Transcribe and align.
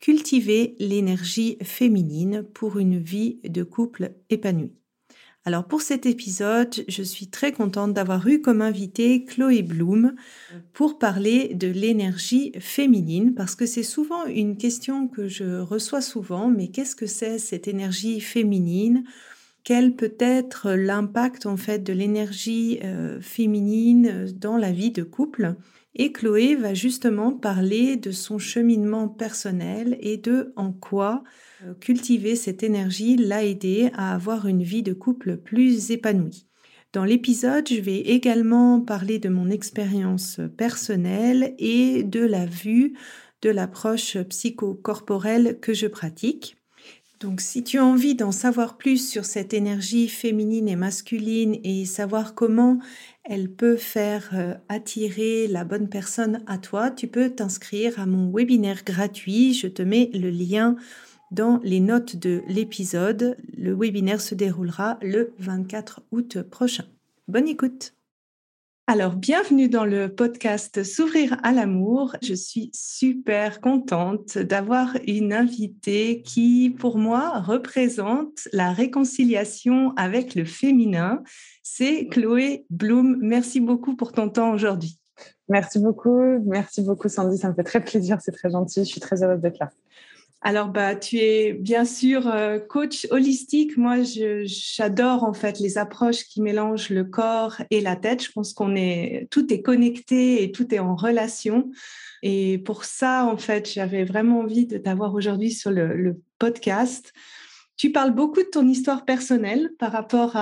cultiver 0.00 0.74
l'énergie 0.78 1.58
féminine 1.62 2.42
pour 2.42 2.78
une 2.78 2.98
vie 2.98 3.38
de 3.44 3.62
couple 3.62 4.12
épanouie. 4.30 4.72
Alors 5.46 5.64
pour 5.64 5.80
cet 5.80 6.04
épisode, 6.04 6.84
je 6.86 7.02
suis 7.02 7.28
très 7.28 7.52
contente 7.52 7.94
d'avoir 7.94 8.26
eu 8.26 8.42
comme 8.42 8.60
invité 8.60 9.24
Chloé 9.24 9.62
Bloom 9.62 10.14
pour 10.74 10.98
parler 10.98 11.54
de 11.54 11.68
l'énergie 11.68 12.52
féminine 12.60 13.34
parce 13.34 13.54
que 13.54 13.64
c'est 13.64 13.82
souvent 13.82 14.26
une 14.26 14.58
question 14.58 15.08
que 15.08 15.28
je 15.28 15.60
reçois 15.60 16.02
souvent, 16.02 16.48
mais 16.48 16.68
qu'est-ce 16.68 16.94
que 16.94 17.06
c'est 17.06 17.38
cette 17.38 17.68
énergie 17.68 18.20
féminine? 18.20 19.04
Quel 19.64 19.96
peut 19.96 20.16
être 20.18 20.72
l'impact 20.72 21.46
en 21.46 21.56
fait 21.56 21.82
de 21.82 21.92
l'énergie 21.94 22.78
euh, 22.84 23.20
féminine 23.22 24.30
dans 24.34 24.58
la 24.58 24.72
vie 24.72 24.90
de 24.90 25.02
couple? 25.02 25.54
Et 25.94 26.12
Chloé 26.12 26.54
va 26.54 26.74
justement 26.74 27.32
parler 27.32 27.96
de 27.96 28.10
son 28.10 28.38
cheminement 28.38 29.08
personnel 29.08 29.96
et 30.00 30.16
de 30.16 30.52
en 30.56 30.72
quoi 30.72 31.24
euh, 31.64 31.74
cultiver 31.74 32.36
cette 32.36 32.62
énergie 32.62 33.16
l'a 33.16 33.44
aidé 33.44 33.90
à 33.94 34.14
avoir 34.14 34.46
une 34.46 34.62
vie 34.62 34.82
de 34.82 34.92
couple 34.92 35.36
plus 35.36 35.90
épanouie. 35.90 36.46
Dans 36.92 37.04
l'épisode, 37.04 37.68
je 37.68 37.80
vais 37.80 38.00
également 38.00 38.80
parler 38.80 39.18
de 39.18 39.28
mon 39.28 39.48
expérience 39.48 40.40
personnelle 40.56 41.54
et 41.58 42.02
de 42.02 42.20
la 42.20 42.46
vue 42.46 42.94
de 43.42 43.50
l'approche 43.50 44.18
psychocorporelle 44.18 45.60
que 45.60 45.72
je 45.72 45.86
pratique. 45.86 46.59
Donc 47.20 47.42
si 47.42 47.62
tu 47.62 47.78
as 47.78 47.84
envie 47.84 48.14
d'en 48.14 48.32
savoir 48.32 48.78
plus 48.78 49.10
sur 49.10 49.26
cette 49.26 49.52
énergie 49.52 50.08
féminine 50.08 50.68
et 50.68 50.76
masculine 50.76 51.58
et 51.64 51.84
savoir 51.84 52.34
comment 52.34 52.78
elle 53.24 53.50
peut 53.50 53.76
faire 53.76 54.30
euh, 54.32 54.54
attirer 54.70 55.46
la 55.46 55.64
bonne 55.64 55.90
personne 55.90 56.42
à 56.46 56.56
toi, 56.56 56.90
tu 56.90 57.08
peux 57.08 57.28
t'inscrire 57.28 58.00
à 58.00 58.06
mon 58.06 58.32
webinaire 58.32 58.84
gratuit. 58.84 59.52
Je 59.52 59.66
te 59.66 59.82
mets 59.82 60.10
le 60.14 60.30
lien 60.30 60.76
dans 61.30 61.60
les 61.62 61.80
notes 61.80 62.16
de 62.16 62.42
l'épisode. 62.48 63.36
Le 63.54 63.74
webinaire 63.74 64.22
se 64.22 64.34
déroulera 64.34 64.98
le 65.02 65.34
24 65.38 66.02
août 66.12 66.40
prochain. 66.40 66.84
Bonne 67.28 67.48
écoute 67.48 67.92
alors, 68.90 69.14
bienvenue 69.14 69.68
dans 69.68 69.84
le 69.84 70.12
podcast 70.12 70.82
S'ouvrir 70.82 71.36
à 71.44 71.52
l'amour. 71.52 72.16
Je 72.22 72.34
suis 72.34 72.72
super 72.74 73.60
contente 73.60 74.36
d'avoir 74.36 74.96
une 75.06 75.32
invitée 75.32 76.22
qui, 76.22 76.74
pour 76.76 76.98
moi, 76.98 77.38
représente 77.38 78.48
la 78.52 78.72
réconciliation 78.72 79.92
avec 79.94 80.34
le 80.34 80.44
féminin. 80.44 81.22
C'est 81.62 82.08
Chloé 82.08 82.64
Bloom. 82.68 83.16
Merci 83.20 83.60
beaucoup 83.60 83.94
pour 83.94 84.10
ton 84.10 84.28
temps 84.28 84.50
aujourd'hui. 84.50 84.98
Merci 85.48 85.78
beaucoup. 85.78 86.40
Merci 86.44 86.82
beaucoup, 86.82 87.08
Sandy. 87.08 87.38
Ça 87.38 87.48
me 87.48 87.54
fait 87.54 87.62
très 87.62 87.84
plaisir. 87.84 88.18
C'est 88.20 88.32
très 88.32 88.50
gentil. 88.50 88.80
Je 88.80 88.90
suis 88.90 89.00
très 89.00 89.22
heureuse 89.22 89.40
d'être 89.40 89.60
là. 89.60 89.70
Alors, 90.42 90.68
bah, 90.68 90.94
tu 90.94 91.18
es 91.18 91.52
bien 91.52 91.84
sûr 91.84 92.26
euh, 92.26 92.58
coach 92.58 93.06
holistique. 93.10 93.76
Moi, 93.76 93.98
j'adore 94.44 95.24
en 95.24 95.34
fait 95.34 95.58
les 95.60 95.76
approches 95.76 96.24
qui 96.24 96.40
mélangent 96.40 96.88
le 96.88 97.04
corps 97.04 97.60
et 97.70 97.82
la 97.82 97.94
tête. 97.94 98.24
Je 98.24 98.32
pense 98.32 98.54
qu'on 98.54 98.74
est, 98.74 99.28
tout 99.30 99.52
est 99.52 99.60
connecté 99.60 100.42
et 100.42 100.50
tout 100.50 100.74
est 100.74 100.78
en 100.78 100.96
relation. 100.96 101.70
Et 102.22 102.56
pour 102.58 102.84
ça, 102.84 103.26
en 103.26 103.36
fait, 103.36 103.70
j'avais 103.70 104.04
vraiment 104.04 104.40
envie 104.40 104.66
de 104.66 104.78
t'avoir 104.78 105.14
aujourd'hui 105.14 105.52
sur 105.52 105.70
le, 105.70 106.18
podcast. 106.38 107.12
Tu 107.76 107.92
parles 107.92 108.14
beaucoup 108.14 108.42
de 108.42 108.48
ton 108.48 108.66
histoire 108.66 109.04
personnelle 109.04 109.72
par 109.78 109.92
rapport 109.92 110.38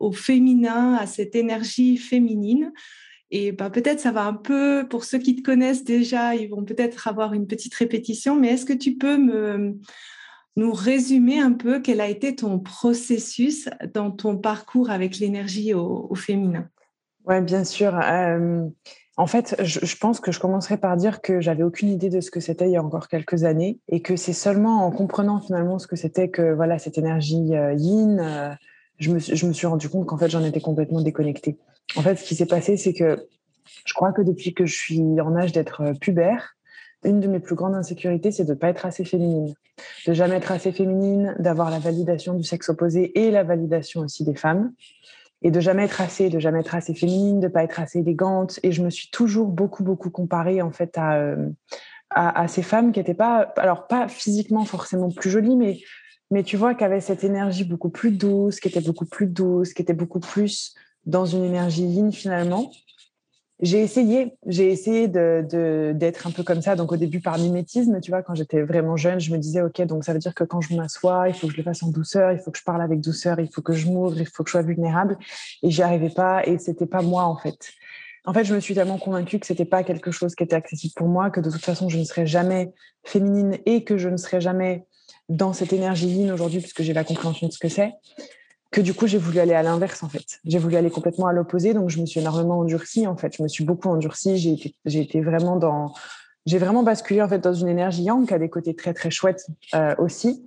au 0.00 0.12
féminin, 0.12 0.94
à 0.94 1.06
cette 1.06 1.34
énergie 1.34 1.98
féminine. 1.98 2.72
Et 3.34 3.50
bah, 3.50 3.70
peut-être 3.70 3.98
ça 3.98 4.12
va 4.12 4.24
un 4.24 4.34
peu, 4.34 4.86
pour 4.88 5.04
ceux 5.04 5.18
qui 5.18 5.34
te 5.34 5.42
connaissent 5.42 5.84
déjà, 5.84 6.34
ils 6.34 6.48
vont 6.48 6.64
peut-être 6.64 7.08
avoir 7.08 7.32
une 7.32 7.46
petite 7.46 7.74
répétition, 7.74 8.36
mais 8.36 8.48
est-ce 8.48 8.66
que 8.66 8.74
tu 8.74 8.94
peux 8.96 9.16
me, 9.16 9.78
nous 10.56 10.72
résumer 10.72 11.40
un 11.40 11.52
peu 11.52 11.80
quel 11.80 12.02
a 12.02 12.08
été 12.08 12.36
ton 12.36 12.58
processus 12.58 13.70
dans 13.94 14.10
ton 14.10 14.36
parcours 14.36 14.90
avec 14.90 15.18
l'énergie 15.18 15.72
au, 15.72 16.14
féminin? 16.14 16.68
Oui, 17.24 17.40
bien 17.40 17.64
sûr. 17.64 17.98
Euh, 18.04 18.66
en 19.16 19.26
fait, 19.26 19.56
je, 19.62 19.96
pense 19.96 20.20
que 20.20 20.30
je 20.30 20.38
commencerai 20.38 20.76
par 20.76 20.96
dire 20.98 21.22
que 21.22 21.40
j'avais 21.40 21.62
aucune 21.62 21.88
idée 21.88 22.10
de 22.10 22.20
ce 22.20 22.30
que 22.30 22.40
c'était 22.40 22.66
il 22.66 22.72
y 22.72 22.76
a 22.76 22.84
encore 22.84 23.08
quelques 23.08 23.44
années 23.44 23.78
et 23.88 24.02
que 24.02 24.16
c'est 24.16 24.34
seulement 24.34 24.84
en 24.84 24.90
comprenant 24.90 25.40
finalement 25.40 25.78
ce 25.78 25.86
que 25.86 25.96
c'était 25.96 26.28
que 26.28 26.52
voilà 26.52 26.78
cette 26.78 26.98
énergie 26.98 27.54
euh, 27.54 27.72
yin, 27.72 28.20
euh, 28.20 28.52
je, 28.98 29.10
me, 29.10 29.52
suis 29.52 29.66
rendu 29.66 29.88
compte 29.88 30.06
qu'en 30.06 30.18
fait 30.18 30.28
j'en 30.28 30.44
étais 30.44 30.60
complètement 30.60 31.00
déconnectée. 31.00 31.58
En 31.96 32.02
fait, 32.02 32.16
ce 32.16 32.24
qui 32.24 32.34
s'est 32.34 32.46
passé, 32.46 32.76
c'est 32.76 32.94
que 32.94 33.28
je 33.84 33.94
crois 33.94 34.12
que 34.12 34.22
depuis 34.22 34.54
que 34.54 34.66
je 34.66 34.74
suis 34.74 35.20
en 35.20 35.36
âge 35.36 35.52
d'être 35.52 35.82
euh, 35.82 35.92
pubère, 35.94 36.56
une 37.04 37.20
de 37.20 37.26
mes 37.26 37.40
plus 37.40 37.56
grandes 37.56 37.74
insécurités, 37.74 38.30
c'est 38.30 38.44
de 38.44 38.50
ne 38.50 38.58
pas 38.58 38.68
être 38.68 38.86
assez 38.86 39.04
féminine. 39.04 39.54
De 40.06 40.12
jamais 40.12 40.36
être 40.36 40.52
assez 40.52 40.70
féminine, 40.70 41.34
d'avoir 41.38 41.70
la 41.70 41.80
validation 41.80 42.34
du 42.34 42.44
sexe 42.44 42.68
opposé 42.68 43.18
et 43.18 43.30
la 43.30 43.42
validation 43.42 44.02
aussi 44.02 44.24
des 44.24 44.36
femmes. 44.36 44.72
Et 45.44 45.50
de 45.50 45.58
jamais 45.58 45.84
être 45.84 46.00
assez, 46.00 46.30
de 46.30 46.38
jamais 46.38 46.60
être 46.60 46.76
assez 46.76 46.94
féminine, 46.94 47.40
de 47.40 47.48
pas 47.48 47.64
être 47.64 47.80
assez 47.80 47.98
élégante. 47.98 48.60
Et 48.62 48.70
je 48.70 48.82
me 48.82 48.90
suis 48.90 49.10
toujours 49.10 49.48
beaucoup, 49.48 49.82
beaucoup 49.82 50.10
comparée 50.10 50.62
en 50.62 50.70
fait 50.70 50.96
à, 50.96 51.16
euh, 51.16 51.48
à, 52.14 52.46
ces 52.46 52.62
femmes 52.62 52.92
qui 52.92 53.00
n'étaient 53.00 53.14
pas, 53.14 53.52
alors 53.56 53.86
pas 53.86 54.06
physiquement 54.06 54.64
forcément 54.64 55.10
plus 55.10 55.30
jolies, 55.30 55.56
mais, 55.56 55.80
mais 56.32 56.44
tu 56.44 56.56
vois, 56.56 56.74
qui 56.74 56.82
avaient 56.82 57.02
cette 57.02 57.24
énergie 57.24 57.62
beaucoup 57.62 57.90
plus 57.90 58.10
douce, 58.10 58.58
qui 58.58 58.66
était 58.66 58.80
beaucoup 58.80 59.04
plus 59.04 59.26
douce, 59.26 59.74
qui 59.74 59.82
était 59.82 59.92
beaucoup 59.92 60.18
plus 60.18 60.74
dans 61.04 61.26
une 61.26 61.44
énergie 61.44 61.84
yin 61.84 62.10
finalement. 62.10 62.72
J'ai 63.60 63.82
essayé, 63.82 64.32
j'ai 64.46 64.72
essayé 64.72 65.08
de, 65.08 65.92
d'être 65.94 66.26
un 66.26 66.30
peu 66.30 66.42
comme 66.42 66.62
ça. 66.62 66.74
Donc 66.74 66.90
au 66.90 66.96
début 66.96 67.20
par 67.20 67.36
mimétisme, 67.36 68.00
tu 68.00 68.10
vois, 68.10 68.22
quand 68.22 68.34
j'étais 68.34 68.62
vraiment 68.62 68.96
jeune, 68.96 69.20
je 69.20 69.30
me 69.30 69.36
disais 69.36 69.60
ok, 69.60 69.82
donc 69.82 70.04
ça 70.04 70.14
veut 70.14 70.20
dire 70.20 70.34
que 70.34 70.42
quand 70.42 70.62
je 70.62 70.74
m'assois, 70.74 71.28
il 71.28 71.34
faut 71.34 71.48
que 71.48 71.52
je 71.52 71.58
le 71.58 71.64
fasse 71.64 71.82
en 71.82 71.90
douceur, 71.90 72.32
il 72.32 72.38
faut 72.38 72.50
que 72.50 72.58
je 72.58 72.64
parle 72.64 72.80
avec 72.80 73.02
douceur, 73.02 73.38
il 73.38 73.52
faut 73.52 73.60
que 73.60 73.74
je 73.74 73.86
m'ouvre, 73.88 74.18
il 74.18 74.26
faut 74.26 74.42
que 74.42 74.48
je 74.48 74.52
sois 74.52 74.62
vulnérable. 74.62 75.18
Et 75.62 75.70
j'y 75.70 75.82
arrivais 75.82 76.08
pas, 76.08 76.46
et 76.46 76.56
c'était 76.56 76.86
pas 76.86 77.02
moi 77.02 77.24
en 77.24 77.36
fait. 77.36 77.72
En 78.24 78.32
fait, 78.32 78.44
je 78.44 78.54
me 78.54 78.60
suis 78.60 78.74
tellement 78.74 78.98
convaincue 78.98 79.38
que 79.38 79.46
c'était 79.46 79.66
pas 79.66 79.84
quelque 79.84 80.12
chose 80.12 80.34
qui 80.34 80.44
était 80.44 80.56
accessible 80.56 80.94
pour 80.96 81.08
moi, 81.08 81.28
que 81.28 81.40
de 81.40 81.50
toute 81.50 81.64
façon 81.64 81.90
je 81.90 81.98
ne 81.98 82.04
serais 82.04 82.26
jamais 82.26 82.72
féminine 83.04 83.58
et 83.66 83.84
que 83.84 83.98
je 83.98 84.08
ne 84.08 84.16
serais 84.16 84.40
jamais 84.40 84.86
dans 85.32 85.52
cette 85.52 85.72
énergie 85.72 86.08
yin 86.08 86.30
aujourd'hui, 86.30 86.60
puisque 86.60 86.82
j'ai 86.82 86.92
la 86.92 87.04
compréhension 87.04 87.48
de 87.48 87.52
ce 87.52 87.58
que 87.58 87.68
c'est 87.68 87.94
que 88.70 88.80
du 88.80 88.94
coup, 88.94 89.06
j'ai 89.06 89.18
voulu 89.18 89.38
aller 89.38 89.52
à 89.52 89.62
l'inverse, 89.62 90.02
en 90.02 90.08
fait. 90.08 90.40
J'ai 90.46 90.58
voulu 90.58 90.76
aller 90.76 90.90
complètement 90.90 91.26
à 91.26 91.32
l'opposé, 91.34 91.74
donc 91.74 91.90
je 91.90 92.00
me 92.00 92.06
suis 92.06 92.20
énormément 92.20 92.58
endurcie, 92.58 93.06
en 93.06 93.16
fait. 93.16 93.36
Je 93.36 93.42
me 93.42 93.48
suis 93.48 93.64
beaucoup 93.64 93.88
endurcie. 93.90 94.38
J'ai 94.86 95.00
été, 95.00 95.20
vraiment 95.20 95.56
dans, 95.56 95.92
j'ai 96.46 96.56
vraiment 96.56 96.82
basculé, 96.82 97.20
en 97.20 97.28
fait, 97.28 97.38
dans 97.38 97.52
une 97.52 97.68
énergie 97.68 98.02
yang 98.02 98.26
qui 98.26 98.32
a 98.32 98.38
des 98.38 98.48
côtés 98.48 98.74
très, 98.74 98.94
très 98.94 99.10
chouettes 99.10 99.46
euh, 99.74 99.94
aussi. 99.98 100.46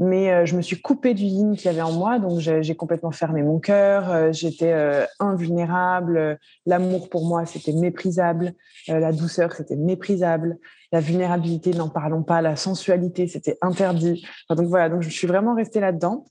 Mais 0.00 0.30
euh, 0.30 0.46
je 0.46 0.56
me 0.56 0.62
suis 0.62 0.80
coupée 0.80 1.12
du 1.12 1.24
yin 1.24 1.56
qu'il 1.56 1.66
y 1.66 1.68
avait 1.68 1.82
en 1.82 1.92
moi, 1.92 2.20
donc 2.20 2.38
j'ai 2.38 2.76
complètement 2.76 3.10
fermé 3.10 3.42
mon 3.42 3.58
cœur. 3.58 4.10
Euh, 4.10 4.32
j'étais 4.32 4.72
invulnérable. 5.18 6.38
L'amour 6.66 7.08
pour 7.08 7.26
moi, 7.26 7.46
c'était 7.46 7.72
méprisable. 7.72 8.54
la 8.86 9.12
douceur, 9.12 9.52
c'était 9.52 9.76
méprisable. 9.76 10.58
La 10.92 11.00
vulnérabilité, 11.00 11.72
n'en 11.72 11.88
parlons 11.88 12.22
pas. 12.22 12.40
La 12.42 12.56
sensualité, 12.56 13.26
c'était 13.26 13.58
interdit. 13.60 14.24
donc 14.50 14.68
voilà, 14.68 14.88
donc 14.88 15.02
je 15.02 15.10
suis 15.10 15.26
vraiment 15.26 15.54
restée 15.54 15.80
là-dedans. 15.80 16.24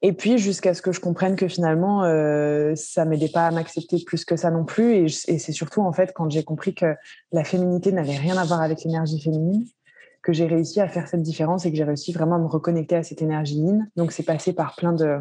Et 0.00 0.12
puis 0.12 0.38
jusqu'à 0.38 0.74
ce 0.74 0.82
que 0.82 0.92
je 0.92 1.00
comprenne 1.00 1.34
que 1.34 1.48
finalement, 1.48 2.04
euh, 2.04 2.74
ça 2.76 3.04
m'aidait 3.04 3.28
pas 3.28 3.48
à 3.48 3.50
m'accepter 3.50 3.98
plus 4.04 4.24
que 4.24 4.36
ça 4.36 4.50
non 4.50 4.64
plus. 4.64 4.94
Et, 4.94 5.08
c'est 5.08 5.52
surtout 5.52 5.82
en 5.82 5.92
fait 5.92 6.12
quand 6.14 6.30
j'ai 6.30 6.44
compris 6.44 6.74
que 6.74 6.94
la 7.32 7.44
féminité 7.44 7.90
n'avait 7.90 8.16
rien 8.16 8.36
à 8.36 8.44
voir 8.44 8.62
avec 8.62 8.84
l'énergie 8.84 9.20
féminine, 9.20 9.64
que 10.22 10.32
j'ai 10.32 10.46
réussi 10.46 10.80
à 10.80 10.88
faire 10.88 11.08
cette 11.08 11.22
différence 11.22 11.64
et 11.64 11.70
que 11.70 11.76
j'ai 11.76 11.84
réussi 11.84 12.12
vraiment 12.12 12.36
à 12.36 12.38
me 12.38 12.46
reconnecter 12.46 12.96
à 12.96 13.02
cette 13.02 13.22
énergie 13.22 13.56
yin. 13.56 13.88
Donc 13.96 14.12
c'est 14.12 14.22
passé 14.22 14.52
par 14.52 14.76
plein 14.76 14.92
de 14.92 15.20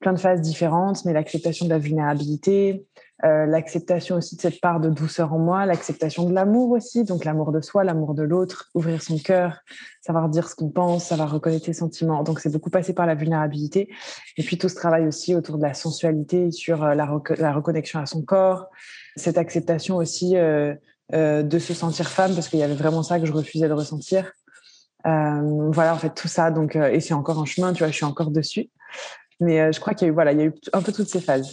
plein 0.00 0.14
de 0.14 0.18
phases 0.18 0.40
différentes, 0.40 1.04
mais 1.04 1.12
l'acceptation 1.12 1.66
de 1.66 1.70
la 1.70 1.78
vulnérabilité, 1.78 2.86
euh, 3.24 3.44
l'acceptation 3.44 4.16
aussi 4.16 4.34
de 4.34 4.40
cette 4.40 4.58
part 4.60 4.80
de 4.80 4.88
douceur 4.88 5.34
en 5.34 5.38
moi, 5.38 5.66
l'acceptation 5.66 6.24
de 6.24 6.32
l'amour 6.32 6.70
aussi, 6.70 7.04
donc 7.04 7.26
l'amour 7.26 7.52
de 7.52 7.60
soi, 7.60 7.84
l'amour 7.84 8.14
de 8.14 8.22
l'autre, 8.22 8.70
ouvrir 8.74 9.02
son 9.02 9.18
cœur, 9.18 9.60
savoir 10.00 10.30
dire 10.30 10.48
ce 10.48 10.54
qu'on 10.54 10.70
pense, 10.70 11.04
savoir 11.04 11.30
reconnaître 11.30 11.66
ses 11.66 11.74
sentiments. 11.74 12.22
Donc 12.22 12.40
c'est 12.40 12.50
beaucoup 12.50 12.70
passé 12.70 12.94
par 12.94 13.04
la 13.04 13.14
vulnérabilité. 13.14 13.92
Et 14.38 14.42
puis 14.42 14.56
tout 14.56 14.70
ce 14.70 14.74
travail 14.74 15.06
aussi 15.06 15.34
autour 15.34 15.58
de 15.58 15.62
la 15.62 15.74
sensualité, 15.74 16.50
sur 16.50 16.82
euh, 16.82 16.94
la, 16.94 17.06
la 17.36 17.52
reconnexion 17.52 18.00
à 18.00 18.06
son 18.06 18.22
corps, 18.22 18.68
cette 19.16 19.36
acceptation 19.36 19.96
aussi 19.96 20.38
euh, 20.38 20.74
de 21.12 21.58
se 21.58 21.74
sentir 21.74 22.08
femme, 22.08 22.34
parce 22.34 22.48
qu'il 22.48 22.58
y 22.58 22.62
avait 22.62 22.74
vraiment 22.74 23.02
ça 23.02 23.18
que 23.18 23.26
je 23.26 23.32
refusais 23.32 23.68
de 23.68 23.72
ressentir. 23.72 24.32
voilà, 25.04 25.94
en 25.94 25.98
fait, 25.98 26.14
tout 26.14 26.28
ça. 26.28 26.50
Donc, 26.50 26.76
et 26.76 27.00
c'est 27.00 27.14
encore 27.14 27.38
en 27.38 27.44
chemin, 27.44 27.72
tu 27.72 27.80
vois, 27.80 27.88
je 27.88 27.96
suis 27.96 28.04
encore 28.04 28.30
dessus. 28.30 28.70
Mais 29.40 29.72
je 29.72 29.80
crois 29.80 29.94
qu'il 29.94 30.06
y 30.06 30.08
a 30.08 30.12
eu, 30.12 30.14
voilà, 30.14 30.32
il 30.32 30.38
y 30.38 30.42
a 30.42 30.46
eu 30.46 30.54
un 30.72 30.82
peu 30.82 30.92
toutes 30.92 31.08
ces 31.08 31.20
phases. 31.20 31.50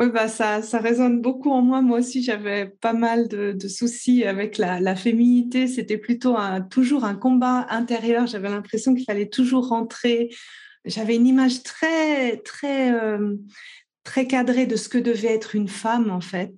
Oui, 0.00 0.08
bah 0.08 0.28
ça, 0.28 0.62
ça 0.62 0.78
résonne 0.78 1.20
beaucoup 1.20 1.50
en 1.50 1.60
moi. 1.60 1.82
Moi 1.82 1.98
aussi, 1.98 2.22
j'avais 2.22 2.64
pas 2.66 2.94
mal 2.94 3.28
de, 3.28 3.68
soucis 3.68 4.24
avec 4.24 4.56
la, 4.56 4.96
féminité. 4.96 5.66
C'était 5.66 5.98
plutôt 5.98 6.36
toujours 6.70 7.04
un 7.04 7.14
combat 7.14 7.66
intérieur. 7.68 8.26
J'avais 8.26 8.48
l'impression 8.48 8.94
qu'il 8.94 9.04
fallait 9.04 9.28
toujours 9.28 9.68
rentrer. 9.68 10.30
J'avais 10.86 11.16
une 11.16 11.26
image 11.26 11.62
très, 11.64 12.38
très, 12.38 12.94
euh, 12.94 13.36
très 14.02 14.26
cadrée 14.26 14.64
de 14.64 14.76
ce 14.76 14.88
que 14.88 14.96
devait 14.96 15.34
être 15.34 15.54
une 15.54 15.68
femme, 15.68 16.10
en 16.10 16.22
fait. 16.22 16.54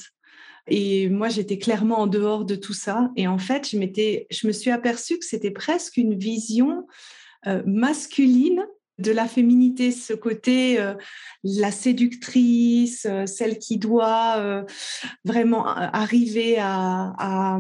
Et 0.68 1.08
moi, 1.08 1.28
j'étais 1.28 1.58
clairement 1.58 2.00
en 2.00 2.06
dehors 2.06 2.44
de 2.44 2.54
tout 2.54 2.72
ça. 2.72 3.10
Et 3.16 3.26
en 3.26 3.38
fait, 3.38 3.68
je, 3.68 3.76
je 4.30 4.46
me 4.46 4.52
suis 4.52 4.70
aperçue 4.70 5.18
que 5.18 5.24
c'était 5.24 5.50
presque 5.50 5.96
une 5.96 6.16
vision 6.16 6.86
euh, 7.46 7.62
masculine 7.66 8.64
de 8.98 9.12
la 9.12 9.26
féminité, 9.26 9.90
ce 9.90 10.12
côté 10.12 10.80
euh, 10.80 10.94
la 11.44 11.70
séductrice, 11.70 13.06
euh, 13.08 13.26
celle 13.26 13.58
qui 13.58 13.78
doit 13.78 14.36
euh, 14.38 14.62
vraiment 15.24 15.66
arriver 15.66 16.56
à, 16.58 17.58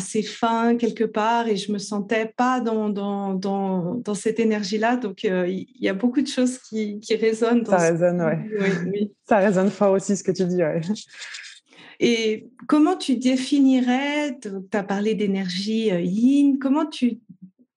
ses 0.00 0.22
fins 0.22 0.76
quelque 0.76 1.04
part, 1.04 1.48
et 1.48 1.56
je 1.56 1.72
me 1.72 1.78
sentais 1.78 2.32
pas 2.36 2.60
dans, 2.60 2.88
dans, 2.88 3.34
dans, 3.34 4.14
cette 4.14 4.40
énergie-là. 4.40 4.96
Donc 4.96 5.24
il 5.24 5.66
y 5.78 5.88
a 5.88 5.94
beaucoup 5.94 6.22
de 6.22 6.26
choses 6.26 6.58
qui, 6.58 7.00
résonnent. 7.20 7.64
ça 7.66 7.78
résonne, 7.78 8.46
oui. 8.92 9.12
Ça 9.28 9.38
résonne 9.38 9.70
fort 9.70 9.92
aussi 9.92 10.16
ce 10.16 10.22
que 10.22 10.32
tu 10.32 10.44
dis, 10.46 10.62
Et 12.00 12.48
comment 12.68 12.96
tu 12.96 13.16
définirais, 13.16 14.38
tu 14.40 14.50
as 14.72 14.82
parlé 14.82 15.14
d'énergie 15.14 15.88
yin, 15.88 16.58
comment 16.58 16.86
tu 16.86 17.18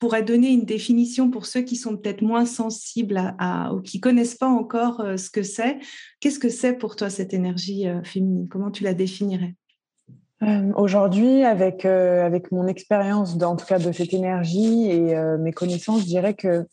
pourrais 0.01 0.23
donner 0.23 0.49
une 0.49 0.65
définition 0.65 1.29
pour 1.29 1.45
ceux 1.45 1.61
qui 1.61 1.75
sont 1.75 1.95
peut-être 1.95 2.23
moins 2.23 2.45
sensibles 2.45 3.35
à, 3.37 3.71
ou 3.73 3.81
qui 3.81 3.99
connaissent 3.99 4.35
pas 4.35 4.49
encore 4.49 4.99
euh, 4.99 5.15
ce 5.15 5.29
que 5.29 5.43
c'est? 5.43 5.77
Qu'est-ce 6.19 6.39
que 6.39 6.49
c'est 6.49 6.73
pour 6.73 6.95
toi 6.95 7.11
cette 7.11 7.35
énergie 7.35 7.87
euh, 7.87 8.01
féminine? 8.03 8.47
Comment 8.49 8.71
tu 8.71 8.83
la 8.83 8.95
définirais? 8.95 9.53
Euh, 10.41 10.71
Aujourd'hui, 10.75 11.43
avec, 11.43 11.85
avec 11.85 12.51
mon 12.51 12.65
expérience, 12.65 13.37
en 13.43 13.55
tout 13.55 13.65
cas 13.67 13.77
de 13.77 13.91
cette 13.91 14.11
énergie 14.11 14.89
et 14.89 15.15
mes 15.39 15.51
connaissances, 15.51 16.01
je 16.01 16.07
dirais 16.07 16.33
que 16.33 16.65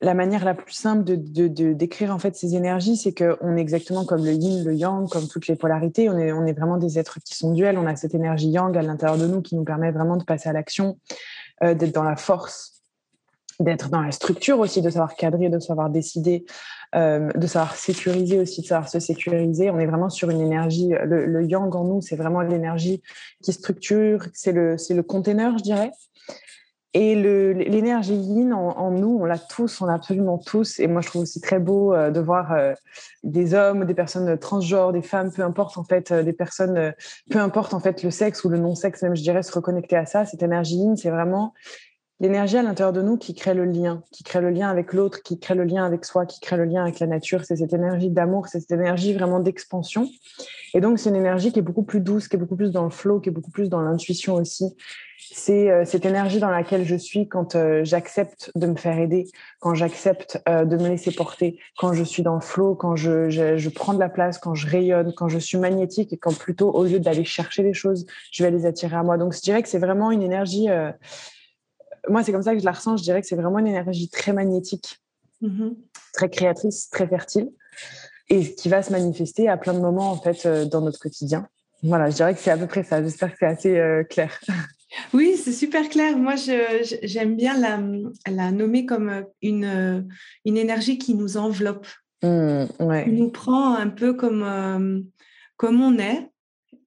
la 0.00 0.14
manière 0.14 0.44
la 0.44 0.54
plus 0.54 0.72
simple 0.72 1.04
de, 1.04 1.16
de, 1.16 1.72
décrire 1.72 2.14
en 2.14 2.18
fait 2.18 2.36
ces 2.36 2.54
énergies, 2.54 2.96
c'est 2.96 3.14
qu'on 3.14 3.56
est 3.56 3.60
exactement 3.60 4.04
comme 4.04 4.24
le 4.24 4.32
yin, 4.32 4.64
le 4.64 4.74
yang, 4.74 5.08
comme 5.08 5.28
toutes 5.28 5.46
les 5.46 5.56
polarités. 5.56 6.08
On 6.08 6.18
est, 6.18 6.32
on 6.32 6.46
est 6.46 6.52
vraiment 6.52 6.76
des 6.76 6.98
êtres 6.98 7.18
qui 7.24 7.34
sont 7.36 7.52
duels. 7.52 7.78
On 7.78 7.86
a 7.86 7.96
cette 7.96 8.14
énergie 8.14 8.48
yang 8.48 8.76
à 8.76 8.82
l'intérieur 8.82 9.18
de 9.18 9.26
nous 9.26 9.42
qui 9.42 9.56
nous 9.56 9.64
permet 9.64 9.90
vraiment 9.90 10.16
de 10.16 10.24
passer 10.24 10.48
à 10.48 10.52
l'action, 10.52 10.98
d'être 11.62 11.92
dans 11.92 12.02
la 12.02 12.16
force, 12.16 12.74
d'être 13.60 13.88
dans 13.88 14.00
la 14.00 14.12
structure 14.12 14.58
aussi, 14.58 14.82
de 14.82 14.90
savoir 14.90 15.14
cadrer, 15.14 15.48
de 15.48 15.58
savoir 15.58 15.90
décider, 15.90 16.44
euh, 16.94 17.30
de 17.32 17.46
savoir 17.46 17.76
sécuriser 17.76 18.38
aussi, 18.38 18.62
de 18.62 18.66
savoir 18.66 18.88
se 18.88 19.00
sécuriser. 19.00 19.70
On 19.70 19.78
est 19.78 19.86
vraiment 19.86 20.10
sur 20.10 20.30
une 20.30 20.40
énergie, 20.40 20.92
le, 21.04 21.44
yang 21.44 21.74
en 21.74 21.84
nous, 21.84 22.00
c'est 22.00 22.16
vraiment 22.16 22.40
l'énergie 22.40 23.02
qui 23.42 23.52
structure, 23.52 24.26
c'est 24.32 24.52
le, 24.52 24.78
c'est 24.78 24.94
le 24.94 25.02
container, 25.02 25.56
je 25.58 25.62
dirais. 25.62 25.90
Et 26.96 27.16
l'énergie 27.16 28.14
yin 28.14 28.52
en, 28.52 28.90
nous, 28.92 29.18
on 29.20 29.24
l'a 29.24 29.38
tous, 29.38 29.80
on 29.80 29.86
l'a 29.86 29.94
absolument 29.94 30.38
tous. 30.38 30.78
Et 30.78 30.86
moi, 30.86 31.00
je 31.00 31.08
trouve 31.08 31.22
aussi 31.22 31.40
très 31.40 31.58
beau 31.58 31.92
euh, 31.92 32.10
de 32.12 32.20
voir 32.20 32.52
euh, 32.52 32.72
des 33.24 33.52
hommes, 33.52 33.84
des 33.84 33.94
personnes 33.94 34.38
transgenres, 34.38 34.92
des 34.92 35.02
femmes, 35.02 35.32
peu 35.32 35.42
importe 35.42 35.76
en 35.76 35.82
fait, 35.82 36.12
des 36.12 36.32
personnes, 36.32 36.94
peu 37.30 37.40
importe 37.40 37.74
en 37.74 37.80
fait 37.80 38.04
le 38.04 38.10
sexe 38.10 38.44
ou 38.44 38.48
le 38.48 38.58
non-sexe, 38.58 39.02
même 39.02 39.16
je 39.16 39.22
dirais, 39.22 39.42
se 39.42 39.52
reconnecter 39.52 39.96
à 39.96 40.06
ça. 40.06 40.24
Cette 40.24 40.44
énergie 40.44 40.76
yin, 40.76 40.96
c'est 40.96 41.10
vraiment 41.10 41.52
l'énergie 42.20 42.56
à 42.56 42.62
l'intérieur 42.62 42.92
de 42.92 43.02
nous 43.02 43.16
qui 43.16 43.34
crée 43.34 43.54
le 43.54 43.64
lien, 43.64 44.02
qui 44.10 44.22
crée 44.22 44.40
le 44.40 44.50
lien 44.50 44.70
avec 44.70 44.92
l'autre, 44.92 45.22
qui 45.22 45.38
crée 45.38 45.54
le 45.54 45.64
lien 45.64 45.84
avec 45.84 46.04
soi, 46.04 46.26
qui 46.26 46.40
crée 46.40 46.56
le 46.56 46.64
lien 46.64 46.82
avec 46.82 47.00
la 47.00 47.06
nature. 47.06 47.44
C'est 47.44 47.56
cette 47.56 47.72
énergie 47.72 48.10
d'amour, 48.10 48.46
c'est 48.46 48.60
cette 48.60 48.72
énergie 48.72 49.12
vraiment 49.12 49.40
d'expansion. 49.40 50.08
Et 50.74 50.80
donc, 50.80 50.98
c'est 50.98 51.08
une 51.08 51.16
énergie 51.16 51.52
qui 51.52 51.60
est 51.60 51.62
beaucoup 51.62 51.84
plus 51.84 52.00
douce, 52.00 52.28
qui 52.28 52.36
est 52.36 52.38
beaucoup 52.38 52.56
plus 52.56 52.72
dans 52.72 52.84
le 52.84 52.90
flow, 52.90 53.20
qui 53.20 53.28
est 53.28 53.32
beaucoup 53.32 53.50
plus 53.50 53.68
dans 53.68 53.80
l'intuition 53.80 54.34
aussi. 54.34 54.76
C'est 55.18 55.70
euh, 55.70 55.84
cette 55.84 56.04
énergie 56.04 56.40
dans 56.40 56.50
laquelle 56.50 56.84
je 56.84 56.96
suis 56.96 57.28
quand 57.28 57.54
euh, 57.54 57.82
j'accepte 57.84 58.50
de 58.56 58.66
me 58.66 58.76
faire 58.76 58.98
aider, 58.98 59.26
quand 59.60 59.74
j'accepte 59.74 60.42
euh, 60.48 60.64
de 60.64 60.76
me 60.76 60.88
laisser 60.88 61.12
porter, 61.12 61.58
quand 61.78 61.92
je 61.92 62.02
suis 62.02 62.22
dans 62.22 62.34
le 62.34 62.40
flow, 62.40 62.74
quand 62.74 62.96
je, 62.96 63.30
je, 63.30 63.56
je, 63.56 63.68
prends 63.70 63.94
de 63.94 64.00
la 64.00 64.08
place, 64.08 64.38
quand 64.38 64.54
je 64.54 64.66
rayonne, 64.66 65.12
quand 65.16 65.28
je 65.28 65.38
suis 65.38 65.58
magnétique 65.58 66.12
et 66.12 66.16
quand 66.16 66.36
plutôt, 66.36 66.70
au 66.72 66.84
lieu 66.84 66.98
d'aller 66.98 67.24
chercher 67.24 67.62
les 67.62 67.74
choses, 67.74 68.04
je 68.32 68.42
vais 68.42 68.50
les 68.50 68.66
attirer 68.66 68.96
à 68.96 69.02
moi. 69.02 69.16
Donc, 69.16 69.34
je 69.34 69.40
dirais 69.40 69.62
que 69.62 69.68
c'est 69.68 69.78
vraiment 69.78 70.10
une 70.10 70.22
énergie 70.22 70.68
moi, 72.08 72.22
c'est 72.22 72.32
comme 72.32 72.42
ça 72.42 72.52
que 72.54 72.60
je 72.60 72.64
la 72.64 72.72
ressens. 72.72 72.96
Je 72.96 73.02
dirais 73.02 73.20
que 73.20 73.26
c'est 73.26 73.36
vraiment 73.36 73.58
une 73.58 73.66
énergie 73.66 74.08
très 74.08 74.32
magnétique, 74.32 75.00
mm-hmm. 75.42 75.74
très 76.12 76.28
créatrice, 76.28 76.90
très 76.90 77.06
fertile, 77.06 77.50
et 78.28 78.54
qui 78.54 78.68
va 78.68 78.82
se 78.82 78.92
manifester 78.92 79.48
à 79.48 79.56
plein 79.56 79.74
de 79.74 79.80
moments 79.80 80.10
en 80.10 80.20
fait 80.20 80.46
euh, 80.46 80.64
dans 80.64 80.80
notre 80.80 80.98
quotidien. 80.98 81.46
Voilà, 81.82 82.08
je 82.08 82.16
dirais 82.16 82.34
que 82.34 82.40
c'est 82.40 82.50
à 82.50 82.56
peu 82.56 82.66
près 82.66 82.82
ça. 82.82 83.02
J'espère 83.02 83.30
que 83.32 83.36
c'est 83.40 83.46
assez 83.46 83.78
euh, 83.78 84.04
clair. 84.04 84.40
Oui, 85.12 85.36
c'est 85.36 85.52
super 85.52 85.88
clair. 85.88 86.16
Moi, 86.16 86.34
j'aime 86.36 87.34
bien 87.34 87.58
la, 87.58 87.80
la, 88.32 88.52
nommer 88.52 88.86
comme 88.86 89.08
euh, 89.08 89.22
une, 89.42 90.06
une 90.44 90.56
énergie 90.56 90.98
qui 90.98 91.14
nous 91.16 91.36
enveloppe, 91.36 91.88
mmh, 92.22 92.66
qui 93.02 93.10
nous 93.10 93.30
prend 93.30 93.74
un 93.74 93.88
peu 93.88 94.14
comme, 94.14 95.04
comme 95.56 95.82
on 95.82 95.98
est, 95.98 96.30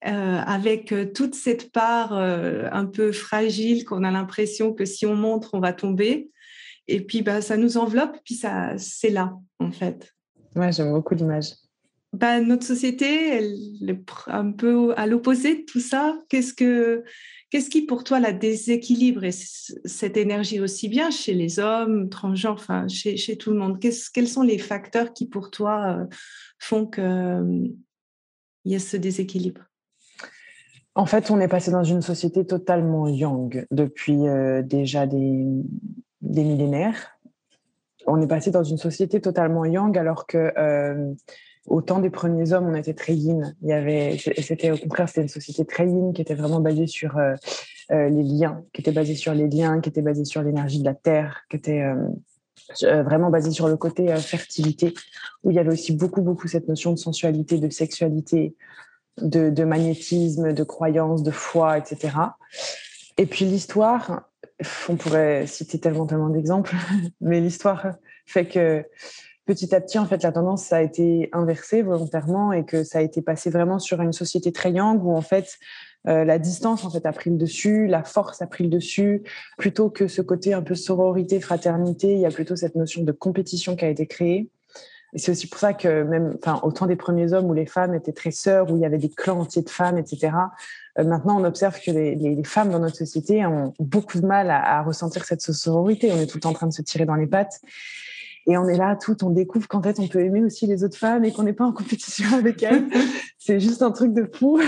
euh, 0.06 0.38
avec 0.46 0.92
euh, 0.92 1.12
toute 1.12 1.34
cette 1.34 1.72
part 1.72 2.16
euh, 2.16 2.70
un 2.72 2.86
peu 2.86 3.12
fragile 3.12 3.84
qu'on 3.84 4.04
a 4.04 4.12
l'impression 4.12 4.72
que 4.72 4.86
si 4.86 5.08
on 5.08 5.16
montre, 5.16 5.56
on 5.56 5.60
va 5.60 5.74
tomber. 5.74 6.30
Et 6.88 7.02
puis, 7.02 7.24
bah, 7.24 7.42
ça 7.42 7.58
nous 7.58 7.78
enveloppe, 7.78 8.18
puis 8.24 8.36
ça, 8.36 8.78
c'est 8.78 9.10
là, 9.10 9.34
en 9.60 9.72
fait. 9.72 10.14
Ouais, 10.56 10.72
j'aime 10.72 10.92
beaucoup 10.92 11.16
l'image. 11.16 11.54
Bah, 12.14 12.40
notre 12.42 12.66
société, 12.66 13.28
elle 13.28 13.90
est 13.90 14.04
un 14.28 14.52
peu 14.52 14.94
à 14.98 15.08
l'opposé 15.08 15.56
de 15.56 15.62
tout 15.64 15.80
ça. 15.80 16.16
Qu'est-ce, 16.30 16.54
que, 16.54 17.04
qu'est-ce 17.50 17.69
qui, 17.71 17.81
pour 17.81 18.04
toi, 18.04 18.19
la 18.19 18.33
déséquilibre 18.33 19.24
et 19.24 19.31
cette 19.31 20.16
énergie 20.16 20.60
aussi 20.60 20.90
bien 20.90 21.10
chez 21.10 21.33
les 21.33 21.57
hommes, 21.57 22.07
transgenres, 22.10 22.54
enfin, 22.54 22.88
chez, 22.88 23.18
chez 23.18 23.36
tout 23.36 23.50
le 23.52 23.57
monde? 23.57 23.80
Quels 23.80 24.28
sont 24.28 24.44
les 24.44 24.60
facteurs 24.60 25.12
qui, 25.12 25.28
pour 25.28 25.50
toi, 25.50 26.07
font 26.60 26.86
qu'il 26.86 27.74
y 28.66 28.76
a 28.76 28.80
ce 28.80 28.95
déséquilibre? 28.95 29.68
En 30.97 31.06
fait, 31.06 31.30
on 31.30 31.39
est 31.39 31.47
passé 31.47 31.69
dans 31.69 31.83
une 31.83 32.01
société 32.01 32.44
totalement 32.44 33.07
young 33.07 33.68
depuis 33.69 34.27
euh, 34.27 34.63
déjà 34.63 35.06
des, 35.06 35.45
millénaires. 36.21 37.19
On 38.07 38.19
est 38.19 38.27
passé 38.27 38.49
dans 38.49 38.63
une 38.63 38.80
société 38.80 39.21
totalement 39.21 39.63
young 39.63 39.95
alors 39.95 40.25
que 40.25 40.51
euh, 40.57 41.13
au 41.68 41.83
temps 41.83 41.99
des 41.99 42.09
premiers 42.09 42.51
hommes, 42.51 42.66
on 42.66 42.73
était 42.73 42.95
très 42.95 43.13
yin. 43.13 43.56
Il 43.61 43.69
y 43.69 43.73
avait, 43.73 44.18
c'était 44.42 44.71
au 44.71 44.77
contraire, 44.77 45.07
c'était 45.07 45.21
une 45.21 45.27
société 45.27 45.66
très 45.66 45.85
yin 45.85 46.13
qui 46.13 46.23
était 46.23 46.33
vraiment 46.33 46.61
basée 46.61 46.87
sur 46.87 47.16
euh, 47.18 47.35
les 47.92 48.23
liens, 48.23 48.63
qui 48.73 48.81
était 48.81 48.92
basée 48.92 49.16
sur 49.16 49.35
les 49.35 49.47
liens, 49.47 49.80
qui 49.81 49.89
était 49.89 50.01
basée 50.01 50.25
sur 50.25 50.42
l'énergie 50.42 50.80
de 50.80 50.85
la 50.85 50.95
terre, 50.95 51.44
qui 51.51 51.57
était 51.57 51.85
vraiment 52.81 53.30
basée 53.30 53.51
sur 53.51 53.68
le 53.68 53.77
côté 53.77 54.13
fertilité, 54.18 54.95
où 55.44 55.51
il 55.51 55.56
y 55.56 55.59
avait 55.59 55.71
aussi 55.71 55.95
beaucoup, 55.95 56.21
beaucoup 56.21 56.47
cette 56.47 56.68
notion 56.68 56.92
de 56.92 56.97
sensualité, 56.97 57.59
de 57.59 57.69
sexualité, 57.69 58.56
de, 59.21 59.64
magnétisme, 59.64 60.54
de 60.54 60.64
croyance, 60.64 61.24
de 61.24 61.31
foi, 61.31 61.78
etc. 61.78 62.14
Et 63.18 63.26
puis 63.26 63.45
l'histoire, 63.45 64.30
on 64.90 64.95
pourrait 64.95 65.47
citer 65.47 65.80
tellement, 65.80 66.06
tellement 66.06 66.30
d'exemples, 66.30 66.76
mais 67.21 67.42
l'histoire 67.42 67.94
fait 68.26 68.45
que 68.45 68.86
petit 69.45 69.74
à 69.74 69.81
petit, 69.81 69.97
en 69.97 70.06
fait, 70.06 70.21
la 70.24 70.31
tendance 70.31 70.71
a 70.74 70.81
été 70.81 71.30
inversée 71.31 71.81
volontairement 71.81 72.52
et 72.52 72.66
que 72.66 72.83
ça 72.83 73.00
a 73.00 73.02
été 73.02 73.21
passé 73.21 73.50
vraiment 73.50 73.80
sur 73.80 74.02
une 74.02 74.14
société 74.14 74.52
très 74.52 74.71
yang 74.71 75.02
où 75.04 75.16
en 75.16 75.21
fait 75.21 75.57
euh, 76.07 76.24
la 76.24 76.38
distance 76.40 76.86
en 76.86 76.90
fait 76.90 77.06
a 77.06 77.12
pris 77.12 77.30
le 77.30 77.38
dessus, 77.38 77.88
la 77.88 78.04
force 78.04 78.42
a 78.42 78.47
pris 78.47 78.64
le 78.66 78.69
dessus, 78.69 79.24
plutôt 79.57 79.90
que 79.90 80.07
ce 80.07 80.21
côté 80.21 80.54
un 80.54 80.62
peu 80.62 80.76
sororité, 80.76 81.40
fraternité, 81.40 82.14
il 82.14 82.19
y 82.19 82.26
a 82.26 82.30
plutôt 82.30 82.56
cette 82.56 82.76
notion 82.76 83.04
de 83.04 83.12
compétition 83.12 83.76
qui 83.76 83.86
a 83.86 83.90
été 83.90 84.06
créée. 84.06 84.50
Et 85.18 85.19
c'est 85.19 85.31
aussi 85.31 85.47
pour 85.47 85.59
ça 85.59 85.74
que 85.74 86.04
même, 86.04 86.38
enfin, 86.38 86.59
au 86.62 86.71
temps 86.71 86.86
des 86.86 86.95
premiers 86.95 87.33
hommes 87.33 87.50
où 87.50 87.54
les 87.56 87.66
femmes 87.66 87.95
étaient 87.95 88.14
très 88.14 88.30
sœurs, 88.30 88.71
où 88.71 88.76
il 88.76 88.83
y 88.83 88.86
avait 88.86 89.00
des 89.00 89.09
clans 89.09 89.40
entiers 89.40 89.64
de 89.64 89.69
femmes, 89.71 89.97
etc. 89.97 90.31
Euh, 91.00 91.06
maintenant, 91.06 91.42
on 91.42 91.44
observe 91.44 91.80
que 91.83 91.90
les, 91.90 92.44
femmes 92.44 92.69
dans 92.69 92.78
notre 92.78 92.97
société 92.97 93.44
ont 93.44 93.74
beaucoup 93.80 94.21
de 94.21 94.28
mal 94.28 94.52
à, 94.52 94.78
à 94.78 94.83
ressentir 94.83 95.26
cette 95.26 95.42
sororité. 95.42 96.12
On 96.12 96.18
est 96.18 96.28
tout 96.28 96.38
le 96.38 96.42
temps 96.42 96.52
en 96.52 96.54
train 96.54 96.68
de 96.68 96.71
se 96.71 96.83
tirer 96.83 97.06
dans 97.06 97.16
les 97.16 97.26
pattes. 97.26 97.59
Et 98.45 98.59
on 98.59 98.68
est 98.68 98.78
là, 98.78 98.95
tout, 98.95 99.24
on 99.24 99.31
découvre 99.31 99.68
qu'en 99.68 99.81
fait, 99.81 100.00
on 100.00 100.07
peut 100.07 100.19
aimer 100.19 100.44
aussi 100.44 100.68
les 100.68 100.83
autres 100.83 101.00
femmes 101.00 101.26
et 101.26 101.33
qu'on 101.33 101.42
n'est 101.42 101.54
pas 101.54 101.66
en 101.66 101.74
compétition 101.74 102.28
avec 102.38 102.62
elles. 102.62 102.86
c'est 103.40 103.59
juste 103.59 103.81
un 103.81 103.92
truc 103.92 104.14
de 104.14 104.30
fou. 104.31 104.62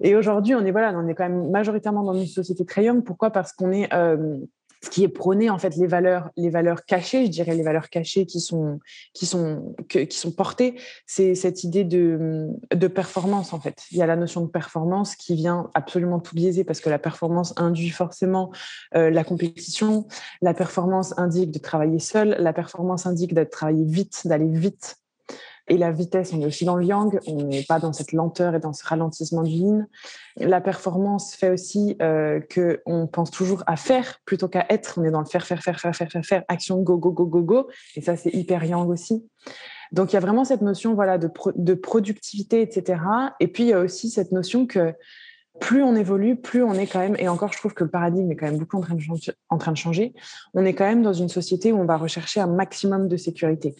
et 0.00 0.16
aujourd'hui, 0.16 0.56
on 0.56 0.66
est, 0.66 0.72
voilà, 0.72 0.92
on 0.92 1.06
est 1.06 1.14
quand 1.14 1.28
même 1.28 1.52
majoritairement 1.52 2.02
dans 2.02 2.14
une 2.14 2.26
société 2.26 2.64
très 2.64 2.82
young. 2.82 3.04
Pourquoi? 3.04 3.30
Parce 3.30 3.52
qu'on 3.52 3.70
est 3.70 3.94
euh, 3.94 4.38
ce 4.84 4.90
qui 4.90 5.04
est 5.04 5.08
prôné 5.08 5.50
en 5.50 5.58
fait 5.58 5.76
les 5.76 5.86
valeurs 5.86 6.30
les 6.36 6.50
valeurs 6.50 6.84
cachées 6.84 7.26
je 7.26 7.30
dirais 7.30 7.54
les 7.54 7.62
valeurs 7.62 7.88
cachées 7.88 8.26
qui 8.26 8.40
sont 8.40 8.80
qui 9.14 9.26
sont 9.26 9.74
qui 9.88 10.16
sont 10.16 10.32
portées 10.32 10.74
c'est 11.06 11.34
cette 11.34 11.64
idée 11.64 11.84
de 11.84 12.48
de 12.74 12.88
performance 12.88 13.52
en 13.52 13.60
fait. 13.60 13.84
Il 13.90 13.98
y 13.98 14.02
a 14.02 14.06
la 14.06 14.16
notion 14.16 14.42
de 14.42 14.48
performance 14.48 15.16
qui 15.16 15.34
vient 15.34 15.70
absolument 15.74 16.20
tout 16.20 16.34
biaiser 16.34 16.64
parce 16.64 16.80
que 16.80 16.90
la 16.90 16.98
performance 16.98 17.54
induit 17.56 17.90
forcément 17.90 18.50
euh, 18.94 19.10
la 19.10 19.24
compétition. 19.24 20.06
La 20.40 20.54
performance 20.54 21.16
indique 21.18 21.50
de 21.50 21.58
travailler 21.58 21.98
seul. 21.98 22.36
La 22.38 22.52
performance 22.52 23.06
indique 23.06 23.34
de 23.34 23.44
travailler 23.44 23.84
vite 23.84 24.22
d'aller 24.26 24.48
vite 24.48 25.01
et 25.68 25.78
la 25.78 25.92
vitesse, 25.92 26.32
on 26.32 26.40
est 26.40 26.46
aussi 26.46 26.64
dans 26.64 26.76
le 26.76 26.84
yang, 26.84 27.20
on 27.26 27.44
n'est 27.44 27.62
pas 27.62 27.78
dans 27.78 27.92
cette 27.92 28.12
lenteur 28.12 28.54
et 28.54 28.60
dans 28.60 28.72
ce 28.72 28.84
ralentissement 28.84 29.42
du 29.42 29.52
yin. 29.52 29.88
La 30.36 30.60
performance 30.60 31.34
fait 31.34 31.50
aussi 31.50 31.96
euh, 32.02 32.40
qu'on 32.52 33.06
pense 33.06 33.30
toujours 33.30 33.62
à 33.66 33.76
faire 33.76 34.20
plutôt 34.24 34.48
qu'à 34.48 34.66
être. 34.70 34.98
On 34.98 35.04
est 35.04 35.10
dans 35.10 35.20
le 35.20 35.26
faire, 35.26 35.46
faire, 35.46 35.62
faire, 35.62 35.78
faire, 35.78 35.94
faire, 35.94 36.10
faire, 36.10 36.24
faire, 36.24 36.44
action, 36.48 36.82
go, 36.82 36.96
go, 36.98 37.12
go, 37.12 37.26
go, 37.26 37.42
go. 37.42 37.68
Et 37.94 38.00
ça, 38.00 38.16
c'est 38.16 38.34
hyper 38.34 38.64
yang 38.64 38.88
aussi. 38.88 39.24
Donc, 39.92 40.12
il 40.12 40.14
y 40.14 40.16
a 40.16 40.20
vraiment 40.20 40.44
cette 40.44 40.62
notion 40.62 40.94
voilà, 40.94 41.18
de, 41.18 41.30
de 41.54 41.74
productivité, 41.74 42.62
etc. 42.62 43.00
Et 43.40 43.46
puis, 43.46 43.64
il 43.64 43.68
y 43.68 43.72
a 43.72 43.80
aussi 43.80 44.10
cette 44.10 44.32
notion 44.32 44.66
que 44.66 44.94
plus 45.60 45.82
on 45.82 45.94
évolue, 45.94 46.36
plus 46.36 46.62
on 46.62 46.72
est 46.72 46.86
quand 46.86 46.98
même, 46.98 47.14
et 47.18 47.28
encore 47.28 47.52
je 47.52 47.58
trouve 47.58 47.74
que 47.74 47.84
le 47.84 47.90
paradigme 47.90 48.32
est 48.32 48.36
quand 48.36 48.46
même 48.46 48.58
beaucoup 48.58 48.78
en 48.78 48.80
train, 48.80 48.94
de 48.94 49.02
en 49.50 49.58
train 49.58 49.70
de 49.70 49.76
changer, 49.76 50.14
on 50.54 50.64
est 50.64 50.72
quand 50.72 50.86
même 50.86 51.02
dans 51.02 51.12
une 51.12 51.28
société 51.28 51.72
où 51.72 51.78
on 51.78 51.84
va 51.84 51.98
rechercher 51.98 52.40
un 52.40 52.46
maximum 52.46 53.06
de 53.06 53.18
sécurité. 53.18 53.76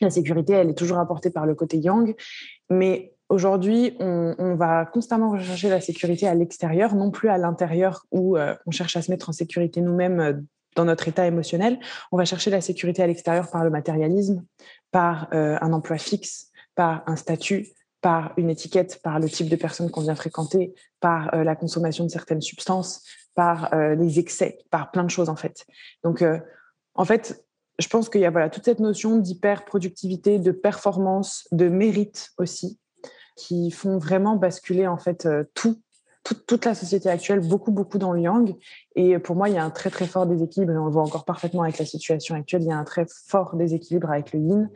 La 0.00 0.10
sécurité, 0.10 0.52
elle 0.52 0.70
est 0.70 0.78
toujours 0.78 0.98
apportée 0.98 1.30
par 1.30 1.46
le 1.46 1.54
côté 1.54 1.78
yang, 1.78 2.14
mais 2.70 3.14
Aujourd'hui, 3.30 3.96
on, 4.00 4.54
va 4.54 4.84
constamment 4.84 5.30
rechercher 5.30 5.70
la 5.70 5.80
sécurité 5.80 6.28
à 6.28 6.34
l'extérieur, 6.34 6.94
non 6.94 7.10
plus 7.10 7.30
à 7.30 7.38
l'intérieur 7.38 8.04
où 8.10 8.36
euh, 8.36 8.54
on 8.66 8.70
cherche 8.70 8.96
à 8.96 9.02
se 9.02 9.10
mettre 9.10 9.30
en 9.30 9.32
sécurité 9.32 9.80
nous-mêmes 9.80 10.20
euh, 10.20 10.32
dans 10.76 10.84
notre 10.84 11.08
état 11.08 11.26
émotionnel. 11.26 11.78
On 12.12 12.18
va 12.18 12.26
chercher 12.26 12.50
la 12.50 12.60
sécurité 12.60 13.02
à 13.02 13.06
l'extérieur 13.06 13.50
par 13.50 13.64
le 13.64 13.70
matérialisme, 13.70 14.44
par 14.90 15.28
euh, 15.32 15.56
un 15.62 15.72
emploi 15.72 15.96
fixe, 15.96 16.50
par 16.74 17.02
un 17.06 17.16
statut, 17.16 17.68
par 18.02 18.34
une 18.36 18.50
étiquette, 18.50 19.00
par 19.02 19.18
le 19.18 19.28
type 19.28 19.48
de 19.48 19.56
personne 19.56 19.90
qu'on 19.90 20.02
vient 20.02 20.14
fréquenter, 20.14 20.74
par 21.00 21.34
la 21.34 21.56
consommation 21.56 22.04
de 22.04 22.10
certaines 22.10 22.42
substances, 22.42 23.02
par 23.34 23.74
les 23.74 24.18
excès, 24.18 24.58
par 24.70 24.90
plein 24.90 25.04
de 25.04 25.10
choses 25.10 25.30
en 25.30 25.36
fait. 25.36 25.64
Donc, 26.02 26.22
en 26.94 27.04
fait, 27.06 27.42
je 27.78 27.88
pense 27.88 28.08
qu'il 28.08 28.20
y 28.20 28.26
a 28.26 28.30
voilà, 28.30 28.50
toute 28.50 28.64
cette 28.64 28.80
notion 28.80 29.18
d'hyper-productivité, 29.18 30.38
de 30.38 30.52
performance, 30.52 31.48
de 31.52 31.68
mérite 31.68 32.30
aussi, 32.38 32.78
qui 33.36 33.70
font 33.70 33.98
vraiment 33.98 34.36
basculer 34.36 34.86
en 34.86 34.96
fait 34.96 35.26
euh, 35.26 35.44
tout, 35.54 35.80
toute, 36.46 36.64
la 36.64 36.74
société 36.74 37.10
actuelle, 37.10 37.40
beaucoup, 37.40 37.70
beaucoup 37.70 37.98
dans 37.98 38.12
le 38.12 38.22
yang. 38.22 38.54
Et 38.96 39.18
pour 39.18 39.36
moi, 39.36 39.48
il 39.48 39.56
y 39.56 39.58
a 39.58 39.64
un 39.64 39.70
très, 39.70 39.90
très 39.90 40.06
fort 40.06 40.26
déséquilibre, 40.26 40.72
et 40.72 40.78
on 40.78 40.86
le 40.86 40.90
voit 40.90 41.02
encore 41.02 41.24
parfaitement 41.24 41.62
avec 41.62 41.78
la 41.78 41.84
situation 41.84 42.34
actuelle, 42.34 42.62
il 42.62 42.68
y 42.68 42.72
a 42.72 42.78
un 42.78 42.84
très 42.84 43.06
fort 43.26 43.56
déséquilibre 43.56 44.10
avec 44.10 44.32
le 44.32 44.40
yin, 44.40 44.70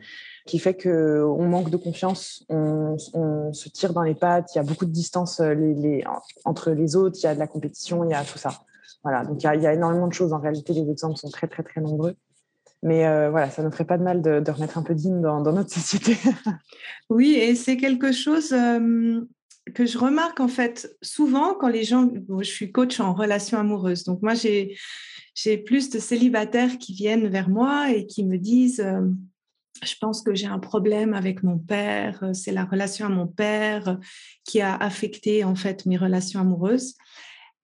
qui 0.45 0.59
fait 0.59 0.75
qu'on 0.75 1.47
manque 1.47 1.69
de 1.69 1.77
confiance, 1.77 2.45
on, 2.49 2.97
se 3.51 3.69
tire 3.69 3.93
dans 3.93 4.03
les 4.03 4.13
pattes, 4.13 4.53
il 4.53 4.57
y 4.57 4.61
a 4.61 4.63
beaucoup 4.63 4.85
de 4.85 4.91
distance 4.91 5.39
euh, 5.39 6.01
entre 6.45 6.71
les 6.71 6.95
autres, 6.95 7.17
il 7.19 7.23
y 7.23 7.27
a 7.27 7.33
de 7.33 7.39
la 7.39 7.47
compétition, 7.47 8.03
il 8.03 8.11
y 8.11 8.13
a 8.13 8.23
tout 8.23 8.37
ça. 8.37 8.51
Voilà, 9.03 9.23
donc 9.23 9.41
il 9.41 9.45
y, 9.45 9.47
a, 9.47 9.55
il 9.55 9.63
y 9.63 9.67
a 9.67 9.73
énormément 9.73 10.07
de 10.07 10.13
choses. 10.13 10.33
En 10.33 10.39
réalité, 10.39 10.73
les 10.73 10.89
exemples 10.91 11.17
sont 11.17 11.29
très, 11.29 11.47
très, 11.47 11.63
très 11.63 11.81
nombreux. 11.81 12.15
Mais 12.81 13.05
euh, 13.05 13.29
voilà, 13.29 13.49
ça 13.49 13.61
ne 13.61 13.69
ferait 13.69 13.85
pas 13.85 13.97
de 13.97 14.03
mal 14.03 14.21
de, 14.21 14.51
remettre 14.51 14.77
un 14.77 14.83
peu 14.83 14.95
d'hymne 14.95 15.21
dans, 15.21 15.41
notre 15.41 15.71
société. 15.71 16.17
oui, 17.09 17.33
et 17.33 17.55
c'est 17.55 17.77
quelque 17.77 18.11
chose 18.11 18.53
euh, 18.53 19.21
que 19.73 19.85
je 19.85 19.97
remarque 19.97 20.39
en 20.39 20.47
fait 20.47 20.95
souvent 21.01 21.55
quand 21.55 21.67
les 21.67 21.83
gens. 21.83 22.09
je 22.39 22.49
suis 22.49 22.71
coach 22.71 22.99
en 22.99 23.13
relation 23.13 23.57
amoureuse, 23.57 24.03
donc 24.03 24.21
moi 24.21 24.33
j'ai 24.33 24.77
j'ai 25.35 25.57
plus 25.57 25.89
de 25.89 25.99
célibataires 25.99 26.77
qui 26.79 26.93
viennent 26.93 27.27
vers 27.27 27.49
moi 27.49 27.91
et 27.91 28.05
qui 28.05 28.23
me 28.23 28.37
disent. 28.37 28.81
Euh, 28.81 29.01
je 29.81 29.95
pense 30.01 30.21
que 30.21 30.35
j'ai 30.35 30.47
un 30.47 30.59
problème 30.59 31.13
avec 31.13 31.41
mon 31.41 31.57
père, 31.57 32.31
c'est 32.33 32.51
la 32.51 32.65
relation 32.65 33.05
à 33.05 33.09
mon 33.09 33.27
père 33.27 33.97
qui 34.43 34.59
a 34.59 34.75
affecté 34.75 35.45
en 35.45 35.55
fait 35.55 35.85
mes 35.85 35.95
relations 35.95 36.41
amoureuses. 36.41 36.95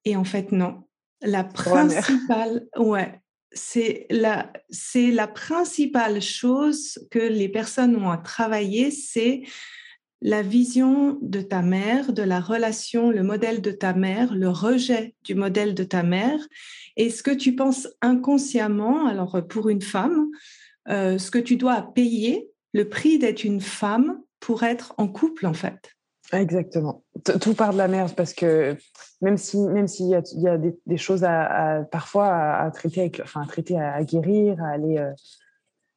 Et 0.05 0.15
en 0.15 0.23
fait, 0.23 0.53
non. 0.53 0.85
La 1.21 1.43
principale, 1.43 2.67
ouais, 2.77 3.19
c'est 3.55 4.05
la, 4.09 4.51
c'est 4.69 5.11
la 5.11 5.27
principale 5.27 6.21
chose 6.21 6.99
que 7.09 7.19
les 7.19 7.49
personnes 7.49 7.95
ont 7.95 8.11
à 8.11 8.17
travailler, 8.17 8.91
c'est 8.91 9.43
la 10.21 10.41
vision 10.41 11.17
de 11.21 11.41
ta 11.41 11.61
mère, 11.61 12.13
de 12.13 12.21
la 12.21 12.39
relation, 12.39 13.11
le 13.11 13.23
modèle 13.23 13.61
de 13.61 13.71
ta 13.71 13.93
mère, 13.93 14.33
le 14.33 14.49
rejet 14.49 15.15
du 15.23 15.35
modèle 15.35 15.73
de 15.73 15.83
ta 15.83 16.03
mère, 16.03 16.39
et 16.97 17.09
ce 17.09 17.23
que 17.23 17.31
tu 17.31 17.55
penses 17.55 17.87
inconsciemment, 18.01 19.07
alors 19.07 19.41
pour 19.47 19.69
une 19.69 19.81
femme, 19.81 20.29
euh, 20.89 21.17
ce 21.17 21.31
que 21.31 21.39
tu 21.39 21.57
dois 21.57 21.93
payer, 21.93 22.49
le 22.73 22.89
prix 22.89 23.19
d'être 23.19 23.43
une 23.43 23.61
femme 23.61 24.21
pour 24.39 24.63
être 24.63 24.93
en 24.97 25.07
couple 25.07 25.45
en 25.45 25.53
fait. 25.53 25.94
Exactement. 26.33 27.03
Tout 27.41 27.53
part 27.53 27.73
de 27.73 27.77
la 27.77 27.87
merde 27.87 28.13
parce 28.15 28.33
que 28.33 28.77
même 29.21 29.37
si 29.37 29.59
même 29.59 29.87
s'il 29.87 30.07
y 30.07 30.15
a, 30.47 30.57
des, 30.57 30.97
choses 30.97 31.23
à, 31.23 31.85
parfois 31.91 32.27
à, 32.27 32.71
traiter 32.71 33.01
avec, 33.01 33.21
enfin 33.23 33.41
à 33.41 33.47
traiter 33.47 33.79
à, 33.79 34.03
guérir, 34.03 34.61
à 34.63 34.69
aller 34.69 34.97
euh, 34.97 35.11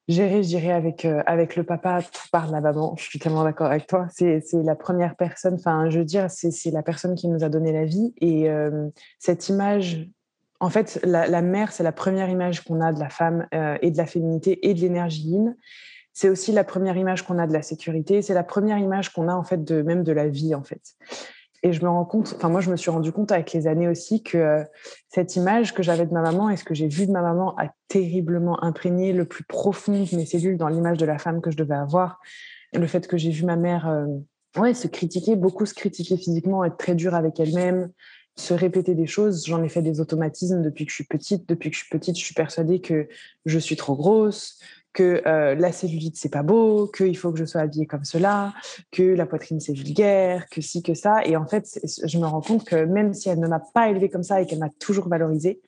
gérer, 0.06 0.42
je 0.42 0.48
dirais 0.48 0.72
avec 0.72 1.04
euh, 1.04 1.22
avec 1.26 1.56
le 1.56 1.64
papa, 1.64 2.02
tout 2.02 2.28
part 2.30 2.48
de 2.48 2.52
la 2.52 2.60
maman. 2.60 2.94
Je 2.98 3.04
suis 3.04 3.18
tellement 3.18 3.44
d'accord 3.44 3.68
avec 3.68 3.86
toi. 3.86 4.06
C'est 4.10 4.42
la 4.52 4.76
première 4.76 5.16
personne. 5.16 5.54
Enfin, 5.54 5.88
je 5.88 5.98
veux 5.98 6.04
dire, 6.04 6.30
c'est 6.30 6.70
la 6.70 6.82
personne 6.82 7.14
qui 7.14 7.28
nous 7.28 7.42
a 7.42 7.48
donné 7.48 7.72
la 7.72 7.84
vie 7.84 8.12
et 8.20 8.50
euh, 8.50 8.88
cette 9.18 9.48
image. 9.48 10.08
En 10.60 10.70
fait, 10.70 10.98
la, 11.04 11.28
la 11.28 11.40
mère, 11.40 11.70
c'est 11.70 11.84
la 11.84 11.92
première 11.92 12.28
image 12.28 12.64
qu'on 12.64 12.80
a 12.80 12.92
de 12.92 12.98
la 12.98 13.08
femme 13.08 13.46
et 13.52 13.92
de 13.92 13.96
la 13.96 14.06
féminité 14.06 14.68
et 14.68 14.74
de 14.74 14.80
l'énergie 14.80 15.28
yin 15.28 15.56
c'est 16.18 16.28
aussi 16.28 16.50
la 16.50 16.64
première 16.64 16.96
image 16.96 17.22
qu'on 17.22 17.38
a 17.38 17.46
de 17.46 17.52
la 17.52 17.62
sécurité, 17.62 18.22
c'est 18.22 18.34
la 18.34 18.42
première 18.42 18.78
image 18.78 19.12
qu'on 19.12 19.28
a 19.28 19.34
en 19.36 19.44
fait 19.44 19.62
de 19.62 19.82
même 19.82 20.02
de 20.02 20.10
la 20.10 20.26
vie 20.26 20.52
en 20.52 20.64
fait. 20.64 20.96
Et 21.62 21.72
je 21.72 21.80
me 21.84 21.88
rends 21.88 22.04
compte, 22.04 22.34
enfin 22.36 22.48
moi 22.48 22.60
je 22.60 22.72
me 22.72 22.76
suis 22.76 22.90
rendu 22.90 23.12
compte 23.12 23.30
avec 23.30 23.52
les 23.52 23.68
années 23.68 23.86
aussi 23.86 24.24
que 24.24 24.36
euh, 24.36 24.64
cette 25.08 25.36
image 25.36 25.74
que 25.74 25.84
j'avais 25.84 26.06
de 26.06 26.12
ma 26.12 26.20
maman 26.20 26.50
et 26.50 26.56
ce 26.56 26.64
que 26.64 26.74
j'ai 26.74 26.88
vu 26.88 27.06
de 27.06 27.12
ma 27.12 27.22
maman 27.22 27.56
a 27.56 27.68
terriblement 27.86 28.64
imprégné 28.64 29.12
le 29.12 29.26
plus 29.26 29.44
profond 29.44 29.92
de 29.92 30.16
mes 30.16 30.26
cellules 30.26 30.56
dans 30.56 30.66
l'image 30.66 30.98
de 30.98 31.06
la 31.06 31.18
femme 31.18 31.40
que 31.40 31.52
je 31.52 31.56
devais 31.56 31.76
avoir. 31.76 32.18
Le 32.72 32.88
fait 32.88 33.06
que 33.06 33.16
j'ai 33.16 33.30
vu 33.30 33.44
ma 33.44 33.54
mère 33.54 33.86
euh, 33.86 34.06
ouais, 34.60 34.74
se 34.74 34.88
critiquer, 34.88 35.36
beaucoup 35.36 35.66
se 35.66 35.74
critiquer 35.74 36.16
physiquement, 36.16 36.64
être 36.64 36.78
très 36.78 36.96
dure 36.96 37.14
avec 37.14 37.38
elle-même, 37.38 37.92
se 38.34 38.54
répéter 38.54 38.94
des 38.94 39.06
choses. 39.06 39.46
J'en 39.46 39.62
ai 39.62 39.68
fait 39.68 39.82
des 39.82 40.00
automatismes 40.00 40.62
depuis 40.62 40.84
que 40.84 40.90
je 40.90 40.96
suis 40.96 41.04
petite. 41.04 41.48
Depuis 41.48 41.70
que 41.70 41.76
je 41.76 41.82
suis 41.82 41.90
petite, 41.90 42.18
je 42.18 42.24
suis 42.24 42.34
persuadée 42.34 42.80
que 42.80 43.08
je 43.46 43.58
suis 43.58 43.76
trop 43.76 43.94
grosse, 43.94 44.60
que 44.92 45.22
euh, 45.26 45.54
la 45.54 45.72
cellulite 45.72 46.16
c'est 46.16 46.32
pas 46.32 46.42
beau, 46.42 46.86
qu'il 46.86 47.16
faut 47.16 47.32
que 47.32 47.38
je 47.38 47.44
sois 47.44 47.60
habillée 47.60 47.86
comme 47.86 48.04
cela, 48.04 48.52
que 48.90 49.02
la 49.02 49.26
poitrine 49.26 49.60
c'est 49.60 49.72
vulgaire, 49.72 50.48
que 50.50 50.60
si 50.60 50.82
que 50.82 50.94
ça. 50.94 51.24
Et 51.24 51.36
en 51.36 51.46
fait, 51.46 51.80
je 52.04 52.18
me 52.18 52.26
rends 52.26 52.40
compte 52.40 52.64
que 52.64 52.84
même 52.84 53.14
si 53.14 53.28
elle 53.28 53.40
ne 53.40 53.48
m'a 53.48 53.62
pas 53.74 53.88
élevée 53.88 54.08
comme 54.08 54.22
ça 54.22 54.40
et 54.40 54.46
qu'elle 54.46 54.58
m'a 54.58 54.70
toujours 54.80 55.08
valorisée, 55.08 55.60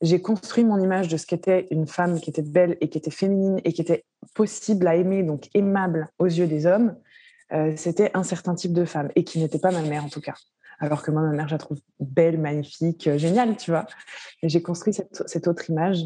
j'ai 0.00 0.20
construit 0.20 0.64
mon 0.64 0.78
image 0.78 1.08
de 1.08 1.16
ce 1.16 1.26
qu'était 1.26 1.66
une 1.70 1.86
femme 1.86 2.20
qui 2.20 2.30
était 2.30 2.42
belle 2.42 2.76
et 2.80 2.88
qui 2.88 2.98
était 2.98 3.10
féminine 3.10 3.60
et 3.64 3.72
qui 3.72 3.80
était 3.80 4.04
possible 4.34 4.86
à 4.86 4.96
aimer, 4.96 5.22
donc 5.22 5.48
aimable 5.54 6.10
aux 6.18 6.26
yeux 6.26 6.46
des 6.46 6.66
hommes. 6.66 6.96
Euh, 7.52 7.72
c'était 7.76 8.10
un 8.14 8.22
certain 8.22 8.54
type 8.54 8.72
de 8.72 8.84
femme 8.84 9.10
et 9.16 9.24
qui 9.24 9.38
n'était 9.38 9.58
pas 9.58 9.70
ma 9.70 9.82
mère 9.82 10.04
en 10.04 10.08
tout 10.08 10.20
cas. 10.20 10.34
Alors 10.80 11.02
que 11.02 11.10
moi, 11.10 11.22
ma 11.22 11.30
mère, 11.30 11.48
je 11.48 11.54
la 11.54 11.58
trouve 11.58 11.78
belle, 12.00 12.38
magnifique, 12.38 13.06
euh, 13.06 13.16
géniale, 13.16 13.56
tu 13.56 13.70
vois. 13.70 13.86
J'ai 14.42 14.60
construit 14.60 14.92
cette 14.92 15.48
autre 15.48 15.70
image 15.70 16.02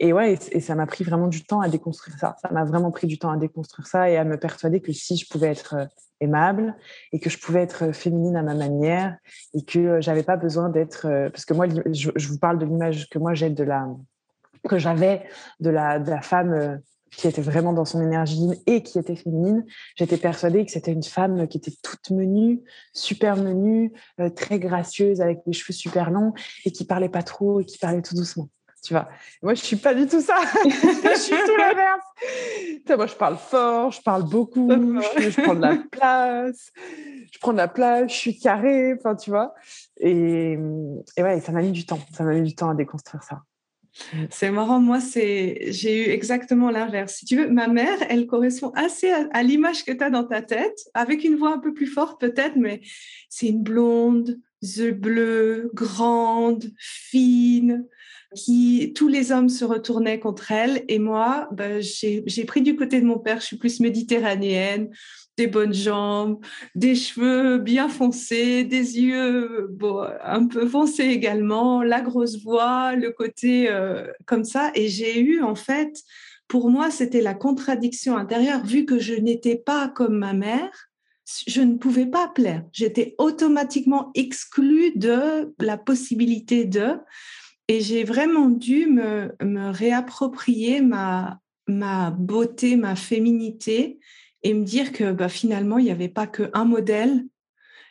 et 0.00 0.12
ouais, 0.12 0.38
et, 0.50 0.60
ça 0.60 0.74
m'a 0.74 0.86
pris 0.86 1.04
vraiment 1.04 1.28
du 1.28 1.44
temps 1.44 1.60
à 1.60 1.68
déconstruire 1.68 2.18
ça. 2.18 2.36
Ça 2.42 2.50
m'a 2.50 2.64
vraiment 2.64 2.90
pris 2.90 3.06
du 3.06 3.18
temps 3.18 3.30
à 3.30 3.36
déconstruire 3.36 3.86
ça 3.86 4.10
et 4.10 4.16
à 4.16 4.24
me 4.24 4.36
persuader 4.36 4.80
que 4.80 4.92
si 4.92 5.16
je 5.16 5.28
pouvais 5.28 5.48
être 5.48 5.74
euh, 5.74 5.86
aimable 6.20 6.74
et 7.12 7.20
que 7.20 7.30
je 7.30 7.38
pouvais 7.38 7.62
être 7.62 7.84
euh, 7.84 7.92
féminine 7.92 8.36
à 8.36 8.42
ma 8.42 8.54
manière 8.54 9.16
et 9.54 9.64
que 9.64 9.78
euh, 9.78 10.00
j'avais 10.00 10.22
pas 10.22 10.36
besoin 10.36 10.68
d'être 10.68 11.02
parce 11.30 11.44
que 11.44 11.54
moi 11.54 11.66
je, 11.68 12.28
vous 12.28 12.38
parle 12.38 12.58
de 12.58 12.64
l'image 12.64 13.08
que 13.10 13.18
moi 13.18 13.34
j'ai 13.34 13.50
de 13.50 13.64
la 13.64 13.86
que 14.68 14.78
j'avais 14.78 15.24
de 15.60 15.70
la 15.70 15.98
de 15.98 16.10
la 16.10 16.20
femme 16.20 16.80
qui 17.16 17.28
était 17.28 17.42
vraiment 17.42 17.72
dans 17.72 17.84
son 17.84 18.00
énergie 18.00 18.48
et 18.66 18.82
qui 18.82 18.98
était 18.98 19.16
féminine, 19.16 19.66
j'étais 19.96 20.16
persuadée 20.16 20.64
que 20.64 20.72
c'était 20.72 20.92
une 20.92 21.02
femme 21.02 21.46
qui 21.46 21.58
était 21.58 21.74
toute 21.82 22.10
menue, 22.10 22.62
super 22.94 23.36
menue, 23.36 23.92
très 24.34 24.58
gracieuse 24.58 25.20
avec 25.20 25.40
des 25.44 25.52
cheveux 25.52 25.74
super 25.74 26.10
longs 26.10 26.32
et 26.64 26.70
qui 26.70 26.86
parlait 26.86 27.10
pas 27.10 27.22
trop 27.22 27.60
et 27.60 27.66
qui 27.66 27.76
parlait 27.76 28.00
tout 28.00 28.14
doucement 28.14 28.48
tu 28.82 28.94
vois. 28.94 29.08
Moi, 29.42 29.54
je 29.54 29.62
suis 29.62 29.76
pas 29.76 29.94
du 29.94 30.06
tout 30.06 30.20
ça. 30.20 30.36
je 30.64 31.18
suis 31.18 31.36
tout 31.36 31.56
l'inverse. 31.56 32.04
moi, 32.88 33.06
je 33.06 33.14
parle 33.14 33.36
fort, 33.36 33.92
je 33.92 34.02
parle 34.02 34.24
beaucoup, 34.28 34.70
je, 35.18 35.42
prends 35.42 35.54
de 35.54 35.60
la 35.60 35.76
place, 35.90 36.72
je 37.32 37.38
prends 37.38 37.52
de 37.52 37.58
la 37.58 37.68
place, 37.68 38.10
je 38.12 38.16
suis 38.16 38.38
carrée, 38.38 38.94
enfin, 38.94 39.14
tu 39.14 39.30
vois. 39.30 39.54
Et, 39.98 40.58
et 41.16 41.22
ouais, 41.22 41.40
ça 41.40 41.52
m'a 41.52 41.62
mis 41.62 41.72
du 41.72 41.86
temps. 41.86 42.00
Ça 42.12 42.24
m'a 42.24 42.34
mis 42.34 42.42
du 42.42 42.54
temps 42.54 42.70
à 42.70 42.74
déconstruire 42.74 43.22
ça. 43.22 43.42
C'est 44.30 44.50
marrant, 44.50 44.80
moi, 44.80 45.00
c'est, 45.00 45.66
j'ai 45.68 46.06
eu 46.06 46.10
exactement 46.10 46.70
l'inverse. 46.70 47.16
Si 47.16 47.26
tu 47.26 47.36
veux, 47.36 47.48
ma 47.48 47.68
mère, 47.68 47.98
elle 48.08 48.26
correspond 48.26 48.70
assez 48.74 49.10
à, 49.10 49.42
l'image 49.42 49.84
que 49.84 49.92
tu 49.92 50.02
as 50.02 50.10
dans 50.10 50.24
ta 50.24 50.40
tête, 50.40 50.88
avec 50.94 51.24
une 51.24 51.36
voix 51.36 51.52
un 51.52 51.58
peu 51.58 51.74
plus 51.74 51.86
forte 51.86 52.20
peut-être, 52.20 52.56
mais 52.56 52.80
c'est 53.28 53.48
une 53.48 53.62
blonde, 53.62 54.38
yeux 54.62 54.92
bleus, 54.92 55.70
grande, 55.74 56.64
fine, 56.78 57.86
qui 58.34 58.92
tous 58.94 59.08
les 59.08 59.32
hommes 59.32 59.48
se 59.48 59.64
retournaient 59.64 60.18
contre 60.18 60.52
elle. 60.52 60.84
Et 60.88 60.98
moi, 60.98 61.48
ben, 61.52 61.80
j'ai 61.80 62.44
pris 62.44 62.62
du 62.62 62.76
côté 62.76 63.00
de 63.00 63.06
mon 63.06 63.18
père, 63.18 63.40
je 63.40 63.46
suis 63.46 63.58
plus 63.58 63.80
méditerranéenne, 63.80 64.90
des 65.36 65.46
bonnes 65.46 65.74
jambes, 65.74 66.44
des 66.74 66.94
cheveux 66.94 67.58
bien 67.58 67.88
foncés, 67.88 68.64
des 68.64 69.00
yeux 69.00 69.70
un 70.22 70.46
peu 70.46 70.66
foncés 70.66 71.04
également, 71.04 71.82
la 71.82 72.00
grosse 72.00 72.42
voix, 72.42 72.94
le 72.94 73.10
côté 73.10 73.68
euh, 73.70 74.06
comme 74.26 74.44
ça. 74.44 74.70
Et 74.74 74.88
j'ai 74.88 75.20
eu 75.20 75.42
en 75.42 75.54
fait, 75.54 76.02
pour 76.48 76.68
moi, 76.70 76.90
c'était 76.90 77.22
la 77.22 77.34
contradiction 77.34 78.16
intérieure, 78.16 78.62
vu 78.64 78.84
que 78.84 78.98
je 78.98 79.14
n'étais 79.14 79.56
pas 79.56 79.88
comme 79.88 80.18
ma 80.18 80.34
mère. 80.34 80.90
Je 81.46 81.62
ne 81.62 81.78
pouvais 81.78 82.04
pas 82.04 82.28
plaire. 82.28 82.64
J'étais 82.72 83.14
automatiquement 83.16 84.10
exclue 84.14 84.92
de 84.96 85.54
la 85.58 85.78
possibilité 85.78 86.66
de. 86.66 86.96
Et 87.68 87.80
j'ai 87.80 88.04
vraiment 88.04 88.48
dû 88.48 88.86
me, 88.86 89.34
réapproprier 89.70 90.80
ma, 90.80 91.40
beauté, 92.18 92.76
ma 92.76 92.96
féminité 92.96 93.98
et 94.42 94.54
me 94.54 94.64
dire 94.64 94.92
que 94.92 95.12
bah, 95.12 95.28
finalement, 95.28 95.78
il 95.78 95.84
n'y 95.84 95.90
avait 95.90 96.08
pas 96.08 96.26
qu'un 96.26 96.64
modèle 96.64 97.24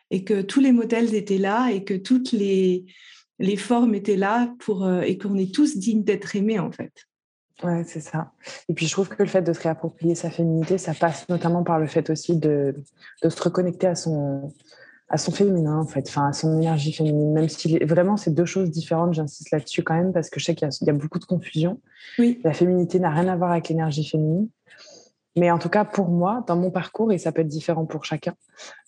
et 0.10 0.24
que 0.24 0.42
tous 0.42 0.60
les 0.60 0.74
modèles 0.74 1.16
étaient 1.16 1.38
là 1.38 1.70
et 1.72 1.84
que 1.84 1.94
toutes 1.94 2.34
les, 2.34 2.86
formes 3.58 3.96
étaient 3.96 4.18
là 4.18 4.54
pour, 4.60 4.86
euh, 4.86 5.02
et 5.02 5.18
qu'on 5.18 5.38
est 5.38 5.54
tous 5.54 5.78
dignes 5.78 6.04
d'être 6.04 6.36
aimés 6.36 6.60
en 6.60 6.72
fait. 6.72 6.92
Ouais, 7.64 7.84
c'est 7.86 8.02
ça. 8.02 8.34
Et 8.70 8.74
puis 8.74 8.88
je 8.88 8.92
trouve 8.92 9.08
que 9.08 9.22
le 9.22 9.30
fait 9.30 9.44
de 9.44 9.54
se 9.54 9.62
réapproprier 9.62 10.16
sa 10.16 10.32
féminité, 10.32 10.78
ça 10.78 10.94
passe 10.94 11.30
notamment 11.30 11.64
par 11.64 11.80
le 11.80 11.88
fait 11.88 12.10
aussi 12.10 12.36
de 12.36 12.76
se 13.22 13.42
reconnecter 13.42 13.88
à 13.88 13.96
son, 13.96 14.52
à 15.12 15.18
son 15.18 15.32
féminin 15.32 15.78
en 15.78 15.86
fait, 15.86 16.08
enfin 16.08 16.30
à 16.30 16.34
son 16.34 16.58
énergie 16.58 16.94
féminine. 16.94 17.34
Même 17.34 17.50
si 17.50 17.78
vraiment 17.80 18.18
c'est 18.18 18.34
deux 18.34 18.46
choses 18.46 18.72
différentes, 18.72 19.14
j'insiste 19.14 19.52
là-dessus 19.52 19.84
quand 19.84 19.94
même 19.94 20.14
parce 20.14 20.30
que 20.30 20.40
je 20.40 20.46
sais 20.46 20.56
qu'il 20.56 20.68
y, 20.68 20.86
y, 20.86 20.90
a 20.90 20.94
beaucoup 20.94 21.20
de 21.20 21.26
confusion. 21.26 21.80
Oui. 22.18 22.40
La 22.44 22.54
féminité 22.54 23.00
n'a 23.00 23.10
rien 23.10 23.28
à 23.28 23.36
voir 23.36 23.52
avec 23.52 23.70
l'énergie 23.70 24.08
féminine. 24.08 24.48
Mais 25.36 25.50
en 25.50 25.60
tout 25.60 25.70
cas, 25.70 25.86
pour 25.86 26.10
moi, 26.10 26.44
dans 26.48 26.58
mon 26.58 26.72
parcours, 26.72 27.14
et 27.14 27.18
ça 27.18 27.32
peut 27.32 27.42
être 27.42 27.48
différent 27.48 27.86
pour 27.86 28.04
chacun, 28.04 28.34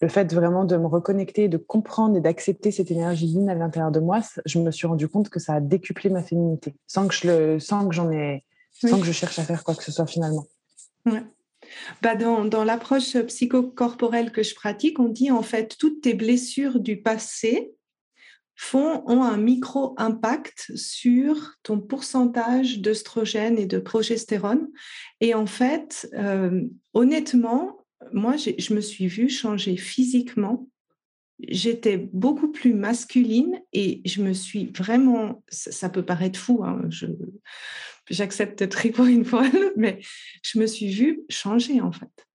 le 0.02 0.10
fait 0.10 0.34
vraiment 0.34 0.66
de 0.66 0.76
me 0.76 0.88
reconnecter, 0.88 1.48
de 1.48 1.58
comprendre 1.58 2.18
et 2.18 2.22
d'accepter 2.22 2.72
cette 2.72 2.92
énergie 2.92 3.28
yin 3.28 3.50
à 3.50 3.56
l'intérieur 3.56 3.92
de 3.92 4.02
moi, 4.02 4.20
je 4.46 4.60
me 4.60 4.72
suis 4.72 4.86
rendu 4.86 5.08
compte 5.08 5.30
que 5.30 5.40
ça 5.40 5.54
a 5.54 5.62
décuplé 5.62 6.10
ma 6.10 6.22
féminité, 6.22 6.76
sans 6.86 7.08
que 7.08 7.14
je 7.14 7.28
le, 7.28 7.60
sans 7.60 7.88
que 7.88 7.96
j'en 7.96 8.12
ai, 8.12 8.44
sans 8.74 9.00
que 9.00 9.06
je 9.06 9.14
cherche 9.14 9.40
à 9.40 9.44
faire 9.44 9.64
quoi 9.64 9.74
que 9.74 9.84
ce 9.84 9.92
soit 9.92 10.06
finalement. 10.06 10.46
Ouais. 11.06 11.24
Bah 12.02 12.16
dans, 12.16 12.64
l'approche 12.64 13.18
psychocorporelle 13.18 14.32
que 14.32 14.44
je 14.44 14.56
pratique, 14.56 15.00
on 15.00 15.10
dit 15.10 15.32
en 15.32 15.44
fait 15.44 15.76
toutes 15.78 16.02
tes 16.02 16.14
blessures 16.14 16.80
du 16.80 17.02
passé 17.02 17.74
font, 18.56 19.04
ont 19.08 19.24
un 19.24 19.38
micro-impact 19.38 20.72
sur 20.76 21.56
ton 21.64 21.80
pourcentage 21.80 22.80
d'œstrogène 22.80 23.58
et 23.58 23.66
de 23.66 23.80
progestérone. 23.80 24.68
Et 25.22 25.34
en 25.34 25.46
fait, 25.46 26.10
euh, 26.14 26.62
honnêtement, 26.94 27.86
moi, 28.12 28.36
je 28.38 28.74
me 28.74 28.82
suis 28.82 29.08
vue 29.08 29.30
changer 29.30 29.78
physiquement. 29.78 30.68
J'étais 31.48 31.98
beaucoup 31.98 32.52
plus 32.52 32.74
masculine 32.74 33.62
et 33.74 34.02
je 34.06 34.22
me 34.22 34.34
suis 34.34 34.68
vraiment, 34.68 35.44
ça, 35.50 35.90
peut 35.90 36.06
paraître 36.06 36.40
fou, 36.40 36.64
hein, 36.64 36.82
j'accepte 38.10 38.68
très 38.70 38.90
pour 38.90 39.06
une 39.06 39.26
fois, 39.26 39.44
mais 39.76 40.00
je 40.42 40.60
me 40.60 40.66
suis 40.66 40.88
vue 40.90 41.24
changer 41.30 41.82
en 41.82 41.92
fait. 41.92 42.28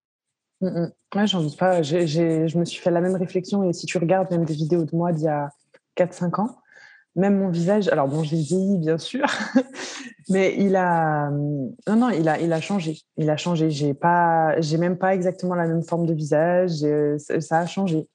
Mmh, 0.61 0.89
mmh. 1.15 1.27
j'en 1.27 1.43
doute 1.43 1.57
pas. 1.57 1.83
je 1.83 2.59
me 2.59 2.65
suis 2.65 2.81
fait 2.81 2.91
la 2.91 3.01
même 3.01 3.15
réflexion 3.15 3.69
et 3.69 3.73
si 3.73 3.87
tu 3.87 3.99
regardes 3.99 4.31
même 4.31 4.45
des 4.45 4.55
vidéos 4.55 4.85
de 4.85 4.97
moi 4.97 5.13
d'il 5.13 5.25
y 5.25 5.29
a 5.29 5.51
4-5 5.97 6.41
ans. 6.41 6.57
Même 7.17 7.39
mon 7.39 7.49
visage, 7.49 7.89
alors 7.89 8.07
bon, 8.07 8.23
j'ai 8.23 8.37
vieilli 8.37 8.79
bien 8.79 8.97
sûr, 8.97 9.27
mais 10.29 10.55
il 10.57 10.77
a, 10.77 11.31
non, 11.31 11.97
non, 11.97 12.11
il 12.11 12.29
a, 12.29 12.39
il 12.41 12.53
a 12.53 12.61
changé. 12.61 13.01
Il 13.17 13.29
a 13.29 13.37
changé. 13.37 13.71
J'ai 13.71 13.93
pas, 13.93 14.61
j'ai 14.61 14.77
même 14.77 14.97
pas 14.97 15.15
exactement 15.15 15.57
la 15.57 15.67
même 15.67 15.83
forme 15.83 16.07
de 16.07 16.15
visage. 16.15 16.85
Ça 17.41 17.59
a 17.59 17.67
changé. 17.67 18.07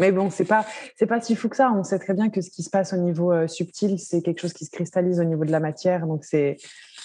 Mais 0.00 0.12
bon, 0.12 0.30
c'est 0.30 0.46
pas, 0.46 0.64
c'est 0.96 1.06
pas 1.06 1.20
si 1.20 1.36
fou 1.36 1.50
que 1.50 1.56
ça. 1.56 1.70
On 1.70 1.84
sait 1.84 1.98
très 1.98 2.14
bien 2.14 2.30
que 2.30 2.40
ce 2.40 2.50
qui 2.50 2.62
se 2.62 2.70
passe 2.70 2.94
au 2.94 2.96
niveau 2.96 3.30
euh, 3.32 3.46
subtil, 3.46 3.98
c'est 3.98 4.22
quelque 4.22 4.40
chose 4.40 4.54
qui 4.54 4.64
se 4.64 4.70
cristallise 4.70 5.20
au 5.20 5.24
niveau 5.24 5.44
de 5.44 5.52
la 5.52 5.60
matière. 5.60 6.06
Donc 6.06 6.24
c'est, 6.24 6.56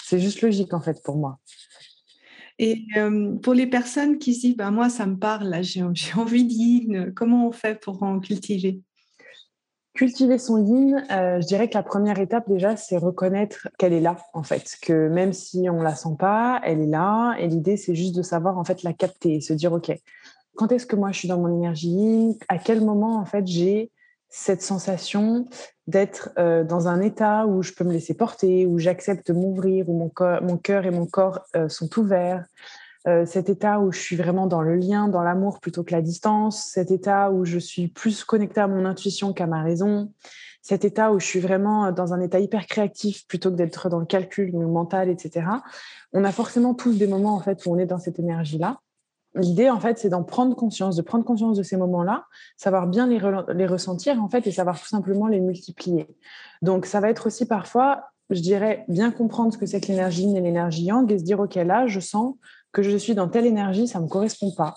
c'est 0.07 0.19
juste 0.19 0.41
logique 0.41 0.73
en 0.73 0.81
fait 0.81 1.01
pour 1.03 1.17
moi. 1.17 1.39
Et 2.59 2.85
euh, 2.95 3.35
pour 3.37 3.53
les 3.53 3.67
personnes 3.67 4.17
qui 4.17 4.31
disent, 4.31 4.55
bah, 4.55 4.71
moi, 4.71 4.89
ça 4.89 5.05
me 5.05 5.17
parle, 5.17 5.57
j'ai, 5.61 5.83
j'ai 5.93 6.13
envie 6.13 6.45
d'y, 6.45 6.87
comment 7.15 7.47
on 7.47 7.51
fait 7.51 7.79
pour 7.79 8.01
en 8.03 8.19
cultiver? 8.19 8.81
Cultiver 9.93 10.37
son 10.37 10.63
yin, 10.63 11.05
euh, 11.11 11.41
je 11.41 11.47
dirais 11.47 11.69
que 11.69 11.73
la 11.73 11.83
première 11.83 12.19
étape 12.19 12.47
déjà, 12.47 12.75
c'est 12.75 12.97
reconnaître 12.97 13.69
qu'elle 13.77 13.93
est 13.93 14.01
là, 14.01 14.17
en 14.33 14.43
fait, 14.43 14.75
que 14.81 15.09
même 15.09 15.33
si 15.33 15.69
on 15.69 15.81
la 15.81 15.95
sent 15.95 16.15
pas, 16.19 16.61
elle 16.63 16.81
est 16.81 16.87
là. 16.87 17.35
Et 17.39 17.47
l'idée, 17.47 17.75
c'est 17.75 17.95
juste 17.95 18.15
de 18.15 18.21
savoir 18.21 18.57
en 18.57 18.63
fait 18.63 18.83
la 18.83 18.93
capter 18.93 19.35
et 19.35 19.41
se 19.41 19.53
dire, 19.53 19.73
ok, 19.73 19.91
quand 20.55 20.71
est-ce 20.71 20.85
que 20.85 20.95
moi 20.95 21.11
je 21.11 21.19
suis 21.19 21.27
dans 21.27 21.39
mon 21.39 21.53
énergie? 21.53 21.89
Yin 21.89 22.35
À 22.47 22.57
quel 22.57 22.81
moment 22.81 23.17
en 23.17 23.25
fait 23.25 23.45
j'ai 23.47 23.91
cette 24.37 24.61
sensation 24.61 25.45
d'être 25.87 26.31
euh, 26.37 26.65
dans 26.65 26.89
un 26.89 26.99
état 26.99 27.47
où 27.47 27.63
je 27.63 27.71
peux 27.71 27.85
me 27.85 27.93
laisser 27.93 28.13
porter, 28.13 28.65
où 28.65 28.77
j'accepte 28.77 29.29
m'ouvrir, 29.29 29.87
où 29.87 29.97
mon, 29.97 30.57
cœur 30.57 30.85
et 30.85 30.91
mon 30.91 31.05
corps 31.05 31.39
euh, 31.55 31.69
sont 31.69 31.97
ouverts, 31.97 32.43
euh, 33.07 33.25
cet 33.25 33.47
état 33.47 33.79
où 33.79 33.93
je 33.93 33.99
suis 33.99 34.17
vraiment 34.17 34.45
dans 34.45 34.61
le 34.61 34.75
lien, 34.75 35.07
dans 35.07 35.23
l'amour 35.23 35.61
plutôt 35.61 35.85
que 35.85 35.93
la 35.93 36.01
distance, 36.01 36.65
cet 36.65 36.91
état 36.91 37.31
où 37.31 37.45
je 37.45 37.57
suis 37.57 37.87
plus 37.87 38.25
connectée 38.25 38.59
à 38.59 38.67
mon 38.67 38.83
intuition 38.83 39.31
qu'à 39.31 39.47
ma 39.47 39.63
raison, 39.63 40.11
cet 40.61 40.83
état 40.83 41.13
où 41.13 41.19
je 41.19 41.25
suis 41.25 41.39
vraiment 41.39 41.93
dans 41.93 42.13
un 42.13 42.19
état 42.19 42.39
hyper 42.39 42.67
créatif 42.67 43.25
plutôt 43.27 43.51
que 43.51 43.55
d'être 43.55 43.87
dans 43.87 43.99
le 43.99 44.05
calcul, 44.05 44.51
mental, 44.53 45.07
etc. 45.07 45.47
On 46.11 46.25
a 46.25 46.31
forcément 46.33 46.73
tous 46.73 46.97
des 46.97 47.07
moments 47.07 47.35
en 47.35 47.41
fait 47.41 47.65
où 47.65 47.73
on 47.73 47.77
est 47.77 47.85
dans 47.85 47.99
cette 47.99 48.19
énergie-là. 48.19 48.79
L'idée, 49.35 49.69
en 49.69 49.79
fait, 49.79 49.97
c'est 49.97 50.09
d'en 50.09 50.23
prendre 50.23 50.55
conscience, 50.55 50.95
de 50.95 51.01
prendre 51.01 51.25
conscience 51.25 51.57
de 51.57 51.63
ces 51.63 51.77
moments-là, 51.77 52.25
savoir 52.57 52.87
bien 52.87 53.07
les, 53.07 53.65
ressentir, 53.67 54.21
en 54.21 54.29
fait, 54.29 54.47
et 54.47 54.51
savoir 54.51 54.79
tout 54.79 54.87
simplement 54.87 55.27
les 55.27 55.41
multiplier. 55.41 56.07
Donc, 56.61 56.85
ça 56.85 57.01
va 57.01 57.09
être 57.09 57.27
aussi 57.27 57.45
parfois, 57.45 58.05
je 58.29 58.39
dirais, 58.39 58.85
bien 58.87 59.11
comprendre 59.11 59.53
ce 59.53 59.57
que 59.57 59.65
c'est 59.65 59.81
que 59.81 59.87
l'énergie 59.87 60.35
et 60.35 60.41
l'énergie 60.41 60.85
yang 60.85 61.11
et 61.11 61.19
se 61.19 61.23
dire, 61.23 61.39
OK, 61.39 61.55
là, 61.55 61.85
je 61.87 61.99
sens 61.99 62.35
que 62.71 62.81
je 62.81 62.95
suis 62.97 63.13
dans 63.13 63.27
telle 63.27 63.45
énergie, 63.45 63.87
ça 63.87 63.99
ne 63.99 64.05
me 64.05 64.09
correspond 64.09 64.51
pas. 64.51 64.75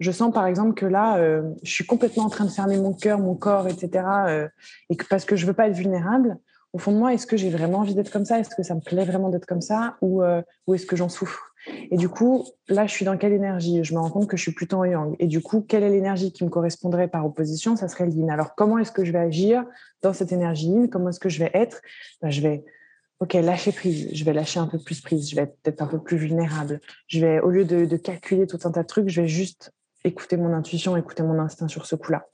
Je 0.00 0.12
sens 0.12 0.32
par 0.32 0.46
exemple 0.46 0.74
que 0.74 0.86
là, 0.86 1.18
euh, 1.18 1.42
je 1.64 1.72
suis 1.72 1.86
complètement 1.86 2.24
en 2.24 2.28
train 2.28 2.44
de 2.44 2.50
fermer 2.50 2.78
mon 2.78 2.92
cœur, 2.92 3.18
mon 3.18 3.34
corps, 3.34 3.66
etc. 3.66 4.04
Euh, 4.28 4.48
et 4.90 4.96
que 4.96 5.04
parce 5.06 5.24
que 5.24 5.34
je 5.34 5.44
veux 5.44 5.54
pas 5.54 5.68
être 5.68 5.76
vulnérable, 5.76 6.38
au 6.72 6.78
fond 6.78 6.92
de 6.92 6.98
moi, 6.98 7.14
est-ce 7.14 7.26
que 7.26 7.36
j'ai 7.36 7.50
vraiment 7.50 7.78
envie 7.78 7.94
d'être 7.94 8.12
comme 8.12 8.24
ça? 8.24 8.38
Est-ce 8.38 8.54
que 8.54 8.62
ça 8.62 8.74
me 8.74 8.80
plaît 8.80 9.04
vraiment 9.04 9.28
d'être 9.28 9.46
comme 9.46 9.60
ça? 9.60 9.96
Euh, 10.02 10.42
ou 10.66 10.74
est-ce 10.74 10.86
que 10.86 10.96
j'en 10.96 11.08
souffre? 11.08 11.47
Et 11.90 11.96
du 11.96 12.08
coup, 12.08 12.46
là, 12.68 12.86
je 12.86 12.92
suis 12.92 13.04
dans 13.04 13.16
quelle 13.16 13.32
énergie? 13.32 13.82
Je 13.84 13.94
me 13.94 13.98
rends 13.98 14.10
compte 14.10 14.28
que 14.28 14.36
je 14.36 14.42
suis 14.42 14.52
plutôt 14.52 14.78
en 14.78 14.84
yang. 14.84 15.16
Et 15.18 15.26
du 15.26 15.40
coup, 15.40 15.64
quelle 15.66 15.82
est 15.82 15.90
l'énergie 15.90 16.32
qui 16.32 16.44
me 16.44 16.50
correspondrait 16.50 17.08
par 17.08 17.26
opposition? 17.26 17.76
Ça 17.76 17.88
serait 17.88 18.08
yin. 18.08 18.30
Alors, 18.30 18.54
comment 18.54 18.78
est-ce 18.78 18.92
que 18.92 19.04
je 19.04 19.12
vais 19.12 19.18
agir 19.18 19.64
dans 20.02 20.12
cette 20.12 20.32
énergie 20.32 20.68
yin? 20.68 20.88
Comment 20.88 21.10
est-ce 21.10 21.20
que 21.20 21.28
je 21.28 21.38
vais 21.38 21.50
être? 21.54 21.82
Ben, 22.22 22.30
Je 22.30 22.40
vais 22.40 22.64
ok, 23.20 23.34
lâcher 23.34 23.72
prise, 23.72 24.08
je 24.12 24.24
vais 24.24 24.32
lâcher 24.32 24.60
un 24.60 24.66
peu 24.66 24.78
plus 24.78 25.00
prise, 25.00 25.28
je 25.30 25.36
vais 25.36 25.42
être 25.42 25.56
peut-être 25.62 25.82
un 25.82 25.86
peu 25.86 25.98
plus 25.98 26.16
vulnérable. 26.16 26.80
Je 27.08 27.20
vais, 27.20 27.40
au 27.40 27.50
lieu 27.50 27.64
de, 27.64 27.96
calculer 27.96 28.46
tout 28.46 28.58
un 28.64 28.70
tas 28.70 28.82
de 28.82 28.86
trucs, 28.86 29.08
je 29.08 29.20
vais 29.20 29.28
juste 29.28 29.72
écouter 30.04 30.36
mon 30.36 30.52
intuition, 30.52 30.96
écouter 30.96 31.22
mon 31.22 31.38
instinct 31.38 31.68
sur 31.68 31.86
ce 31.86 31.96
coup-là. 31.96 32.26